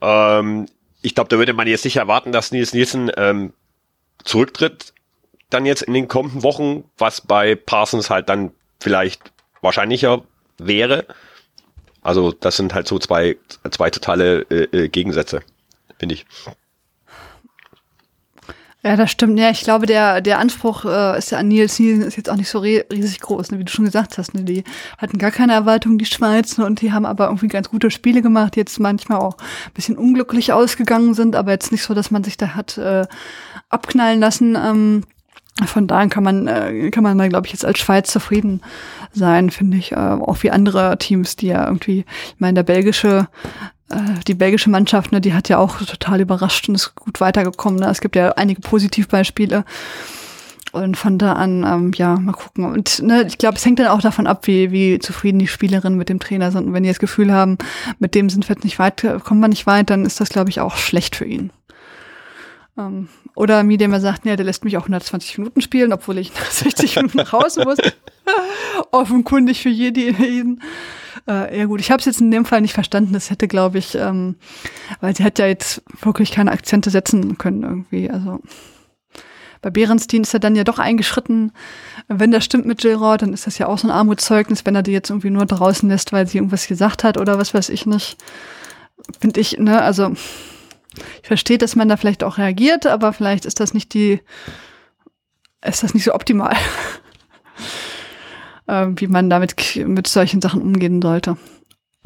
Ähm, 0.00 0.66
ich 1.02 1.14
glaube, 1.14 1.28
da 1.28 1.38
würde 1.38 1.52
man 1.52 1.66
jetzt 1.66 1.84
nicht 1.84 1.96
erwarten, 1.96 2.32
dass 2.32 2.52
Nils 2.52 2.72
Nielsen 2.72 3.10
ähm, 3.16 3.52
zurücktritt 4.24 4.92
dann 5.50 5.66
jetzt 5.66 5.82
in 5.82 5.94
den 5.94 6.08
kommenden 6.08 6.42
Wochen, 6.42 6.84
was 6.98 7.20
bei 7.20 7.54
Parsons 7.54 8.10
halt 8.10 8.28
dann 8.28 8.52
vielleicht 8.84 9.32
wahrscheinlicher 9.62 10.22
wäre. 10.58 11.06
Also 12.02 12.32
das 12.32 12.56
sind 12.58 12.74
halt 12.74 12.86
so 12.86 12.98
zwei, 12.98 13.38
zwei 13.70 13.88
totale 13.88 14.42
äh, 14.50 14.64
äh, 14.76 14.88
Gegensätze, 14.88 15.40
finde 15.98 16.16
ich. 16.16 16.26
Ja, 18.82 18.96
das 18.96 19.10
stimmt. 19.10 19.38
Ja, 19.38 19.48
ich 19.48 19.62
glaube, 19.62 19.86
der, 19.86 20.20
der 20.20 20.38
Anspruch 20.38 20.84
äh, 20.84 21.16
ist 21.16 21.30
ja 21.30 21.38
an 21.38 21.48
Nils 21.48 21.78
Nielsen 21.78 22.02
ist 22.02 22.18
jetzt 22.18 22.28
auch 22.28 22.36
nicht 22.36 22.50
so 22.50 22.58
riesig 22.58 23.20
groß, 23.20 23.50
ne, 23.50 23.58
wie 23.58 23.64
du 23.64 23.72
schon 23.72 23.86
gesagt 23.86 24.18
hast. 24.18 24.34
Ne? 24.34 24.44
Die 24.44 24.64
hatten 24.98 25.16
gar 25.16 25.30
keine 25.30 25.54
Erwartungen, 25.54 25.96
die 25.96 26.04
Schweiz, 26.04 26.58
ne, 26.58 26.66
und 26.66 26.82
die 26.82 26.92
haben 26.92 27.06
aber 27.06 27.28
irgendwie 27.28 27.48
ganz 27.48 27.70
gute 27.70 27.90
Spiele 27.90 28.20
gemacht, 28.20 28.56
die 28.56 28.60
jetzt 28.60 28.78
manchmal 28.78 29.20
auch 29.20 29.38
ein 29.38 29.72
bisschen 29.72 29.96
unglücklich 29.96 30.52
ausgegangen 30.52 31.14
sind, 31.14 31.34
aber 31.34 31.52
jetzt 31.52 31.72
nicht 31.72 31.82
so, 31.82 31.94
dass 31.94 32.10
man 32.10 32.22
sich 32.22 32.36
da 32.36 32.48
hat 32.48 32.76
äh, 32.76 33.06
abknallen 33.70 34.20
lassen. 34.20 34.54
Ähm, 34.54 35.04
von 35.66 35.86
daher 35.86 36.08
kann 36.08 36.24
man, 36.24 36.48
äh, 36.48 36.90
kann 36.90 37.04
man 37.04 37.16
da, 37.16 37.28
glaube 37.28 37.46
ich, 37.46 37.52
jetzt 37.52 37.64
als 37.64 37.78
Schweiz 37.78 38.10
zufrieden 38.10 38.60
sein, 39.12 39.50
finde 39.50 39.76
ich. 39.76 39.92
Äh, 39.92 39.96
auch 39.96 40.42
wie 40.42 40.50
andere 40.50 40.98
Teams, 40.98 41.36
die 41.36 41.46
ja 41.48 41.66
irgendwie, 41.66 42.00
ich 42.00 42.40
meine, 42.40 42.54
der 42.54 42.62
belgische, 42.64 43.28
äh, 43.88 43.96
die 44.26 44.34
belgische 44.34 44.70
Mannschaft, 44.70 45.12
ne, 45.12 45.20
die 45.20 45.32
hat 45.32 45.48
ja 45.48 45.58
auch 45.58 45.78
total 45.78 46.20
überrascht 46.20 46.68
und 46.68 46.74
ist 46.74 46.96
gut 46.96 47.20
weitergekommen. 47.20 47.78
Ne? 47.78 47.88
Es 47.88 48.00
gibt 48.00 48.16
ja 48.16 48.32
einige 48.32 48.60
Positivbeispiele. 48.62 49.64
Und 50.72 50.96
von 50.96 51.18
da 51.18 51.34
an, 51.34 51.62
ähm, 51.64 51.92
ja, 51.94 52.16
mal 52.16 52.32
gucken. 52.32 52.64
Und 52.64 53.00
ne, 53.00 53.22
ich 53.28 53.38
glaube, 53.38 53.56
es 53.56 53.64
hängt 53.64 53.78
dann 53.78 53.86
auch 53.86 54.00
davon 54.00 54.26
ab, 54.26 54.48
wie, 54.48 54.72
wie 54.72 54.98
zufrieden 54.98 55.38
die 55.38 55.46
Spielerinnen 55.46 55.96
mit 55.96 56.08
dem 56.08 56.18
Trainer 56.18 56.50
sind. 56.50 56.66
Und 56.66 56.72
wenn 56.72 56.82
die 56.82 56.88
das 56.88 56.98
Gefühl 56.98 57.32
haben, 57.32 57.58
mit 58.00 58.16
dem 58.16 58.28
sind 58.28 58.48
wir 58.48 58.56
jetzt 58.56 58.64
nicht 58.64 58.80
weit, 58.80 59.06
kommen 59.22 59.38
wir 59.38 59.46
nicht 59.46 59.68
weit, 59.68 59.88
dann 59.90 60.04
ist 60.04 60.20
das, 60.20 60.30
glaube 60.30 60.50
ich, 60.50 60.60
auch 60.60 60.74
schlecht 60.76 61.14
für 61.14 61.26
ihn. 61.26 61.52
Ähm, 62.76 63.08
oder 63.34 63.62
mir, 63.62 63.78
der 63.78 63.88
mir 63.88 64.00
sagt, 64.00 64.26
ja, 64.26 64.36
der 64.36 64.44
lässt 64.44 64.64
mich 64.64 64.76
auch 64.76 64.82
120 64.82 65.38
Minuten 65.38 65.60
spielen, 65.60 65.92
obwohl 65.92 66.18
ich 66.18 66.34
nach 66.34 66.50
60 66.50 66.96
Minuten 66.96 67.20
raus 67.20 67.56
muss. 67.56 67.78
Offenkundig 68.90 69.62
für 69.62 69.68
jeden. 69.68 70.60
Äh, 71.28 71.58
ja 71.58 71.64
gut, 71.66 71.80
ich 71.80 71.90
habe 71.90 72.00
es 72.00 72.06
jetzt 72.06 72.20
in 72.20 72.30
dem 72.30 72.44
Fall 72.44 72.60
nicht 72.60 72.74
verstanden. 72.74 73.12
Das 73.12 73.30
hätte, 73.30 73.48
glaube 73.48 73.78
ich, 73.78 73.94
ähm, 73.94 74.36
weil 75.00 75.14
sie 75.14 75.24
hätte 75.24 75.42
ja 75.42 75.48
jetzt 75.48 75.82
wirklich 76.02 76.32
keine 76.32 76.52
Akzente 76.52 76.90
setzen 76.90 77.38
können 77.38 77.62
irgendwie. 77.62 78.10
Also 78.10 78.40
bei 79.62 79.70
Behrenstein 79.70 80.22
ist 80.22 80.34
er 80.34 80.40
dann 80.40 80.56
ja 80.56 80.64
doch 80.64 80.78
eingeschritten. 80.78 81.52
Wenn 82.08 82.32
das 82.32 82.44
stimmt 82.44 82.66
mit 82.66 82.78
Gilroy, 82.82 83.16
dann 83.16 83.32
ist 83.32 83.46
das 83.46 83.56
ja 83.56 83.66
auch 83.66 83.78
so 83.78 83.88
ein 83.88 83.92
Armutszeugnis, 83.92 84.66
wenn 84.66 84.74
er 84.74 84.82
die 84.82 84.92
jetzt 84.92 85.08
irgendwie 85.08 85.30
nur 85.30 85.46
draußen 85.46 85.88
lässt, 85.88 86.12
weil 86.12 86.26
sie 86.26 86.36
irgendwas 86.36 86.66
gesagt 86.66 87.02
hat 87.02 87.16
oder 87.16 87.38
was 87.38 87.54
weiß 87.54 87.70
ich 87.70 87.86
nicht. 87.86 88.18
Finde 89.20 89.40
ich, 89.40 89.58
ne, 89.58 89.80
also 89.80 90.12
ich 91.22 91.28
verstehe, 91.28 91.58
dass 91.58 91.76
man 91.76 91.88
da 91.88 91.96
vielleicht 91.96 92.24
auch 92.24 92.38
reagiert, 92.38 92.86
aber 92.86 93.12
vielleicht 93.12 93.44
ist 93.44 93.60
das 93.60 93.74
nicht 93.74 93.94
die, 93.94 94.20
ist 95.64 95.82
das 95.82 95.94
nicht 95.94 96.04
so 96.04 96.14
optimal, 96.14 96.54
äh, 98.66 98.86
wie 98.96 99.06
man 99.06 99.30
damit 99.30 99.54
mit 99.76 100.06
solchen 100.06 100.40
Sachen 100.40 100.62
umgehen 100.62 101.00
sollte. 101.02 101.36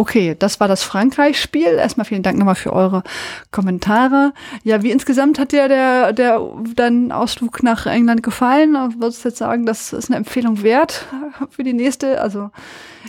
Okay, 0.01 0.37
das 0.39 0.61
war 0.61 0.69
das 0.69 0.85
Frankreich-Spiel. 0.85 1.67
Erstmal 1.67 2.05
vielen 2.05 2.23
Dank 2.23 2.39
nochmal 2.39 2.55
für 2.55 2.73
eure 2.73 3.03
Kommentare. 3.51 4.33
Ja, 4.63 4.85
wie 4.85 4.93
insgesamt 4.93 5.41
hat 5.41 5.51
dir 5.51 5.67
der, 5.67 6.13
der 6.13 6.41
dein 6.77 7.11
Ausflug 7.11 7.65
nach 7.65 7.85
England 7.87 8.23
gefallen? 8.23 8.75
Würdest 9.01 9.25
du 9.25 9.31
jetzt 9.31 9.39
sagen, 9.39 9.67
das 9.67 9.93
ist 9.93 10.09
eine 10.09 10.17
Empfehlung 10.19 10.63
wert 10.63 11.07
für 11.51 11.65
die 11.65 11.73
nächste? 11.73 12.21
Also 12.21 12.51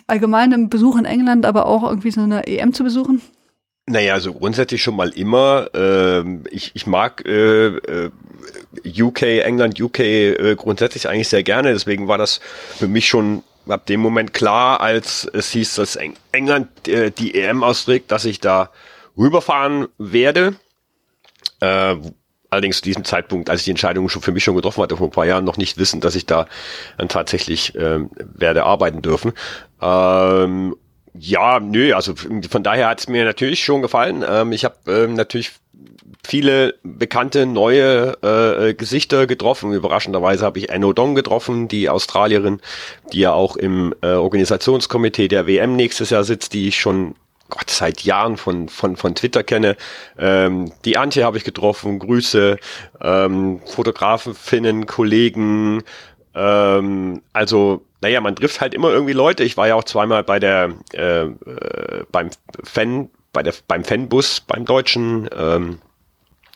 allgemein 0.08 0.52
im 0.52 0.70
Besuch 0.70 0.98
in 0.98 1.06
England, 1.06 1.46
aber 1.46 1.68
auch 1.68 1.84
irgendwie 1.84 2.10
so 2.10 2.22
eine 2.22 2.48
EM 2.48 2.74
zu 2.74 2.84
besuchen? 2.84 3.22
Naja, 3.90 4.14
also 4.14 4.34
grundsätzlich 4.34 4.84
schon 4.84 4.96
mal 4.96 5.10
immer. 5.10 5.68
Ähm, 5.74 6.44
ich, 6.52 6.72
ich 6.76 6.86
mag 6.86 7.26
äh, 7.26 7.68
äh 7.78 8.12
UK, 8.86 9.24
England, 9.24 9.82
UK 9.82 10.00
äh, 10.00 10.56
grundsätzlich 10.56 11.10
eigentlich 11.10 11.28
sehr 11.28 11.42
gerne. 11.42 11.74
Deswegen 11.74 12.08
war 12.08 12.20
das 12.20 12.40
für 12.78 12.88
mich 12.88 13.08
schon 13.08 13.42
ab 13.68 13.88
dem 13.88 14.00
Moment 14.00 14.32
klar, 14.32 14.80
als 14.80 15.28
es 15.34 15.50
hieß, 15.50 15.74
dass 15.76 15.96
Eng 15.96 16.16
England 16.32 16.88
äh, 16.88 17.10
die 17.10 17.34
EM 17.34 17.64
austrägt, 17.64 18.12
dass 18.12 18.26
ich 18.26 18.40
da 18.40 18.70
rüberfahren 19.18 19.88
werde. 19.98 20.54
Äh, 21.60 21.96
allerdings 22.52 22.78
zu 22.78 22.84
diesem 22.84 23.06
Zeitpunkt, 23.06 23.50
als 23.50 23.62
ich 23.62 23.66
die 23.66 23.72
Entscheidung 23.72 24.08
schon 24.08 24.22
für 24.22 24.32
mich 24.32 24.44
schon 24.44 24.56
getroffen 24.56 24.84
hatte, 24.84 24.98
vor 24.98 25.08
ein 25.08 25.12
paar 25.12 25.26
Jahren, 25.26 25.46
noch 25.46 25.58
nicht 25.58 25.80
wissen, 25.80 26.00
dass 26.00 26.14
ich 26.14 26.28
da 26.28 26.46
dann 27.00 27.10
tatsächlich 27.10 27.74
äh, 27.74 28.02
werde 28.20 28.66
arbeiten 28.66 29.02
dürfen. 29.02 29.34
Ähm, 29.82 30.76
ja, 31.14 31.60
nö, 31.60 31.94
also 31.94 32.14
von 32.16 32.64
daher 32.64 32.88
hat 32.88 33.00
es 33.00 33.08
mir 33.08 33.26
natürlich 33.26 33.64
schon 33.64 33.82
gefallen. 33.82 34.24
Ähm, 34.28 34.52
ich 34.52 34.66
habe 34.66 34.76
ähm, 34.88 35.14
natürlich 35.14 35.52
viele 36.24 36.76
bekannte 36.84 37.46
neue 37.46 38.18
äh, 38.22 38.74
Gesichter 38.74 39.26
getroffen. 39.26 39.74
Überraschenderweise 39.74 40.46
habe 40.46 40.60
ich 40.60 40.72
Anno 40.72 40.94
Dong 40.94 41.16
getroffen, 41.16 41.68
die 41.68 41.90
Australierin, 41.90 42.62
die 43.14 43.20
ja 43.20 43.34
auch 43.34 43.56
im 43.56 43.96
äh, 44.02 44.12
Organisationskomitee 44.12 45.28
der 45.28 45.48
WM 45.48 45.76
nächstes 45.76 46.10
Jahr 46.10 46.24
sitzt, 46.24 46.54
die 46.54 46.68
ich 46.68 46.80
schon 46.80 47.16
Gott, 47.50 47.70
seit 47.70 48.02
Jahren 48.02 48.38
von, 48.38 48.70
von, 48.70 48.96
von 48.96 49.16
Twitter 49.16 49.44
kenne. 49.44 49.76
Ähm, 50.18 50.72
die 50.86 50.98
Antje 50.98 51.24
habe 51.24 51.38
ich 51.38 51.44
getroffen, 51.44 51.98
Grüße, 51.98 52.58
ähm, 53.02 53.62
Fotografen, 53.66 54.36
Finnen, 54.36 54.86
Kollegen, 54.86 55.82
ähm, 56.36 57.22
also 57.34 57.82
naja, 58.02 58.22
man 58.22 58.36
trifft 58.36 58.62
halt 58.62 58.74
immer 58.74 58.90
irgendwie 58.90 59.14
Leute. 59.14 59.44
Ich 59.44 59.58
war 59.58 59.68
ja 59.68 59.76
auch 59.76 59.84
zweimal 59.84 60.24
bei 60.24 60.40
der 60.40 60.74
äh, 60.94 61.24
äh, 61.24 62.06
beim 62.12 62.30
Fan, 62.64 63.10
bei 63.34 63.44
der 63.44 63.54
beim 63.68 63.84
Fanbus, 63.84 64.42
beim 64.42 64.66
Deutschen. 64.66 65.30
Ähm, 65.36 65.80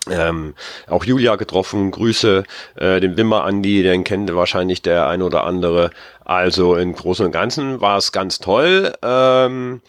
ähm, 0.09 0.53
auch 0.87 1.05
Julia 1.05 1.37
getroffen, 1.37 1.91
Grüße, 1.91 2.43
äh, 2.75 2.99
den 2.99 3.15
Wimmer 3.15 3.45
Andi, 3.45 3.83
den 3.83 4.03
kennt 4.03 4.33
wahrscheinlich 4.35 4.81
der 4.81 5.07
ein 5.07 5.21
oder 5.21 5.45
andere. 5.45 5.91
Also 6.25 6.75
im 6.75 6.93
Großen 6.93 7.25
und 7.25 7.31
Ganzen 7.31 7.79
war 7.79 7.97
es 7.97 8.11
ganz 8.11 8.39
toll. 8.39 8.93
Ähm, 9.01 9.81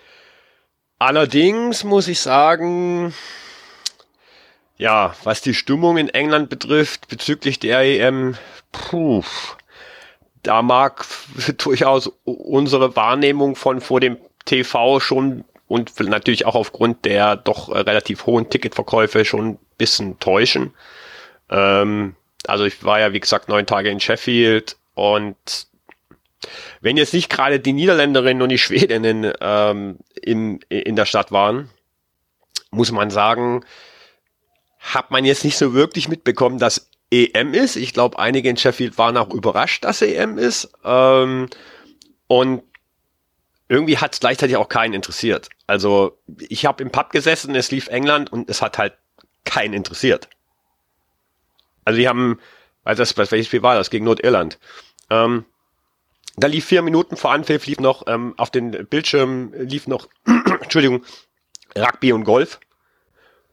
allerdings 0.99 1.83
muss 1.83 2.07
ich 2.07 2.21
sagen, 2.21 3.13
ja, 4.77 5.15
was 5.25 5.41
die 5.41 5.55
Stimmung 5.55 5.97
in 5.97 6.09
England 6.09 6.49
betrifft 6.49 7.09
bezüglich 7.09 7.59
der 7.59 7.81
EM, 7.81 8.37
puh, 8.71 9.23
da 10.45 10.63
mag 10.63 11.05
durchaus 11.59 12.13
unsere 12.25 12.95
Wahrnehmung 12.97 13.57
von 13.57 13.81
vor 13.81 14.01
dem 14.01 14.17
TV 14.45 15.01
schon 15.01 15.45
und 15.67 15.99
natürlich 15.99 16.47
auch 16.47 16.55
aufgrund 16.55 17.05
der 17.05 17.37
doch 17.37 17.69
äh, 17.69 17.79
relativ 17.79 18.27
hohen 18.27 18.49
Ticketverkäufe 18.49 19.25
schon 19.25 19.49
ein 19.49 19.59
bisschen 19.79 20.21
täuschen. 20.21 20.75
Ähm, 21.51 22.15
also 22.47 22.65
ich 22.65 22.85
war 22.85 23.01
ja, 23.01 23.13
wie 23.13 23.21
gesagt, 23.21 23.49
neun 23.49 23.67
Tage 23.67 23.91
in 23.91 24.01
Sheffield 24.01 24.77
und 24.95 25.67
wenn 26.81 26.99
jetzt 26.99 27.15
nicht 27.15 27.31
gerade 27.31 27.59
die 27.59 27.73
Niederländerinnen 27.73 28.43
und 28.43 28.51
die 28.51 28.59
Schwedinnen 28.59 29.33
ähm, 29.41 29.99
in, 30.21 30.61
in 30.69 30.95
der 30.95 31.07
Stadt 31.07 31.33
waren, 31.33 31.71
muss 32.71 32.93
man 32.93 33.11
sagen, 33.11 33.65
hat 34.79 35.11
man 35.11 35.25
jetzt 35.25 35.45
nicht 35.45 35.57
so 35.57 35.73
wirklich 35.73 36.09
mitbekommen, 36.09 36.59
dass 36.59 36.91
EM 37.15 37.55
ist. 37.55 37.77
Ich 37.77 37.93
glaube, 37.93 38.19
einige 38.19 38.49
in 38.49 38.57
Sheffield 38.57 38.99
waren 38.99 39.17
auch 39.17 39.33
überrascht, 39.33 39.85
dass 39.85 40.03
EM 40.03 40.39
ist. 40.39 40.71
Ähm, 40.85 41.49
und 42.27 42.63
irgendwie 43.69 43.99
hat 43.99 44.15
es 44.15 44.21
gleichzeitig 44.21 44.57
auch 44.57 44.69
keinen 44.69 44.95
interessiert. 44.95 45.49
Also 45.67 46.19
ich 46.49 46.67
habe 46.67 46.83
im 46.83 46.91
Pub 46.91 47.11
gesessen, 47.11 47.55
es 47.55 47.71
lief 47.71 47.89
England 47.89 48.33
und 48.33 48.51
es 48.51 48.63
hat 48.63 48.79
halt 48.79 48.95
keinen 49.45 49.75
interessiert. 49.75 50.29
Also 51.85 51.99
die 51.99 52.09
haben, 52.09 52.41
also 52.83 53.03
das, 53.03 53.17
welches 53.17 53.47
Spiel 53.47 53.63
war 53.63 53.75
das? 53.75 53.91
Gegen 53.91 54.05
Nordirland. 54.05 54.59
Ähm, 55.11 55.45
da 56.37 56.49
lief 56.49 56.67
vier 56.67 56.83
Minuten 56.83 57.17
vor 57.17 57.33
Anpfiff, 57.33 57.67
lief 57.67 57.79
noch 57.79 58.07
ähm, 58.07 58.35
auf 58.37 58.51
den 58.51 58.87
Bildschirm, 58.87 59.53
lief 59.55 59.87
noch, 59.87 60.09
Entschuldigung, 60.27 61.05
Rugby 61.77 62.13
und 62.13 62.25
Golf. 62.25 62.59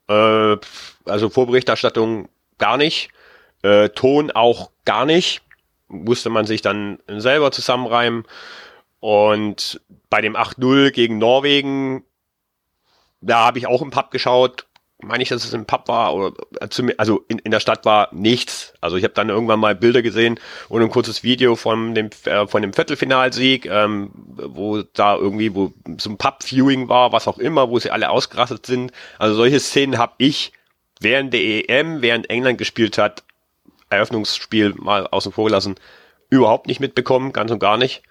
Äh, 0.08 0.58
also 1.06 1.30
Vorberichterstattung 1.30 2.30
gar 2.58 2.78
nicht. 2.78 3.10
Äh, 3.64 3.90
Ton 3.90 4.32
auch 4.32 4.72
gar 4.86 5.06
nicht. 5.06 5.42
Musste 5.88 6.30
man 6.30 6.46
sich 6.46 6.62
dann 6.62 7.00
selber 7.08 7.52
zusammenreimen. 7.52 8.26
Und 9.00 9.82
bei 10.10 10.22
dem 10.22 10.36
8-0 10.36 10.92
gegen 10.92 11.18
Norwegen, 11.18 12.04
da 13.20 13.46
habe 13.46 13.58
ich 13.58 13.68
auch 13.68 13.82
im 13.82 13.92
Pub 13.92 14.12
geschaut. 14.12 14.68
Meine 15.04 15.24
ich, 15.24 15.30
dass 15.30 15.44
es 15.44 15.54
im 15.54 15.66
Pub 15.66 15.88
war, 15.88 16.14
oder 16.14 16.34
also 16.98 17.26
in, 17.28 17.40
in 17.40 17.50
der 17.50 17.60
Stadt 17.60 17.86
war 17.86 18.10
nichts. 18.12 18.76
Also 18.82 18.98
ich 18.98 19.04
habe 19.04 19.16
dann 19.16 19.30
irgendwann 19.30 19.60
mal 19.60 19.74
Bilder 19.74 20.04
gesehen 20.04 20.40
und 20.70 20.84
ein 20.84 20.92
kurzes 20.92 21.24
Video 21.24 21.56
von 21.56 21.96
dem 21.96 22.12
äh, 22.26 22.46
von 22.46 22.62
dem 22.62 22.74
Viertelfinalsieg, 22.74 23.66
ähm, 23.66 24.12
wo 24.14 24.84
da 24.84 25.16
irgendwie 25.16 25.56
wo 25.56 25.74
so 25.98 26.12
ein 26.12 26.18
Pub-Viewing 26.18 26.88
war, 26.88 27.12
was 27.12 27.28
auch 27.28 27.40
immer, 27.40 27.72
wo 27.72 27.80
sie 27.80 27.90
alle 27.90 28.12
ausgerastet 28.12 28.68
sind. 28.68 28.92
Also 29.18 29.34
solche 29.34 29.60
Szenen 29.60 29.98
habe 29.98 30.14
ich 30.20 30.54
während 31.00 31.34
der 31.34 31.42
EM, 31.42 32.04
während 32.04 32.30
England 32.30 32.60
gespielt 32.60 33.00
hat, 33.00 33.24
Eröffnungsspiel 33.92 34.74
mal 34.76 35.08
außen 35.08 35.32
vor 35.32 35.46
gelassen, 35.46 35.76
überhaupt 36.30 36.68
nicht 36.68 36.80
mitbekommen, 36.80 37.34
ganz 37.34 37.52
und 37.52 37.60
gar 37.60 37.78
nicht. 37.78 38.04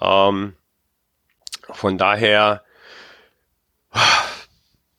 Ähm, 0.00 0.54
von 1.70 1.96
daher 1.96 2.64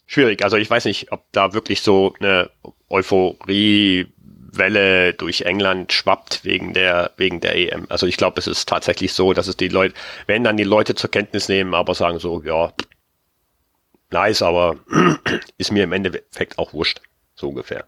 schwierig. 0.06 0.44
Also 0.44 0.58
ich 0.58 0.70
weiß 0.70 0.86
nicht, 0.86 1.12
ob 1.12 1.26
da 1.32 1.54
wirklich 1.54 1.82
so 1.82 2.14
eine 2.20 2.52
Euphoriewelle 2.90 5.14
durch 5.14 5.42
England 5.42 5.92
schwappt 5.92 6.46
wegen 6.46 6.74
der 6.74 7.12
wegen 7.18 7.42
der 7.42 7.56
EM. 7.56 7.88
Also 7.90 8.08
ich 8.08 8.18
glaube, 8.18 8.40
es 8.40 8.48
ist 8.48 8.70
tatsächlich 8.70 9.14
so, 9.14 9.34
dass 9.34 9.48
es 9.48 9.58
die 9.58 9.68
Leute, 9.68 9.96
wenn 10.28 10.44
dann 10.44 10.58
die 10.58 10.64
Leute 10.64 10.96
zur 10.96 11.12
Kenntnis 11.12 11.50
nehmen, 11.50 11.74
aber 11.74 11.96
sagen 11.96 12.20
so, 12.20 12.42
ja, 12.44 12.72
nice, 14.12 14.42
aber 14.42 14.78
ist 15.58 15.72
mir 15.72 15.84
im 15.84 15.92
Endeffekt 15.92 16.60
auch 16.60 16.74
wurscht, 16.74 17.02
so 17.36 17.50
ungefähr. 17.50 17.86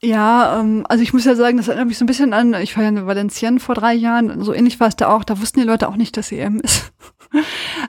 Ja, 0.00 0.60
ähm, 0.60 0.84
also 0.88 1.02
ich 1.02 1.12
muss 1.12 1.24
ja 1.24 1.34
sagen, 1.34 1.56
das 1.56 1.68
erinnert 1.68 1.88
mich 1.88 1.98
so 1.98 2.04
ein 2.04 2.06
bisschen 2.06 2.32
an, 2.32 2.54
ich 2.54 2.76
war 2.76 2.84
ja 2.84 2.88
in 2.88 3.06
Valenciennes 3.06 3.62
vor 3.62 3.74
drei 3.74 3.94
Jahren, 3.94 4.42
so 4.44 4.52
ähnlich 4.52 4.78
war 4.78 4.88
es 4.88 4.96
da 4.96 5.08
auch, 5.08 5.24
da 5.24 5.40
wussten 5.40 5.60
die 5.60 5.66
Leute 5.66 5.88
auch 5.88 5.96
nicht, 5.96 6.16
dass 6.16 6.30
EM 6.30 6.60
ist. 6.60 6.92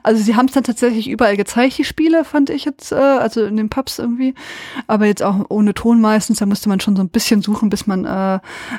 Also 0.02 0.22
sie 0.22 0.36
haben 0.36 0.46
es 0.46 0.52
dann 0.52 0.64
tatsächlich 0.64 1.08
überall 1.08 1.36
gezeigt, 1.36 1.78
die 1.78 1.84
Spiele, 1.84 2.24
fand 2.24 2.50
ich 2.50 2.64
jetzt, 2.64 2.92
äh, 2.92 2.96
also 2.96 3.44
in 3.44 3.56
den 3.56 3.68
Pubs 3.68 3.98
irgendwie. 3.98 4.34
Aber 4.86 5.06
jetzt 5.06 5.22
auch 5.22 5.46
ohne 5.48 5.74
Ton 5.74 6.00
meistens, 6.00 6.38
da 6.38 6.46
musste 6.46 6.68
man 6.68 6.80
schon 6.80 6.96
so 6.96 7.02
ein 7.02 7.08
bisschen 7.08 7.42
suchen, 7.42 7.70
bis 7.70 7.86
man 7.86 8.04
äh, 8.04 8.08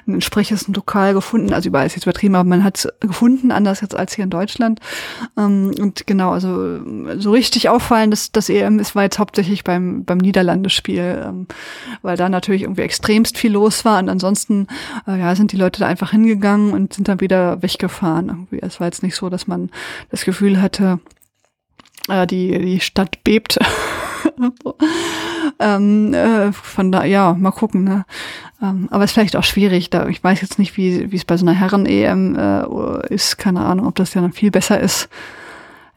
ein 0.07 0.13
entsprechendes 0.13 0.67
Lokal 0.67 1.13
gefunden, 1.13 1.53
also 1.53 1.69
überall 1.69 1.85
ist 1.85 1.95
jetzt 1.95 2.05
übertrieben, 2.05 2.35
aber 2.35 2.47
man 2.47 2.63
hat 2.63 2.77
es 2.77 2.87
gefunden, 2.99 3.51
anders 3.51 3.81
jetzt 3.81 3.95
als 3.95 4.13
hier 4.13 4.23
in 4.23 4.29
Deutschland. 4.29 4.79
Ähm, 5.37 5.73
und 5.79 6.07
genau, 6.07 6.31
also 6.31 6.79
so 7.17 7.31
richtig 7.31 7.69
auffallen, 7.69 8.11
dass 8.11 8.31
das 8.31 8.49
EM 8.49 8.79
ist, 8.79 8.95
war 8.95 9.03
jetzt 9.03 9.19
hauptsächlich 9.19 9.63
beim, 9.63 10.05
beim 10.05 10.17
Niederlandespiel, 10.17 11.23
ähm, 11.25 11.47
weil 12.01 12.17
da 12.17 12.29
natürlich 12.29 12.63
irgendwie 12.63 12.81
extremst 12.81 13.37
viel 13.37 13.51
los 13.51 13.85
war 13.85 13.99
und 13.99 14.09
ansonsten 14.09 14.67
äh, 15.07 15.19
ja, 15.19 15.35
sind 15.35 15.51
die 15.51 15.57
Leute 15.57 15.79
da 15.79 15.87
einfach 15.87 16.11
hingegangen 16.11 16.73
und 16.73 16.93
sind 16.93 17.07
dann 17.07 17.21
wieder 17.21 17.61
weggefahren. 17.61 18.27
Irgendwie. 18.27 18.59
Es 18.61 18.79
war 18.79 18.87
jetzt 18.87 19.03
nicht 19.03 19.15
so, 19.15 19.29
dass 19.29 19.47
man 19.47 19.69
das 20.09 20.25
Gefühl 20.25 20.50
Gefühl 20.51 20.61
hatte, 20.61 20.99
äh, 22.09 22.27
die, 22.27 22.57
die 22.59 22.79
Stadt 22.79 23.23
bebt. 23.23 23.57
ähm, 25.59 26.13
äh, 26.13 26.51
von 26.51 26.91
da, 26.91 27.03
ja, 27.05 27.33
mal 27.33 27.51
gucken. 27.51 27.83
Ne? 27.83 28.05
Ähm, 28.61 28.87
aber 28.91 29.03
ist 29.03 29.13
vielleicht 29.13 29.35
auch 29.35 29.43
schwierig. 29.43 29.89
Da, 29.89 30.07
ich 30.07 30.23
weiß 30.23 30.41
jetzt 30.41 30.59
nicht, 30.59 30.77
wie 30.77 31.11
wie 31.11 31.15
es 31.15 31.25
bei 31.25 31.37
so 31.37 31.45
einer 31.45 31.57
Herren-EM 31.57 32.35
äh, 32.35 33.13
ist. 33.13 33.37
Keine 33.37 33.61
Ahnung, 33.61 33.87
ob 33.87 33.95
das 33.95 34.13
ja 34.13 34.21
dann 34.21 34.33
viel 34.33 34.51
besser 34.51 34.79
ist. 34.79 35.09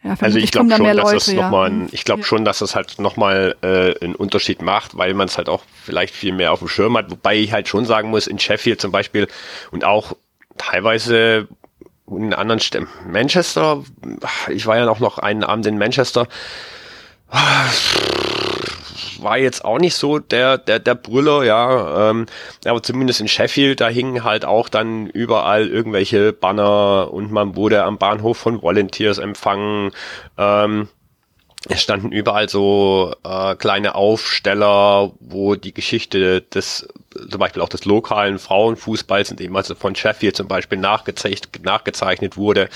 Ja, 0.02 0.16
also 0.20 0.38
ich 0.38 0.52
glaube 0.52 0.70
schon, 0.70 0.84
dass 0.84 0.96
Leute, 0.96 1.14
das 1.14 1.26
ja. 1.28 1.42
nochmal, 1.42 1.72
ich 1.90 2.04
glaube 2.04 2.20
ja. 2.20 2.26
schon, 2.26 2.44
dass 2.44 2.58
das 2.58 2.74
halt 2.76 2.98
nochmal 2.98 3.56
äh, 3.62 3.98
einen 4.04 4.14
Unterschied 4.14 4.60
macht, 4.60 4.98
weil 4.98 5.14
man 5.14 5.28
es 5.28 5.38
halt 5.38 5.48
auch 5.48 5.62
vielleicht 5.82 6.14
viel 6.14 6.34
mehr 6.34 6.52
auf 6.52 6.58
dem 6.58 6.68
Schirm 6.68 6.98
hat. 6.98 7.10
Wobei 7.10 7.36
ich 7.36 7.52
halt 7.52 7.68
schon 7.68 7.86
sagen 7.86 8.10
muss, 8.10 8.26
in 8.26 8.38
Sheffield 8.38 8.82
zum 8.82 8.92
Beispiel 8.92 9.28
und 9.70 9.84
auch 9.84 10.14
teilweise 10.58 11.48
in 12.06 12.34
anderen 12.34 12.60
Städten, 12.60 12.88
Manchester, 13.06 13.82
ich 14.48 14.66
war 14.66 14.76
ja 14.76 14.88
auch 14.88 15.00
noch 15.00 15.18
einen 15.18 15.44
Abend 15.44 15.66
in 15.66 15.78
Manchester, 15.78 16.26
war 19.24 19.38
jetzt 19.38 19.64
auch 19.64 19.78
nicht 19.78 19.94
so 19.94 20.18
der, 20.18 20.58
der, 20.58 20.78
der 20.78 20.94
Brüller, 20.94 21.42
ja. 21.42 22.10
Ähm, 22.10 22.26
aber 22.64 22.82
zumindest 22.82 23.20
in 23.20 23.28
Sheffield, 23.28 23.80
da 23.80 23.88
hingen 23.88 24.22
halt 24.22 24.44
auch 24.44 24.68
dann 24.68 25.08
überall 25.08 25.66
irgendwelche 25.66 26.32
Banner 26.32 27.12
und 27.12 27.32
man 27.32 27.56
wurde 27.56 27.82
am 27.84 27.98
Bahnhof 27.98 28.36
von 28.36 28.62
Volunteers 28.62 29.18
empfangen. 29.18 29.90
Ähm, 30.38 30.88
es 31.68 31.82
standen 31.82 32.12
überall 32.12 32.48
so 32.48 33.14
äh, 33.24 33.54
kleine 33.56 33.94
Aufsteller, 33.94 35.12
wo 35.20 35.54
die 35.54 35.72
Geschichte 35.72 36.42
des, 36.42 36.88
zum 37.30 37.38
Beispiel 37.38 37.62
auch 37.62 37.68
des 37.68 37.86
lokalen 37.86 38.38
Frauenfußballs, 38.38 39.30
in 39.30 39.36
dem 39.38 39.56
also 39.56 39.74
von 39.74 39.94
Sheffield 39.94 40.36
zum 40.36 40.46
Beispiel 40.46 40.78
nachgezeichnet, 40.78 41.64
nachgezeichnet 41.64 42.36
wurde, 42.36 42.68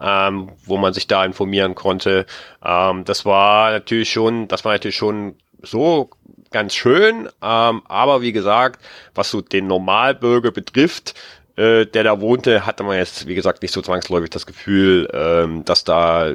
ähm, 0.00 0.50
wo 0.64 0.76
man 0.76 0.92
sich 0.92 1.06
da 1.06 1.24
informieren 1.24 1.74
konnte. 1.74 2.26
Ähm, 2.62 3.04
das 3.04 3.24
war 3.24 3.70
natürlich 3.70 4.10
schon, 4.10 4.46
das 4.48 4.64
war 4.64 4.72
natürlich 4.72 4.96
schon 4.96 5.36
so 5.62 6.10
ganz 6.50 6.74
schön, 6.74 7.28
ähm, 7.42 7.82
aber 7.88 8.20
wie 8.20 8.32
gesagt, 8.32 8.80
was 9.14 9.30
so 9.30 9.40
den 9.40 9.66
Normalbürger 9.66 10.50
betrifft, 10.50 11.14
äh, 11.56 11.86
der 11.86 12.04
da 12.04 12.20
wohnte, 12.20 12.66
hatte 12.66 12.82
man 12.82 12.96
jetzt, 12.96 13.26
wie 13.26 13.34
gesagt, 13.34 13.62
nicht 13.62 13.72
so 13.72 13.82
zwangsläufig 13.82 14.30
das 14.30 14.46
Gefühl, 14.46 15.08
ähm, 15.12 15.64
dass 15.64 15.84
da 15.84 16.32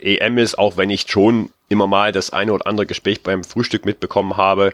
EM 0.00 0.38
ist, 0.38 0.58
auch 0.58 0.76
wenn 0.76 0.90
ich 0.90 1.06
schon 1.08 1.50
immer 1.68 1.86
mal 1.86 2.12
das 2.12 2.30
eine 2.30 2.52
oder 2.52 2.66
andere 2.66 2.86
Gespräch 2.86 3.22
beim 3.22 3.44
Frühstück 3.44 3.84
mitbekommen 3.84 4.36
habe, 4.36 4.72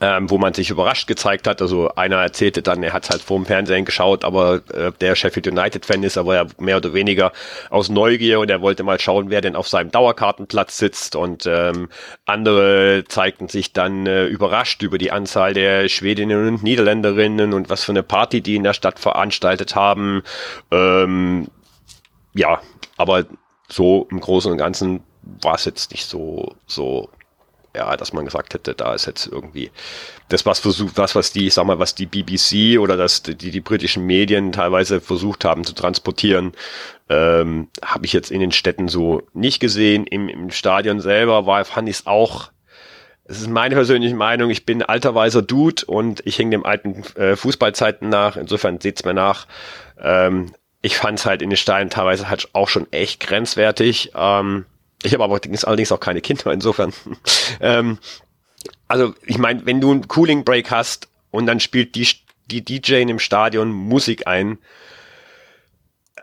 ähm, 0.00 0.30
wo 0.30 0.38
man 0.38 0.54
sich 0.54 0.70
überrascht 0.70 1.06
gezeigt 1.06 1.46
hat. 1.46 1.62
Also 1.62 1.90
einer 1.94 2.16
erzählte 2.16 2.62
dann, 2.62 2.82
er 2.82 2.92
hat 2.92 3.10
halt 3.10 3.22
vor 3.22 3.38
dem 3.38 3.46
Fernsehen 3.46 3.84
geschaut, 3.84 4.24
aber 4.24 4.62
äh, 4.72 4.92
der 5.00 5.14
Sheffield 5.14 5.46
United-Fan 5.46 6.02
ist 6.02 6.18
aber 6.18 6.34
ja 6.34 6.46
mehr 6.58 6.76
oder 6.76 6.94
weniger 6.94 7.32
aus 7.70 7.88
Neugier 7.88 8.40
und 8.40 8.50
er 8.50 8.60
wollte 8.60 8.82
mal 8.82 9.00
schauen, 9.00 9.30
wer 9.30 9.40
denn 9.40 9.56
auf 9.56 9.68
seinem 9.68 9.90
Dauerkartenplatz 9.90 10.78
sitzt. 10.78 11.16
Und 11.16 11.46
ähm, 11.46 11.88
andere 12.26 13.04
zeigten 13.08 13.48
sich 13.48 13.72
dann 13.72 14.06
äh, 14.06 14.26
überrascht 14.26 14.82
über 14.82 14.98
die 14.98 15.12
Anzahl 15.12 15.54
der 15.54 15.88
Schwedinnen 15.88 16.48
und 16.48 16.62
Niederländerinnen 16.62 17.52
und 17.52 17.70
was 17.70 17.84
für 17.84 17.92
eine 17.92 18.02
Party 18.02 18.40
die 18.40 18.56
in 18.56 18.64
der 18.64 18.74
Stadt 18.74 18.98
veranstaltet 18.98 19.74
haben. 19.74 20.22
Ähm, 20.70 21.48
ja, 22.34 22.60
aber 22.96 23.26
so 23.68 24.06
im 24.10 24.20
Großen 24.20 24.50
und 24.50 24.58
Ganzen 24.58 25.02
war 25.22 25.54
es 25.54 25.64
jetzt 25.64 25.92
nicht 25.92 26.06
so, 26.06 26.54
so 26.66 27.10
ja, 27.74 27.96
dass 27.96 28.12
man 28.12 28.24
gesagt 28.24 28.54
hätte, 28.54 28.74
da 28.74 28.94
ist 28.94 29.06
jetzt 29.06 29.26
irgendwie 29.26 29.70
das, 30.28 30.44
was 30.44 30.60
versucht, 30.60 30.98
was, 30.98 31.14
was 31.14 31.32
die, 31.32 31.48
sag 31.50 31.64
mal, 31.64 31.78
was 31.78 31.94
die 31.94 32.06
BBC 32.06 32.78
oder 32.78 32.96
das, 32.96 33.22
die, 33.22 33.34
die 33.34 33.60
britischen 33.60 34.04
Medien 34.04 34.52
teilweise 34.52 35.00
versucht 35.00 35.44
haben 35.44 35.64
zu 35.64 35.74
transportieren, 35.74 36.52
ähm, 37.08 37.68
habe 37.82 38.04
ich 38.06 38.12
jetzt 38.12 38.30
in 38.30 38.40
den 38.40 38.52
Städten 38.52 38.88
so 38.88 39.22
nicht 39.32 39.60
gesehen. 39.60 40.06
Im, 40.06 40.28
im 40.28 40.50
Stadion 40.50 41.00
selber 41.00 41.46
war, 41.46 41.64
fand 41.64 41.88
ich 41.88 41.96
es 41.96 42.06
auch, 42.06 42.50
es 43.24 43.40
ist 43.40 43.48
meine 43.48 43.74
persönliche 43.74 44.14
Meinung, 44.14 44.50
ich 44.50 44.66
bin 44.66 44.82
alter 44.82 45.14
weiser 45.14 45.42
Dude 45.42 45.86
und 45.86 46.20
ich 46.26 46.38
hänge 46.38 46.50
dem 46.50 46.66
alten 46.66 47.02
äh, 47.16 47.36
Fußballzeiten 47.36 48.08
nach, 48.08 48.36
insofern 48.36 48.80
seht's 48.80 49.04
mir 49.04 49.14
nach. 49.14 49.46
Ähm, 49.98 50.52
ich 50.82 50.96
fand 50.96 51.20
es 51.20 51.26
halt 51.26 51.40
in 51.40 51.50
den 51.50 51.56
Stadien 51.56 51.90
teilweise 51.90 52.28
halt 52.28 52.48
auch 52.52 52.68
schon 52.68 52.92
echt 52.92 53.20
grenzwertig. 53.20 54.12
Ähm, 54.14 54.66
ich 55.02 55.12
habe 55.14 55.24
aber 55.24 55.34
allerdings 55.34 55.92
auch 55.92 56.00
keine 56.00 56.20
Kinder, 56.20 56.52
insofern. 56.52 56.92
ähm, 57.60 57.98
also 58.88 59.14
ich 59.26 59.38
meine, 59.38 59.66
wenn 59.66 59.80
du 59.80 59.90
einen 59.90 60.08
Cooling 60.08 60.44
Break 60.44 60.70
hast 60.70 61.08
und 61.30 61.46
dann 61.46 61.60
spielt 61.60 61.94
die, 61.94 62.06
die 62.46 62.64
DJ 62.64 62.96
in 63.02 63.08
dem 63.08 63.18
Stadion 63.18 63.72
Musik 63.72 64.26
ein, 64.26 64.58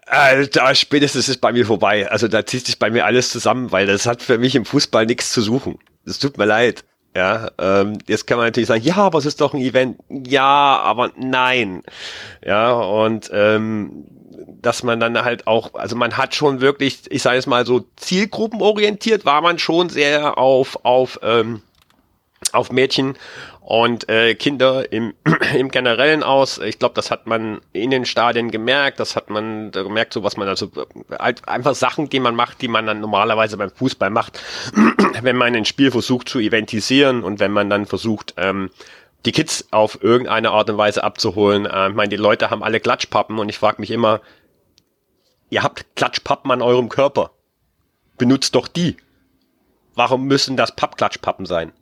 äh, 0.07 0.47
da 0.47 0.73
spätestens 0.73 1.29
ist 1.29 1.41
bei 1.41 1.51
mir 1.51 1.65
vorbei. 1.65 2.09
Also 2.09 2.27
da 2.27 2.45
zieht 2.45 2.65
sich 2.65 2.79
bei 2.79 2.89
mir 2.89 3.05
alles 3.05 3.29
zusammen, 3.29 3.71
weil 3.71 3.87
das 3.87 4.05
hat 4.05 4.21
für 4.21 4.37
mich 4.37 4.55
im 4.55 4.65
Fußball 4.65 5.05
nichts 5.05 5.31
zu 5.31 5.41
suchen. 5.41 5.77
Es 6.05 6.19
tut 6.19 6.37
mir 6.37 6.45
leid. 6.45 6.83
Ja, 7.15 7.49
ähm, 7.57 7.97
jetzt 8.07 8.27
kann 8.27 8.37
man 8.37 8.47
natürlich 8.47 8.67
sagen, 8.67 8.83
ja, 8.83 8.97
aber 8.97 9.17
es 9.17 9.25
ist 9.25 9.41
doch 9.41 9.53
ein 9.53 9.61
Event. 9.61 9.97
Ja, 10.09 10.79
aber 10.83 11.11
nein. 11.17 11.81
Ja, 12.45 12.71
und 12.71 13.29
ähm, 13.33 14.05
dass 14.47 14.83
man 14.83 14.99
dann 14.99 15.17
halt 15.23 15.47
auch, 15.47 15.73
also 15.73 15.95
man 15.95 16.17
hat 16.17 16.35
schon 16.35 16.61
wirklich, 16.61 17.01
ich 17.09 17.21
sage 17.21 17.37
es 17.37 17.47
mal 17.47 17.65
so, 17.65 17.85
zielgruppenorientiert 17.95 19.25
war 19.25 19.41
man 19.41 19.59
schon 19.59 19.89
sehr 19.89 20.37
auf, 20.37 20.83
auf, 20.83 21.19
ähm, 21.23 21.61
auf 22.51 22.71
Mädchen 22.71 23.15
und 23.61 24.09
äh, 24.09 24.33
Kinder 24.33 24.91
im, 24.91 25.13
im 25.55 25.69
Generellen 25.69 26.23
aus. 26.23 26.57
Ich 26.57 26.79
glaube, 26.79 26.95
das 26.95 27.11
hat 27.11 27.27
man 27.27 27.61
in 27.71 27.91
den 27.91 28.05
Stadien 28.05 28.49
gemerkt, 28.49 28.99
das 28.99 29.15
hat 29.15 29.29
man 29.29 29.71
gemerkt, 29.71 30.13
so 30.13 30.23
was 30.23 30.37
man 30.37 30.47
also 30.47 30.71
halt 31.19 31.47
einfach 31.47 31.75
Sachen, 31.75 32.09
die 32.09 32.19
man 32.19 32.35
macht, 32.35 32.61
die 32.61 32.67
man 32.67 32.87
dann 32.87 32.99
normalerweise 32.99 33.57
beim 33.57 33.69
Fußball 33.69 34.09
macht, 34.09 34.41
wenn 35.21 35.35
man 35.35 35.55
ein 35.55 35.65
Spiel 35.65 35.91
versucht 35.91 36.29
zu 36.29 36.39
eventisieren 36.39 37.23
und 37.23 37.39
wenn 37.39 37.51
man 37.51 37.69
dann 37.69 37.85
versucht, 37.85 38.33
ähm, 38.37 38.71
die 39.25 39.31
Kids 39.31 39.67
auf 39.71 40.01
irgendeine 40.01 40.51
Art 40.51 40.69
und 40.69 40.77
Weise 40.77 41.03
abzuholen. 41.03 41.65
Äh, 41.65 41.89
ich 41.89 41.95
meine, 41.95 42.09
die 42.09 42.15
Leute 42.15 42.49
haben 42.49 42.63
alle 42.63 42.79
Klatschpappen 42.79 43.39
und 43.39 43.49
ich 43.49 43.57
frage 43.57 43.81
mich 43.81 43.91
immer, 43.91 44.21
Ihr 45.49 45.63
habt 45.63 45.95
Klatschpappen 45.95 46.51
an 46.51 46.61
eurem 46.61 46.89
Körper. 46.89 47.31
Benutzt 48.17 48.55
doch 48.55 48.67
die. 48.67 48.97
Warum 49.95 50.25
müssen 50.25 50.57
das 50.57 50.75
Pappklatschpappen 50.75 51.45
sein? 51.45 51.73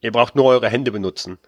Ihr 0.00 0.12
braucht 0.12 0.36
nur 0.36 0.44
eure 0.44 0.68
Hände 0.68 0.92
benutzen. 0.92 1.38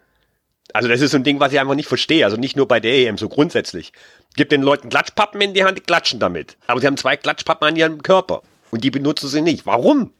Also 0.72 0.88
das 0.88 1.00
ist 1.00 1.12
so 1.12 1.16
ein 1.16 1.24
Ding, 1.24 1.40
was 1.40 1.52
ich 1.52 1.60
einfach 1.60 1.74
nicht 1.74 1.88
verstehe. 1.88 2.24
Also 2.24 2.36
nicht 2.36 2.56
nur 2.56 2.66
bei 2.66 2.80
der 2.80 2.92
EM, 2.92 3.18
so 3.18 3.28
grundsätzlich. 3.28 3.92
Gibt 4.36 4.52
den 4.52 4.62
Leuten 4.62 4.88
Klatschpappen 4.88 5.40
in 5.40 5.54
die 5.54 5.64
Hand, 5.64 5.78
die 5.78 5.82
klatschen 5.82 6.20
damit. 6.20 6.56
Aber 6.66 6.80
sie 6.80 6.86
haben 6.86 6.96
zwei 6.96 7.16
Klatschpappen 7.16 7.68
an 7.68 7.76
ihrem 7.76 8.02
Körper. 8.02 8.42
Und 8.70 8.84
die 8.84 8.90
benutzen 8.90 9.28
sie 9.28 9.42
nicht. 9.42 9.66
Warum? 9.66 10.12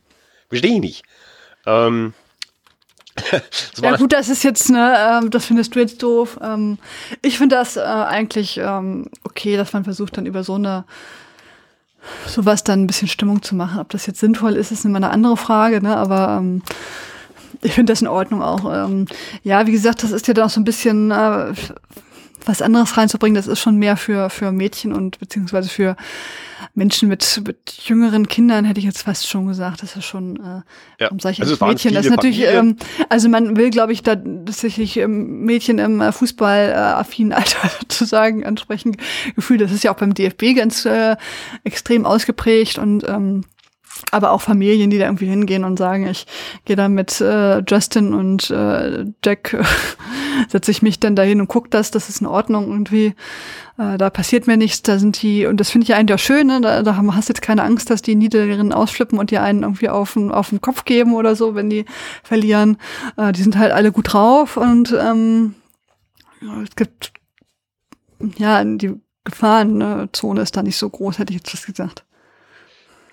Verstehe 0.48 0.74
ich 0.74 0.80
nicht. 0.80 1.04
Ähm, 1.66 2.14
ja 3.82 3.96
gut, 3.96 4.12
das 4.12 4.28
ist 4.28 4.42
jetzt, 4.44 4.70
ne, 4.70 5.20
ähm, 5.22 5.30
das 5.30 5.46
findest 5.46 5.74
du 5.74 5.80
jetzt 5.80 6.02
doof. 6.02 6.38
Ähm, 6.42 6.78
ich 7.22 7.38
finde 7.38 7.56
das 7.56 7.76
äh, 7.76 7.80
eigentlich 7.80 8.58
ähm, 8.58 9.06
okay, 9.24 9.56
dass 9.56 9.72
man 9.72 9.84
versucht 9.84 10.16
dann 10.16 10.26
über 10.26 10.44
so 10.44 10.54
eine 10.54 10.84
sowas 12.26 12.64
dann 12.64 12.82
ein 12.82 12.86
bisschen 12.86 13.08
Stimmung 13.08 13.42
zu 13.42 13.54
machen. 13.54 13.80
Ob 13.80 13.90
das 13.90 14.06
jetzt 14.06 14.20
sinnvoll 14.20 14.54
ist, 14.54 14.72
ist 14.72 14.84
immer 14.84 14.96
eine 14.96 15.10
andere 15.10 15.36
Frage, 15.36 15.82
ne? 15.82 15.96
Aber 15.96 16.38
ähm, 16.40 16.62
ich 17.62 17.72
finde 17.72 17.92
das 17.92 18.02
in 18.02 18.08
Ordnung 18.08 18.42
auch. 18.42 18.72
Ähm, 18.72 19.06
ja, 19.42 19.66
wie 19.66 19.72
gesagt, 19.72 20.02
das 20.02 20.12
ist 20.12 20.28
ja 20.28 20.34
doch 20.34 20.50
so 20.50 20.60
ein 20.60 20.64
bisschen 20.64 21.10
äh, 21.10 21.52
was 22.48 22.62
anderes 22.62 22.96
reinzubringen. 22.96 23.36
Das 23.36 23.46
ist 23.46 23.60
schon 23.60 23.76
mehr 23.76 23.96
für 23.96 24.30
für 24.30 24.52
Mädchen 24.52 24.92
und 24.92 25.18
beziehungsweise 25.18 25.68
für 25.68 25.96
Menschen 26.74 27.08
mit, 27.08 27.42
mit 27.46 27.72
jüngeren 27.84 28.28
Kindern, 28.28 28.64
hätte 28.64 28.80
ich 28.80 28.86
jetzt 28.86 29.02
fast 29.02 29.28
schon 29.28 29.46
gesagt, 29.46 29.82
das 29.82 29.96
ist 29.96 30.04
schon 30.04 30.36
äh, 30.36 31.02
ja. 31.02 31.08
um 31.08 31.18
solche 31.18 31.42
also 31.42 31.64
Mädchen. 31.64 31.94
Das 31.94 32.06
ist 32.06 32.10
natürlich, 32.10 32.44
ähm, 32.46 32.76
also 33.08 33.28
man 33.28 33.56
will, 33.56 33.70
glaube 33.70 33.92
ich, 33.92 34.02
da 34.02 34.16
tatsächlich 34.16 34.96
ähm, 34.96 35.44
Mädchen 35.44 35.78
im 35.78 36.00
äh, 36.00 36.12
Fußball 36.12 36.70
äh, 36.70 36.74
affinen 36.74 37.32
Alter 37.34 37.70
sozusagen 37.80 38.44
ansprechen. 38.44 38.96
Gefühl, 39.34 39.58
das 39.58 39.72
ist 39.72 39.84
ja 39.84 39.92
auch 39.92 39.98
beim 39.98 40.14
DFB 40.14 40.56
ganz 40.56 40.84
äh, 40.84 41.16
extrem 41.64 42.06
ausgeprägt 42.06 42.78
und 42.78 43.06
ähm, 43.08 43.44
aber 44.10 44.30
auch 44.32 44.40
Familien, 44.40 44.90
die 44.90 44.98
da 44.98 45.06
irgendwie 45.06 45.26
hingehen 45.26 45.64
und 45.64 45.78
sagen, 45.78 46.06
ich 46.06 46.26
gehe 46.64 46.76
da 46.76 46.88
mit 46.88 47.20
äh, 47.20 47.60
Justin 47.60 48.14
und 48.14 48.50
äh, 48.50 49.06
Jack, 49.24 49.56
setze 50.48 50.70
ich 50.70 50.82
mich 50.82 51.00
dann 51.00 51.16
dahin 51.16 51.40
und 51.40 51.48
guck 51.48 51.70
das, 51.70 51.90
das 51.90 52.08
ist 52.08 52.20
in 52.20 52.26
Ordnung 52.26 52.68
irgendwie. 52.68 53.14
Äh, 53.78 53.98
da 53.98 54.10
passiert 54.10 54.46
mir 54.46 54.56
nichts, 54.56 54.82
da 54.82 54.98
sind 54.98 55.22
die, 55.22 55.46
und 55.46 55.58
das 55.58 55.70
finde 55.70 55.84
ich 55.84 55.94
eigentlich 55.94 56.14
auch 56.14 56.24
schön, 56.24 56.48
ne? 56.48 56.60
da, 56.60 56.82
da 56.82 56.96
hast 56.96 57.28
du 57.28 57.32
jetzt 57.32 57.42
keine 57.42 57.62
Angst, 57.62 57.90
dass 57.90 58.02
die 58.02 58.14
Niederen 58.14 58.72
ausflippen 58.72 59.18
und 59.18 59.30
dir 59.30 59.42
einen 59.42 59.62
irgendwie 59.62 59.88
auf, 59.88 60.16
auf 60.16 60.48
den 60.50 60.60
Kopf 60.60 60.84
geben 60.84 61.14
oder 61.14 61.36
so, 61.36 61.54
wenn 61.54 61.70
die 61.70 61.84
verlieren. 62.22 62.76
Äh, 63.16 63.32
die 63.32 63.42
sind 63.42 63.56
halt 63.56 63.72
alle 63.72 63.92
gut 63.92 64.12
drauf 64.12 64.56
und 64.56 64.94
ähm, 64.98 65.54
es 66.64 66.76
gibt, 66.76 67.12
ja, 68.36 68.62
die 68.64 68.94
Gefahrenzone 69.24 70.40
ist 70.40 70.56
da 70.56 70.62
nicht 70.62 70.76
so 70.76 70.88
groß, 70.88 71.18
hätte 71.18 71.32
ich 71.32 71.38
jetzt 71.38 71.52
das 71.52 71.66
gesagt. 71.66 72.04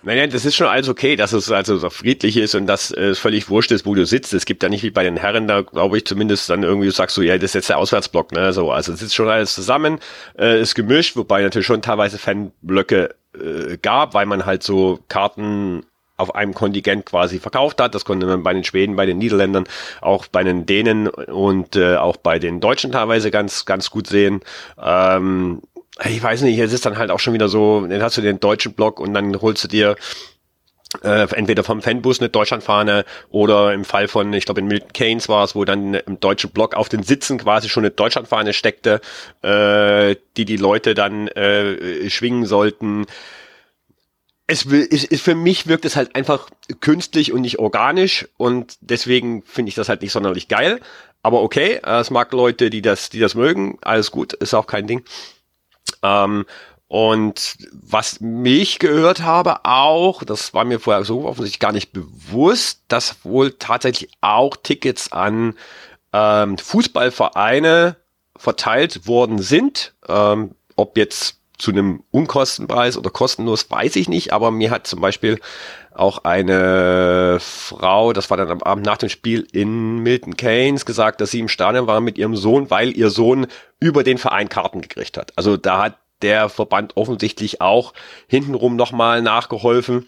Nein, 0.06 0.18
nein, 0.18 0.30
das 0.30 0.46
ist 0.46 0.56
schon 0.56 0.68
alles 0.68 0.88
okay, 0.88 1.16
dass 1.16 1.34
es 1.34 1.52
also 1.52 1.78
so 1.80 1.90
friedlich 1.90 2.38
ist 2.38 2.54
und 2.54 2.68
dass 2.68 2.92
es 2.92 3.18
völlig 3.18 3.50
wurscht 3.50 3.72
ist, 3.72 3.88
wo 3.88 3.96
du 3.96 4.06
sitzt. 4.06 4.36
Es 4.36 4.46
gibt 4.46 4.62
ja 4.62 4.70
nicht 4.70 4.84
wie 4.84 4.92
bei 4.92 5.02
den 5.04 5.18
Herren, 5.18 5.48
da 5.48 5.62
glaube 5.62 5.98
ich 5.98 6.06
zumindest 6.06 6.48
dann 6.48 6.62
irgendwie 6.62 6.92
sagst 6.92 7.18
du, 7.18 7.24
ja, 7.24 7.34
das 7.40 7.46
ist 7.46 7.54
jetzt 7.56 7.70
der 7.70 7.80
Auswärtsblock, 7.80 8.32
ne? 8.32 8.54
So, 8.54 8.72
also 8.72 8.94
es 8.94 9.02
ist 9.02 9.16
schon 9.16 9.28
alles 9.28 9.56
zusammen, 9.56 9.98
äh, 10.38 10.62
ist 10.62 10.76
gemischt, 10.76 11.16
wobei 11.16 11.42
natürlich 11.42 11.66
schon 11.66 11.82
teilweise 11.82 12.20
Fanblöcke 12.20 13.16
äh, 13.34 13.78
gab, 13.82 14.14
weil 14.14 14.28
man 14.28 14.46
halt 14.46 14.62
so 14.62 15.00
Karten 15.08 15.82
auf 16.18 16.36
einem 16.36 16.54
Kontingent 16.54 17.08
quasi 17.08 17.40
verkauft 17.40 17.82
hat. 17.82 17.96
Das 17.96 18.06
konnte 18.06 18.28
man 18.28 18.44
bei 18.44 18.54
den 18.54 18.64
Schweden, 18.64 18.96
bei 18.96 19.08
den 19.08 19.18
Niederländern, 19.18 19.64
auch 20.02 20.28
bei 20.28 20.44
den 20.44 20.68
Dänen 20.68 21.08
und 21.08 21.76
äh, 21.76 21.96
auch 21.96 22.18
bei 22.18 22.38
den 22.38 22.60
Deutschen 22.60 22.92
teilweise 22.92 23.32
ganz, 23.32 23.66
ganz 23.66 23.90
gut 23.90 24.06
sehen. 24.06 24.42
Ähm, 24.80 25.64
ich 26.04 26.22
weiß 26.22 26.42
nicht, 26.42 26.60
es 26.60 26.74
ist 26.74 26.86
dann 26.86 26.98
halt 26.98 27.12
auch 27.12 27.20
schon 27.20 27.34
wieder 27.34 27.48
so, 27.48 27.86
dann 27.88 28.02
hast 28.04 28.18
du 28.18 28.22
den 28.22 28.40
deutschen 28.40 28.74
Block 28.74 29.00
und 29.00 29.14
dann 29.14 29.42
holst 29.42 29.64
du 29.64 29.68
dir 29.68 29.96
äh, 31.04 31.28
entweder 31.34 31.64
vom 31.64 31.82
Fanbus 31.82 32.20
eine 32.20 32.30
Deutschlandfahne 32.30 33.06
oder 33.30 33.74
im 33.74 33.86
Fall 33.86 34.08
von, 34.08 34.34
ich 34.34 34.46
glaube 34.46 34.62
in 34.62 34.68
Milton 34.68 34.94
Keynes 34.94 35.30
war 35.30 35.44
es, 35.44 35.56
wo 35.56 35.66
dann 35.66 35.94
im 35.94 36.20
deutschen 36.20 36.52
Block 36.52 36.76
auf 36.76 36.90
den 36.90 37.04
Sitzen 37.04 37.38
quasi 37.38 37.70
schon 37.70 37.84
eine 37.84 37.92
Deutschlandfahne 37.92 38.54
steckte, 38.54 39.02
äh, 39.42 40.16
die 40.38 40.46
die 40.46 40.58
Leute 40.58 40.94
dann 40.94 41.28
äh, 41.30 42.10
schwingen 42.10 42.46
sollten. 42.46 43.06
Es, 44.48 44.70
will, 44.70 44.88
es, 44.92 45.04
es 45.06 45.22
für 45.22 45.36
mich 45.36 45.68
wirkt 45.68 45.86
es 45.86 45.96
halt 45.96 46.16
einfach 46.16 46.50
künstlich 46.80 47.32
und 47.32 47.42
nicht 47.42 47.58
organisch 47.58 48.28
und 48.38 48.78
deswegen 48.82 49.44
finde 49.44 49.70
ich 49.70 49.76
das 49.76 49.90
halt 49.90 50.02
nicht 50.02 50.12
sonderlich 50.12 50.48
geil. 50.48 50.82
Aber 51.24 51.42
okay, 51.42 51.82
es 51.84 52.12
mag 52.12 52.32
Leute, 52.34 52.70
die 52.70 52.84
das, 52.84 53.10
die 53.10 53.20
das 53.20 53.34
mögen, 53.34 53.80
alles 53.82 54.12
gut, 54.12 54.34
ist 54.34 54.54
auch 54.54 54.68
kein 54.68 54.86
Ding. 54.86 55.04
Ähm, 56.04 56.46
und 56.88 57.58
was 57.72 58.22
mich 58.22 58.80
gehört 58.80 59.22
habe 59.22 59.66
auch, 59.66 60.24
das 60.24 60.54
war 60.54 60.66
mir 60.66 60.80
vorher 60.80 61.04
so 61.04 61.26
offensichtlich 61.26 61.60
gar 61.60 61.72
nicht 61.72 61.92
bewusst, 61.92 62.82
dass 62.88 63.26
wohl 63.26 63.54
tatsächlich 63.54 64.12
auch 64.22 64.56
Tickets 64.56 65.12
an 65.12 65.56
ähm, 66.14 66.58
Fußballvereine 66.58 67.98
verteilt 68.38 69.08
worden 69.08 69.40
sind. 69.40 69.94
Ähm, 70.08 70.56
ob 70.76 70.98
jetzt 70.98 71.40
zu 71.58 71.72
einem 71.72 72.04
Unkostenpreis 72.12 72.98
oder 72.98 73.10
kostenlos, 73.10 73.70
weiß 73.70 73.96
ich 73.96 74.10
nicht, 74.10 74.34
aber 74.34 74.52
mir 74.52 74.72
hat 74.72 74.88
zum 74.88 75.02
Beispiel 75.02 75.40
auch 75.94 76.24
eine 76.24 77.38
Frau, 77.40 78.14
das 78.14 78.30
war 78.30 78.38
dann 78.38 78.52
am 78.52 78.62
Abend 78.62 78.86
nach 78.86 78.98
dem 78.98 79.10
Spiel 79.10 79.48
in 79.52 80.00
Milton 80.00 80.36
Keynes, 80.36 80.86
gesagt, 80.86 81.22
dass 81.22 81.32
sie 81.32 81.40
im 81.40 81.48
Stadion 81.48 81.88
war 81.88 82.02
mit 82.02 82.18
ihrem 82.18 82.36
Sohn, 82.36 82.70
weil 82.70 82.96
ihr 82.96 83.10
Sohn 83.10 83.48
über 83.80 84.04
den 84.04 84.18
Verein 84.18 84.50
Karten 84.50 84.82
gekriegt 84.82 85.18
hat. 85.18 85.32
Also 85.36 85.58
da 85.58 85.84
hat 85.84 85.98
der 86.22 86.50
Verband 86.50 86.98
offensichtlich 86.98 87.62
auch 87.62 87.94
hintenrum 88.28 88.76
nochmal 88.76 89.22
nachgeholfen 89.22 90.08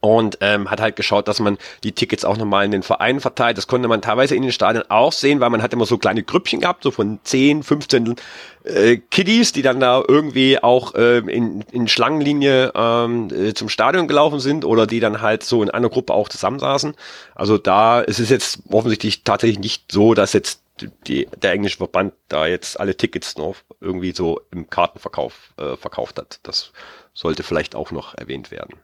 und 0.00 0.38
ähm, 0.40 0.70
hat 0.70 0.80
halt 0.80 0.96
geschaut, 0.96 1.28
dass 1.28 1.40
man 1.40 1.58
die 1.82 1.92
Tickets 1.92 2.24
auch 2.24 2.36
nochmal 2.36 2.64
in 2.64 2.70
den 2.70 2.82
Vereinen 2.82 3.20
verteilt. 3.20 3.58
Das 3.58 3.66
konnte 3.66 3.88
man 3.88 4.02
teilweise 4.02 4.34
in 4.34 4.42
den 4.42 4.52
Stadien 4.52 4.84
auch 4.90 5.12
sehen, 5.12 5.40
weil 5.40 5.50
man 5.50 5.62
hat 5.62 5.72
immer 5.72 5.86
so 5.86 5.98
kleine 5.98 6.22
Grüppchen 6.22 6.60
gehabt, 6.60 6.82
so 6.82 6.90
von 6.90 7.18
10, 7.22 7.62
15 7.62 8.16
äh, 8.64 8.96
Kiddies, 8.96 9.52
die 9.52 9.62
dann 9.62 9.80
da 9.80 10.02
irgendwie 10.06 10.62
auch 10.62 10.94
äh, 10.94 11.18
in, 11.18 11.62
in 11.72 11.88
Schlangenlinie 11.88 12.72
ähm, 12.74 13.28
äh, 13.32 13.54
zum 13.54 13.68
Stadion 13.68 14.08
gelaufen 14.08 14.40
sind 14.40 14.64
oder 14.64 14.86
die 14.86 15.00
dann 15.00 15.22
halt 15.22 15.42
so 15.42 15.62
in 15.62 15.70
einer 15.70 15.88
Gruppe 15.88 16.12
auch 16.12 16.28
zusammensaßen. 16.28 16.94
Also 17.34 17.58
da 17.58 18.02
es 18.02 18.18
ist 18.18 18.30
jetzt 18.30 18.60
offensichtlich 18.70 19.24
tatsächlich 19.24 19.58
nicht 19.58 19.90
so, 19.90 20.14
dass 20.14 20.32
jetzt 20.32 20.62
die, 21.06 21.26
der 21.36 21.52
englische 21.52 21.78
Verband 21.78 22.12
da 22.28 22.46
jetzt 22.46 22.78
alle 22.78 22.96
Tickets 22.96 23.36
noch 23.36 23.56
irgendwie 23.80 24.12
so 24.12 24.40
im 24.52 24.70
Kartenverkauf 24.70 25.52
äh, 25.56 25.76
verkauft 25.76 26.18
hat. 26.18 26.40
Das 26.42 26.72
sollte 27.14 27.42
vielleicht 27.42 27.74
auch 27.74 27.90
noch 27.90 28.14
erwähnt 28.14 28.50
werden. 28.50 28.74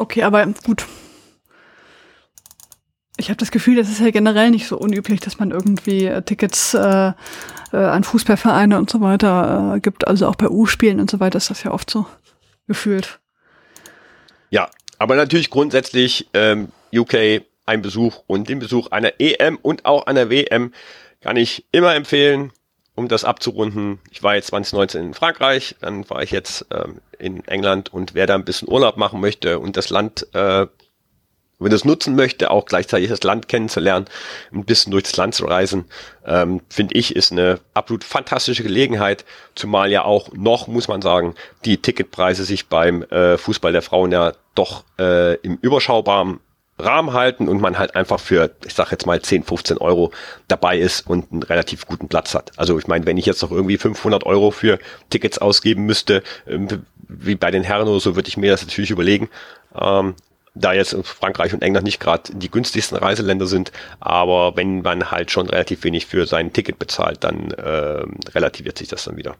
Okay, 0.00 0.22
aber 0.22 0.46
gut. 0.64 0.86
Ich 3.18 3.28
habe 3.28 3.36
das 3.36 3.50
Gefühl, 3.50 3.76
das 3.76 3.90
ist 3.90 4.00
ja 4.00 4.10
generell 4.10 4.50
nicht 4.50 4.66
so 4.66 4.78
unüblich, 4.78 5.20
dass 5.20 5.38
man 5.38 5.50
irgendwie 5.50 6.06
äh, 6.06 6.22
Tickets 6.22 6.72
äh, 6.72 7.12
äh, 7.72 7.76
an 7.76 8.02
Fußballvereine 8.02 8.78
und 8.78 8.88
so 8.88 9.02
weiter 9.02 9.74
äh, 9.76 9.80
gibt. 9.80 10.08
Also 10.08 10.26
auch 10.26 10.36
bei 10.36 10.48
U-Spielen 10.48 11.00
und 11.00 11.10
so 11.10 11.20
weiter 11.20 11.36
ist 11.36 11.50
das 11.50 11.64
ja 11.64 11.72
oft 11.72 11.90
so 11.90 12.06
gefühlt. 12.66 13.20
Ja, 14.48 14.70
aber 14.98 15.16
natürlich 15.16 15.50
grundsätzlich 15.50 16.30
ähm, 16.32 16.68
UK 16.94 17.42
ein 17.66 17.82
Besuch 17.82 18.22
und 18.26 18.48
den 18.48 18.58
Besuch 18.58 18.86
einer 18.92 19.12
EM 19.18 19.58
und 19.60 19.84
auch 19.84 20.06
einer 20.06 20.30
WM 20.30 20.72
kann 21.20 21.36
ich 21.36 21.66
immer 21.72 21.94
empfehlen, 21.94 22.52
um 23.00 23.08
das 23.08 23.24
abzurunden. 23.24 23.98
Ich 24.10 24.22
war 24.22 24.34
jetzt 24.34 24.48
2019 24.48 25.06
in 25.06 25.14
Frankreich, 25.14 25.74
dann 25.80 26.08
war 26.08 26.22
ich 26.22 26.30
jetzt 26.30 26.66
ähm, 26.70 27.00
in 27.18 27.46
England 27.48 27.92
und 27.92 28.14
wer 28.14 28.26
da 28.26 28.34
ein 28.34 28.44
bisschen 28.44 28.68
Urlaub 28.68 28.96
machen 28.96 29.20
möchte 29.20 29.58
und 29.58 29.76
das 29.76 29.90
Land 29.90 30.26
äh, 30.34 30.66
wenn 31.62 31.72
es 31.72 31.84
nutzen 31.84 32.16
möchte, 32.16 32.50
auch 32.50 32.64
gleichzeitig 32.64 33.10
das 33.10 33.22
Land 33.22 33.46
kennenzulernen, 33.46 34.06
ein 34.50 34.64
bisschen 34.64 34.92
durch 34.92 35.04
das 35.04 35.16
Land 35.18 35.34
zu 35.34 35.44
reisen, 35.44 35.84
ähm, 36.24 36.62
finde 36.70 36.94
ich, 36.94 37.14
ist 37.14 37.32
eine 37.32 37.60
absolut 37.74 38.02
fantastische 38.02 38.62
Gelegenheit, 38.62 39.26
zumal 39.54 39.90
ja 39.90 40.04
auch 40.04 40.32
noch, 40.32 40.68
muss 40.68 40.88
man 40.88 41.02
sagen, 41.02 41.34
die 41.66 41.76
Ticketpreise 41.76 42.44
sich 42.44 42.68
beim 42.68 43.02
äh, 43.02 43.36
Fußball 43.36 43.72
der 43.72 43.82
Frauen 43.82 44.10
ja 44.10 44.32
doch 44.54 44.84
äh, 44.98 45.34
im 45.40 45.58
überschaubaren 45.60 46.40
Rahmen 46.80 47.12
halten 47.12 47.48
und 47.48 47.60
man 47.60 47.78
halt 47.78 47.94
einfach 47.94 48.20
für, 48.20 48.50
ich 48.64 48.74
sag 48.74 48.90
jetzt 48.90 49.06
mal 49.06 49.20
10, 49.20 49.44
15 49.44 49.78
Euro 49.78 50.12
dabei 50.48 50.78
ist 50.78 51.06
und 51.06 51.30
einen 51.30 51.42
relativ 51.42 51.86
guten 51.86 52.08
Platz 52.08 52.34
hat. 52.34 52.52
Also 52.56 52.78
ich 52.78 52.86
meine, 52.86 53.06
wenn 53.06 53.16
ich 53.16 53.26
jetzt 53.26 53.42
noch 53.42 53.50
irgendwie 53.50 53.78
500 53.78 54.24
Euro 54.26 54.50
für 54.50 54.78
Tickets 55.10 55.38
ausgeben 55.38 55.84
müsste, 55.84 56.22
ähm, 56.46 56.68
wie 57.08 57.34
bei 57.34 57.50
den 57.50 57.62
Herren 57.62 57.88
oder 57.88 58.00
so, 58.00 58.16
würde 58.16 58.28
ich 58.28 58.36
mir 58.36 58.50
das 58.50 58.62
natürlich 58.62 58.90
überlegen. 58.90 59.28
Ähm, 59.78 60.14
da 60.54 60.72
jetzt 60.72 60.96
Frankreich 61.04 61.54
und 61.54 61.62
England 61.62 61.84
nicht 61.84 62.00
gerade 62.00 62.32
die 62.34 62.50
günstigsten 62.50 62.98
Reiseländer 62.98 63.46
sind, 63.46 63.70
aber 64.00 64.56
wenn 64.56 64.82
man 64.82 65.10
halt 65.10 65.30
schon 65.30 65.48
relativ 65.48 65.84
wenig 65.84 66.06
für 66.06 66.26
sein 66.26 66.52
Ticket 66.52 66.78
bezahlt, 66.78 67.22
dann 67.22 67.52
äh, 67.52 68.04
relativiert 68.34 68.76
sich 68.76 68.88
das 68.88 69.04
dann 69.04 69.16
wieder. 69.16 69.36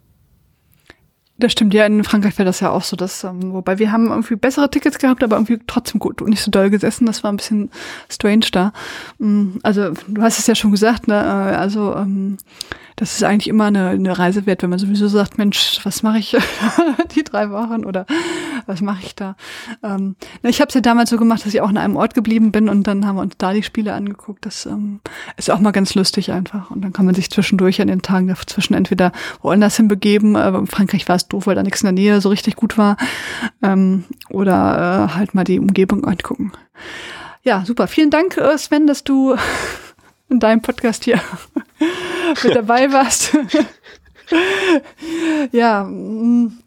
Das 1.41 1.53
stimmt, 1.53 1.73
ja, 1.73 1.87
in 1.87 2.05
Frankreich 2.05 2.37
wäre 2.37 2.45
das 2.47 2.61
ja 2.61 2.71
auch 2.71 2.83
so, 2.83 2.97
dass, 2.97 3.25
ähm, 3.25 3.53
wobei 3.53 3.79
wir 3.79 3.91
haben 3.91 4.09
irgendwie 4.09 4.37
bessere 4.37 4.71
Tickets 4.71 4.99
gehabt, 4.99 5.25
aber 5.25 5.37
irgendwie 5.37 5.59
trotzdem 5.67 5.99
gut 5.99 6.21
und 6.21 6.29
nicht 6.29 6.43
so 6.43 6.51
doll 6.51 6.69
gesessen. 6.69 7.07
Das 7.07 7.25
war 7.25 7.33
ein 7.33 7.39
bisschen 7.39 7.71
strange 8.11 8.47
da. 8.53 8.73
Mm, 9.19 9.53
also, 9.63 9.93
du 10.07 10.23
hast 10.23 10.39
es 10.39 10.47
ja 10.47 10.55
schon 10.55 10.71
gesagt, 10.71 11.09
ne? 11.09 11.15
Äh, 11.15 11.57
also, 11.57 11.97
ähm, 11.97 12.37
das 13.01 13.15
ist 13.15 13.25
eigentlich 13.25 13.49
immer 13.49 13.65
eine, 13.65 13.89
eine 13.89 14.19
Reise 14.19 14.45
wert, 14.45 14.63
wenn 14.63 14.69
man 14.69 14.79
sowieso 14.79 15.09
sagt, 15.09 15.39
Mensch, 15.39 15.81
was 15.85 16.03
mache 16.03 16.19
ich 16.19 16.37
die 17.15 17.25
drei 17.25 17.51
Wochen 17.51 17.87
oder 17.87 18.05
was 18.67 18.83
mache 18.83 19.01
ich 19.03 19.15
da? 19.15 19.37
Ähm, 19.83 20.17
ich 20.43 20.61
habe 20.61 20.69
es 20.69 20.75
ja 20.75 20.83
damals 20.83 21.09
so 21.09 21.17
gemacht, 21.17 21.47
dass 21.47 21.55
ich 21.55 21.63
auch 21.63 21.71
in 21.71 21.79
einem 21.79 21.97
Ort 21.97 22.13
geblieben 22.13 22.53
bin 22.53 22.69
und 22.69 22.87
dann 22.87 23.07
haben 23.07 23.17
wir 23.17 23.23
uns 23.23 23.37
da 23.39 23.55
die 23.55 23.63
Spiele 23.63 23.95
angeguckt. 23.95 24.45
Das 24.45 24.67
ähm, 24.67 25.01
ist 25.39 25.51
auch 25.51 25.61
mal 25.61 25.71
ganz 25.71 25.95
lustig 25.95 26.31
einfach. 26.31 26.71
Und 26.71 26.83
dann 26.83 26.93
kann 26.93 27.07
man 27.07 27.15
sich 27.15 27.31
zwischendurch 27.31 27.81
an 27.81 27.89
den 27.89 28.03
Tagen 28.03 28.27
dazwischen 28.29 28.75
entweder 28.75 29.13
woanders 29.41 29.79
hinbegeben. 29.79 30.37
Äh, 30.37 30.51
in 30.51 30.67
Frankreich 30.67 31.09
war 31.09 31.17
es 31.17 31.27
doof, 31.27 31.47
weil 31.47 31.55
da 31.55 31.63
nichts 31.63 31.81
in 31.81 31.87
der 31.87 31.93
Nähe 31.93 32.21
so 32.21 32.29
richtig 32.29 32.55
gut 32.55 32.77
war. 32.77 32.99
Ähm, 33.63 34.05
oder 34.29 35.09
äh, 35.11 35.15
halt 35.15 35.35
mal 35.35 35.45
die 35.45 35.59
Umgebung 35.59 36.05
angucken. 36.05 36.53
Ja, 37.43 37.65
super. 37.65 37.89
Vielen 37.89 38.11
Dank, 38.11 38.37
äh, 38.37 38.59
Sven, 38.59 38.87
dass 38.87 39.05
du 39.05 39.37
in 40.31 40.41
deinem 40.41 40.63
Podcast 40.63 41.05
hier 41.05 41.21
mit 42.45 42.55
dabei 42.55 42.91
warst. 42.93 43.37
ja, 45.53 45.85
mm, 45.85 46.59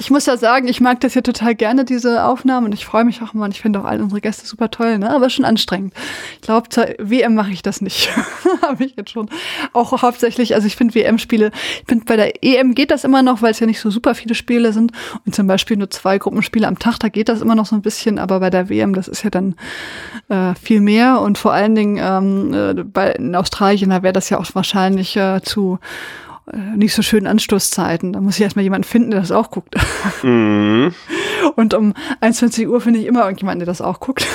ich 0.00 0.10
muss 0.10 0.26
ja 0.26 0.36
sagen, 0.36 0.68
ich 0.68 0.80
mag 0.80 1.00
das 1.00 1.14
hier 1.14 1.22
total 1.22 1.54
gerne, 1.54 1.84
diese 1.84 2.24
Aufnahmen. 2.24 2.66
Und 2.66 2.72
ich 2.72 2.86
freue 2.86 3.04
mich 3.04 3.22
auch 3.22 3.34
immer. 3.34 3.44
Und 3.44 3.52
ich 3.52 3.60
finde 3.60 3.80
auch 3.80 3.84
alle 3.84 4.02
unsere 4.02 4.20
Gäste 4.20 4.46
super 4.46 4.70
toll, 4.70 4.98
ne? 4.98 5.10
Aber 5.10 5.30
schon 5.30 5.44
anstrengend. 5.44 5.94
Ich 6.36 6.42
glaube, 6.42 6.68
zur 6.68 6.86
WM 6.98 7.34
mache 7.34 7.50
ich 7.50 7.62
das 7.62 7.80
nicht. 7.80 8.10
Habe 8.62 8.84
ich 8.84 8.94
jetzt 8.96 9.10
schon. 9.10 9.28
Auch 9.72 10.02
hauptsächlich, 10.02 10.54
also 10.54 10.66
ich 10.66 10.76
finde 10.76 10.94
WM-Spiele, 10.94 11.50
ich 11.80 11.84
finde 11.88 12.04
bei 12.04 12.16
der 12.16 12.44
EM 12.44 12.74
geht 12.74 12.90
das 12.90 13.04
immer 13.04 13.22
noch, 13.22 13.42
weil 13.42 13.50
es 13.50 13.60
ja 13.60 13.66
nicht 13.66 13.80
so 13.80 13.90
super 13.90 14.14
viele 14.14 14.34
Spiele 14.34 14.72
sind. 14.72 14.92
Und 15.26 15.34
zum 15.34 15.46
Beispiel 15.46 15.76
nur 15.76 15.90
zwei 15.90 16.18
Gruppenspiele 16.18 16.66
am 16.66 16.78
Tag, 16.78 16.98
da 16.98 17.08
geht 17.08 17.28
das 17.28 17.40
immer 17.40 17.54
noch 17.54 17.66
so 17.66 17.74
ein 17.74 17.82
bisschen. 17.82 18.18
Aber 18.18 18.40
bei 18.40 18.50
der 18.50 18.68
WM, 18.68 18.94
das 18.94 19.08
ist 19.08 19.24
ja 19.24 19.30
dann 19.30 19.56
äh, 20.28 20.54
viel 20.54 20.80
mehr. 20.80 21.20
Und 21.20 21.38
vor 21.38 21.52
allen 21.52 21.74
Dingen 21.74 21.98
ähm, 22.00 22.54
äh, 22.54 22.84
bei, 22.84 23.12
in 23.12 23.34
Australien, 23.34 23.90
da 23.90 24.02
wäre 24.02 24.12
das 24.12 24.30
ja 24.30 24.38
auch 24.38 24.46
wahrscheinlich 24.54 25.16
äh, 25.16 25.40
zu 25.42 25.78
nicht 26.76 26.94
so 26.94 27.02
schönen 27.02 27.26
Anstoßzeiten. 27.26 28.12
Da 28.12 28.20
muss 28.20 28.36
ich 28.36 28.42
erstmal 28.42 28.62
jemanden 28.62 28.84
finden, 28.84 29.10
der 29.10 29.20
das 29.20 29.32
auch 29.32 29.50
guckt. 29.50 29.76
Mhm. 30.22 30.94
Und 31.56 31.74
um 31.74 31.94
21 32.20 32.68
Uhr 32.68 32.80
finde 32.80 33.00
ich 33.00 33.06
immer 33.06 33.22
irgendjemanden, 33.22 33.60
der 33.60 33.66
das 33.66 33.80
auch 33.80 34.00
guckt. 34.00 34.26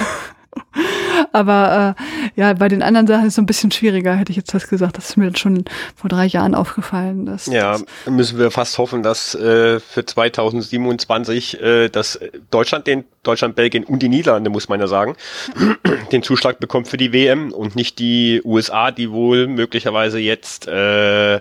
Aber 1.32 1.96
äh, 1.98 2.40
ja, 2.40 2.54
bei 2.54 2.68
den 2.68 2.84
anderen 2.84 3.08
Sachen 3.08 3.24
ist 3.24 3.30
es 3.30 3.36
so 3.36 3.42
ein 3.42 3.46
bisschen 3.46 3.72
schwieriger, 3.72 4.16
hätte 4.16 4.32
ich 4.32 4.38
jetzt 4.38 4.54
das 4.54 4.68
gesagt. 4.68 4.98
Das 4.98 5.10
ist 5.10 5.18
mir 5.18 5.26
dann 5.26 5.36
schon 5.36 5.66
vor 5.96 6.10
drei 6.10 6.26
Jahren 6.26 6.56
aufgefallen. 6.56 7.26
Dass, 7.26 7.48
ja, 7.48 7.78
müssen 8.06 8.38
wir 8.40 8.52
fast 8.52 8.78
hoffen, 8.78 9.04
dass 9.04 9.36
äh, 9.36 9.80
für 9.80 10.06
2027 10.06 11.62
äh, 11.62 11.90
dass 11.90 12.20
Deutschland, 12.52 12.88
den 12.88 13.06
Deutschland, 13.24 13.56
Belgien 13.56 13.84
und 13.84 14.00
die 14.00 14.10
Niederlande, 14.10 14.50
muss 14.50 14.70
man 14.70 14.80
ja 14.80 14.88
sagen, 14.88 15.16
den 16.12 16.24
Zuschlag 16.24 16.60
bekommt 16.60 16.88
für 16.88 16.98
die 16.98 17.14
WM 17.14 17.54
und 17.54 17.76
nicht 17.76 18.00
die 18.00 18.42
USA, 18.44 18.92
die 18.92 19.12
wohl 19.12 19.48
möglicherweise 19.48 20.20
jetzt 20.20 20.68
äh, 20.68 21.40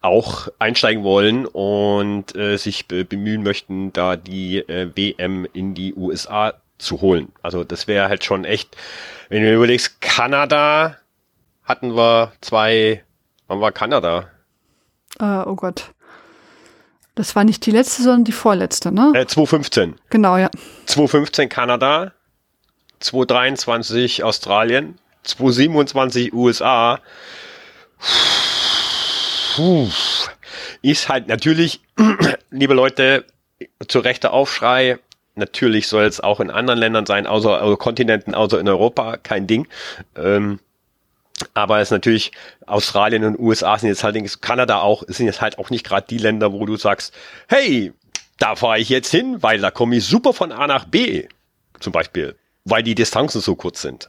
auch 0.00 0.48
einsteigen 0.58 1.02
wollen 1.02 1.46
und 1.46 2.34
äh, 2.34 2.56
sich 2.56 2.86
bemühen 2.86 3.42
möchten, 3.42 3.92
da 3.92 4.16
die 4.16 4.58
äh, 4.58 4.90
WM 4.94 5.46
in 5.52 5.74
die 5.74 5.94
USA 5.94 6.54
zu 6.78 7.00
holen. 7.00 7.32
Also 7.42 7.64
das 7.64 7.86
wäre 7.86 8.08
halt 8.08 8.24
schon 8.24 8.44
echt, 8.44 8.76
wenn 9.28 9.42
du 9.42 9.54
überlegst, 9.54 10.00
Kanada 10.00 10.96
hatten 11.64 11.94
wir 11.96 12.32
zwei, 12.40 13.04
wann 13.46 13.60
war 13.60 13.72
Kanada? 13.72 14.30
Uh, 15.20 15.42
oh 15.46 15.54
Gott. 15.54 15.92
Das 17.14 17.34
war 17.34 17.44
nicht 17.44 17.66
die 17.66 17.72
letzte, 17.72 18.02
sondern 18.02 18.24
die 18.24 18.32
vorletzte, 18.32 18.92
ne? 18.92 19.12
Äh, 19.14 19.26
2015. 19.26 19.96
Genau, 20.08 20.36
ja. 20.36 20.50
2015 20.86 21.48
Kanada, 21.48 22.12
2023 23.00 24.22
Australien, 24.22 24.98
2027 25.24 26.32
USA. 26.32 27.00
Puh. 29.56 29.88
ist 30.82 31.08
halt 31.08 31.26
natürlich, 31.26 31.80
liebe 32.50 32.74
Leute, 32.74 33.24
zu 33.88 33.98
rechter 33.98 34.32
Aufschrei. 34.32 34.98
Natürlich 35.38 35.88
soll 35.88 36.04
es 36.04 36.20
auch 36.20 36.40
in 36.40 36.50
anderen 36.50 36.78
Ländern 36.78 37.06
sein, 37.06 37.26
außer 37.26 37.60
also 37.60 37.76
Kontinenten, 37.76 38.34
außer 38.34 38.60
in 38.60 38.68
Europa, 38.68 39.16
kein 39.16 39.46
Ding. 39.46 39.66
Ähm, 40.16 40.58
aber 41.54 41.78
es 41.78 41.88
ist 41.88 41.92
natürlich 41.92 42.32
Australien 42.66 43.24
und 43.24 43.38
USA 43.38 43.78
sind 43.78 43.88
jetzt 43.88 44.02
halt, 44.02 44.42
Kanada 44.42 44.80
auch, 44.80 45.04
sind 45.06 45.26
jetzt 45.26 45.40
halt 45.40 45.58
auch 45.58 45.70
nicht 45.70 45.86
gerade 45.86 46.06
die 46.08 46.18
Länder, 46.18 46.52
wo 46.52 46.66
du 46.66 46.76
sagst, 46.76 47.14
hey, 47.48 47.92
da 48.38 48.56
fahre 48.56 48.78
ich 48.78 48.88
jetzt 48.88 49.10
hin, 49.10 49.42
weil 49.42 49.60
da 49.60 49.70
komme 49.70 49.96
ich 49.96 50.04
super 50.04 50.32
von 50.32 50.52
A 50.52 50.66
nach 50.66 50.84
B, 50.84 51.28
zum 51.80 51.92
Beispiel, 51.92 52.36
weil 52.64 52.82
die 52.82 52.94
Distanzen 52.94 53.40
so 53.40 53.54
kurz 53.54 53.82
sind. 53.82 54.08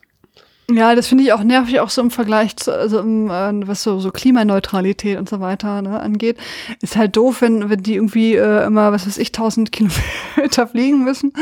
Ja, 0.71 0.93
das 0.93 1.07
finde 1.07 1.23
ich 1.23 1.33
auch 1.33 1.43
nervig, 1.43 1.79
auch 1.79 1.89
so 1.89 2.01
im 2.01 2.11
Vergleich 2.11 2.55
zu, 2.57 2.71
also 2.71 2.99
im, 2.99 3.29
äh, 3.29 3.67
was 3.67 3.81
so, 3.81 3.99
so 3.99 4.11
Klimaneutralität 4.11 5.17
und 5.17 5.27
so 5.27 5.39
weiter 5.39 5.81
ne, 5.81 5.99
angeht. 5.99 6.37
Ist 6.81 6.95
halt 6.95 7.15
doof, 7.15 7.41
wenn, 7.41 7.69
wenn 7.69 7.81
die 7.81 7.95
irgendwie 7.95 8.35
äh, 8.35 8.65
immer, 8.65 8.91
was 8.91 9.07
weiß 9.07 9.17
ich, 9.17 9.31
tausend 9.31 9.71
Kilometer 10.37 10.67
fliegen 10.67 11.03
müssen. 11.03 11.33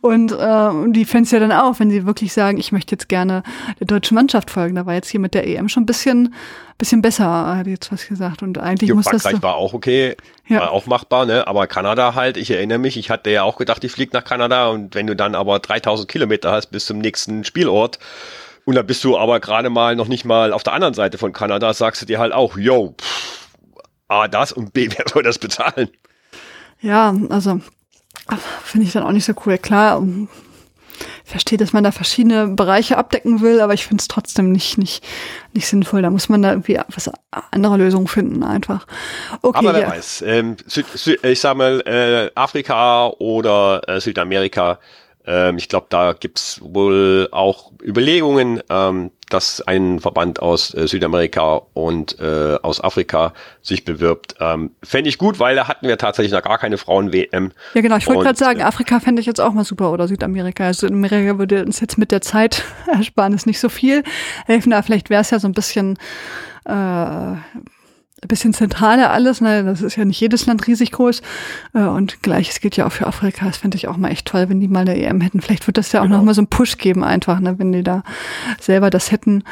Und 0.00 0.32
äh, 0.32 0.92
die 0.92 1.04
fände 1.04 1.30
ja 1.30 1.38
dann 1.40 1.52
auch, 1.52 1.78
wenn 1.78 1.90
sie 1.90 2.04
wirklich 2.04 2.32
sagen, 2.32 2.58
ich 2.58 2.72
möchte 2.72 2.94
jetzt 2.94 3.08
gerne 3.08 3.42
der 3.80 3.86
deutschen 3.86 4.14
Mannschaft 4.14 4.50
folgen. 4.50 4.74
Da 4.74 4.84
war 4.84 4.94
jetzt 4.94 5.08
hier 5.08 5.20
mit 5.20 5.34
der 5.34 5.46
EM 5.46 5.68
schon 5.68 5.84
ein 5.84 5.86
bisschen, 5.86 6.34
bisschen 6.76 7.00
besser, 7.00 7.56
hat 7.56 7.66
jetzt 7.66 7.90
was 7.90 8.06
gesagt. 8.06 8.42
Und 8.42 8.58
eigentlich 8.58 8.90
jo, 8.90 8.96
muss 8.96 9.04
Frankreich 9.04 9.32
das. 9.32 9.40
So, 9.40 9.42
war 9.42 9.54
auch 9.54 9.72
okay, 9.72 10.16
ja. 10.46 10.60
war 10.60 10.72
auch 10.72 10.86
machbar, 10.86 11.24
ne? 11.24 11.46
Aber 11.46 11.66
Kanada 11.66 12.14
halt, 12.14 12.36
ich 12.36 12.50
erinnere 12.50 12.78
mich, 12.78 12.96
ich 12.96 13.08
hatte 13.08 13.30
ja 13.30 13.44
auch 13.44 13.56
gedacht, 13.56 13.82
ich 13.84 13.92
fliege 13.92 14.10
nach 14.12 14.24
Kanada 14.24 14.68
und 14.68 14.94
wenn 14.94 15.06
du 15.06 15.16
dann 15.16 15.34
aber 15.34 15.58
3000 15.58 16.08
Kilometer 16.08 16.50
hast 16.52 16.66
bis 16.66 16.84
zum 16.84 16.98
nächsten 16.98 17.44
Spielort, 17.44 17.98
und 18.64 18.74
da 18.74 18.82
bist 18.82 19.02
du 19.04 19.16
aber 19.16 19.40
gerade 19.40 19.70
mal 19.70 19.96
noch 19.96 20.08
nicht 20.08 20.24
mal 20.24 20.52
auf 20.52 20.62
der 20.62 20.72
anderen 20.72 20.94
Seite 20.94 21.18
von 21.18 21.32
Kanada, 21.32 21.72
sagst 21.74 22.02
du 22.02 22.06
dir 22.06 22.18
halt 22.18 22.32
auch, 22.32 22.56
yo, 22.56 22.94
pff, 23.00 23.48
A, 24.08 24.28
das 24.28 24.52
und 24.52 24.72
B, 24.72 24.88
wer 24.96 25.04
soll 25.08 25.22
das 25.22 25.38
bezahlen? 25.38 25.88
Ja, 26.80 27.14
also 27.28 27.60
finde 28.64 28.86
ich 28.86 28.92
dann 28.92 29.04
auch 29.04 29.12
nicht 29.12 29.24
so 29.24 29.34
cool. 29.46 29.58
Klar, 29.58 30.02
verstehe, 31.24 31.58
dass 31.58 31.72
man 31.72 31.84
da 31.84 31.92
verschiedene 31.92 32.48
Bereiche 32.48 32.98
abdecken 32.98 33.40
will, 33.40 33.60
aber 33.60 33.74
ich 33.74 33.86
finde 33.86 34.02
es 34.02 34.08
trotzdem 34.08 34.52
nicht, 34.52 34.78
nicht, 34.78 35.04
nicht 35.52 35.66
sinnvoll. 35.66 36.02
Da 36.02 36.10
muss 36.10 36.28
man 36.28 36.42
da 36.42 36.50
irgendwie 36.50 36.78
was 36.88 37.10
andere 37.50 37.76
Lösungen 37.76 38.08
finden, 38.08 38.42
einfach. 38.42 38.86
Okay, 39.40 39.58
aber 39.58 39.74
wer 39.74 39.80
ja. 39.80 39.90
weiß, 39.90 40.24
ähm, 40.26 40.56
Süd, 40.66 40.86
Süd, 40.94 41.24
ich 41.24 41.40
sag 41.40 41.56
mal, 41.56 41.80
äh, 41.86 42.30
Afrika 42.34 43.08
oder 43.18 43.82
äh, 43.88 44.00
Südamerika 44.00 44.78
ähm, 45.26 45.56
ich 45.56 45.68
glaube, 45.68 45.86
da 45.88 46.14
gibt's 46.14 46.60
wohl 46.62 47.28
auch 47.30 47.72
Überlegungen, 47.82 48.60
ähm, 48.68 49.10
dass 49.30 49.60
ein 49.60 50.00
Verband 50.00 50.40
aus 50.40 50.74
äh, 50.74 50.86
Südamerika 50.86 51.62
und 51.72 52.18
äh, 52.20 52.58
aus 52.62 52.82
Afrika 52.82 53.32
sich 53.62 53.84
bewirbt. 53.84 54.34
Ähm, 54.40 54.72
fände 54.82 55.08
ich 55.08 55.18
gut, 55.18 55.38
weil 55.38 55.56
da 55.56 55.68
hatten 55.68 55.88
wir 55.88 55.96
tatsächlich 55.96 56.32
noch 56.32 56.42
gar 56.42 56.58
keine 56.58 56.76
Frauen-WM. 56.76 57.52
Ja, 57.74 57.80
genau. 57.80 57.96
Ich 57.96 58.06
wollte 58.06 58.24
gerade 58.24 58.38
sagen, 58.38 58.60
äh, 58.60 58.64
Afrika 58.64 59.00
fände 59.00 59.20
ich 59.20 59.26
jetzt 59.26 59.40
auch 59.40 59.52
mal 59.52 59.64
super 59.64 59.92
oder 59.92 60.08
Südamerika. 60.08 60.64
Also 60.64 60.86
Südamerika 60.86 61.38
würde 61.38 61.64
uns 61.64 61.80
jetzt 61.80 61.98
mit 61.98 62.10
der 62.10 62.20
Zeit 62.20 62.64
ersparen, 62.86 63.32
ist 63.32 63.46
nicht 63.46 63.60
so 63.60 63.68
viel 63.68 64.02
helfen. 64.46 64.70
Da 64.70 64.82
vielleicht 64.82 65.08
wäre 65.08 65.22
es 65.22 65.30
ja 65.30 65.38
so 65.38 65.48
ein 65.48 65.54
bisschen 65.54 65.98
äh, 66.64 67.34
ein 68.22 68.28
bisschen 68.28 68.54
zentraler 68.54 69.10
alles. 69.10 69.40
Ne? 69.40 69.64
Das 69.64 69.82
ist 69.82 69.96
ja 69.96 70.04
nicht 70.04 70.20
jedes 70.20 70.46
Land 70.46 70.66
riesig 70.66 70.92
groß. 70.92 71.22
Äh, 71.74 71.80
und 71.80 72.22
gleiches 72.22 72.60
gilt 72.60 72.76
ja 72.76 72.86
auch 72.86 72.92
für 72.92 73.06
Afrika. 73.06 73.46
Das 73.46 73.56
fände 73.56 73.76
ich 73.76 73.88
auch 73.88 73.96
mal 73.96 74.10
echt 74.10 74.26
toll, 74.26 74.48
wenn 74.48 74.60
die 74.60 74.68
mal 74.68 74.80
eine 74.80 74.96
EM 74.96 75.20
hätten. 75.20 75.40
Vielleicht 75.40 75.66
wird 75.66 75.76
das 75.76 75.92
ja 75.92 76.00
auch 76.00 76.04
genau. 76.04 76.18
noch 76.18 76.24
mal 76.24 76.34
so 76.34 76.40
einen 76.40 76.48
Push 76.48 76.78
geben 76.78 77.02
einfach, 77.02 77.40
ne? 77.40 77.58
wenn 77.58 77.72
die 77.72 77.82
da 77.82 78.04
selber 78.60 78.90
das 78.90 79.10
hätten. 79.10 79.42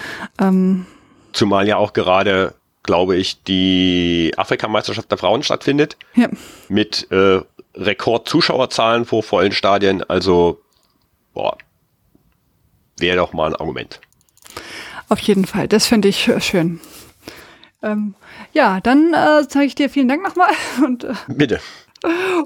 Ähm 0.40 0.86
Zumal 1.32 1.66
ja 1.66 1.76
auch 1.76 1.92
gerade, 1.92 2.54
glaube 2.84 3.16
ich, 3.16 3.42
die 3.42 4.32
Afrikameisterschaft 4.36 5.10
der 5.10 5.18
Frauen 5.18 5.42
stattfindet. 5.42 5.96
Ja. 6.14 6.28
Mit 6.68 7.10
äh, 7.10 7.40
Rekord-Zuschauerzahlen 7.74 9.04
vor 9.04 9.22
vollen 9.22 9.52
Stadien. 9.52 10.02
Also, 10.08 10.60
boah, 11.34 11.56
wäre 12.98 13.16
doch 13.16 13.32
mal 13.32 13.48
ein 13.48 13.56
Argument. 13.56 14.00
Auf 15.08 15.18
jeden 15.20 15.44
Fall. 15.44 15.66
Das 15.66 15.86
finde 15.86 16.08
ich 16.08 16.30
schön. 16.38 16.80
Ähm, 17.82 18.14
ja, 18.52 18.80
dann 18.80 19.12
äh, 19.12 19.44
sage 19.48 19.66
ich 19.66 19.74
dir 19.74 19.90
vielen 19.90 20.08
Dank 20.08 20.22
nochmal. 20.22 20.52
Und, 20.84 21.04
äh, 21.04 21.14
Bitte. 21.28 21.60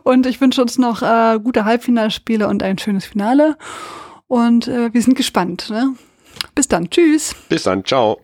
Und 0.02 0.26
ich 0.26 0.40
wünsche 0.40 0.60
uns 0.60 0.78
noch 0.78 1.02
äh, 1.02 1.38
gute 1.38 1.64
Halbfinalspiele 1.64 2.48
und 2.48 2.64
ein 2.64 2.76
schönes 2.76 3.04
Finale. 3.04 3.56
Und 4.26 4.66
äh, 4.66 4.92
wir 4.92 5.00
sind 5.00 5.16
gespannt. 5.16 5.70
Ne? 5.70 5.94
Bis 6.56 6.66
dann. 6.66 6.90
Tschüss. 6.90 7.36
Bis 7.48 7.62
dann. 7.62 7.84
Ciao. 7.84 8.18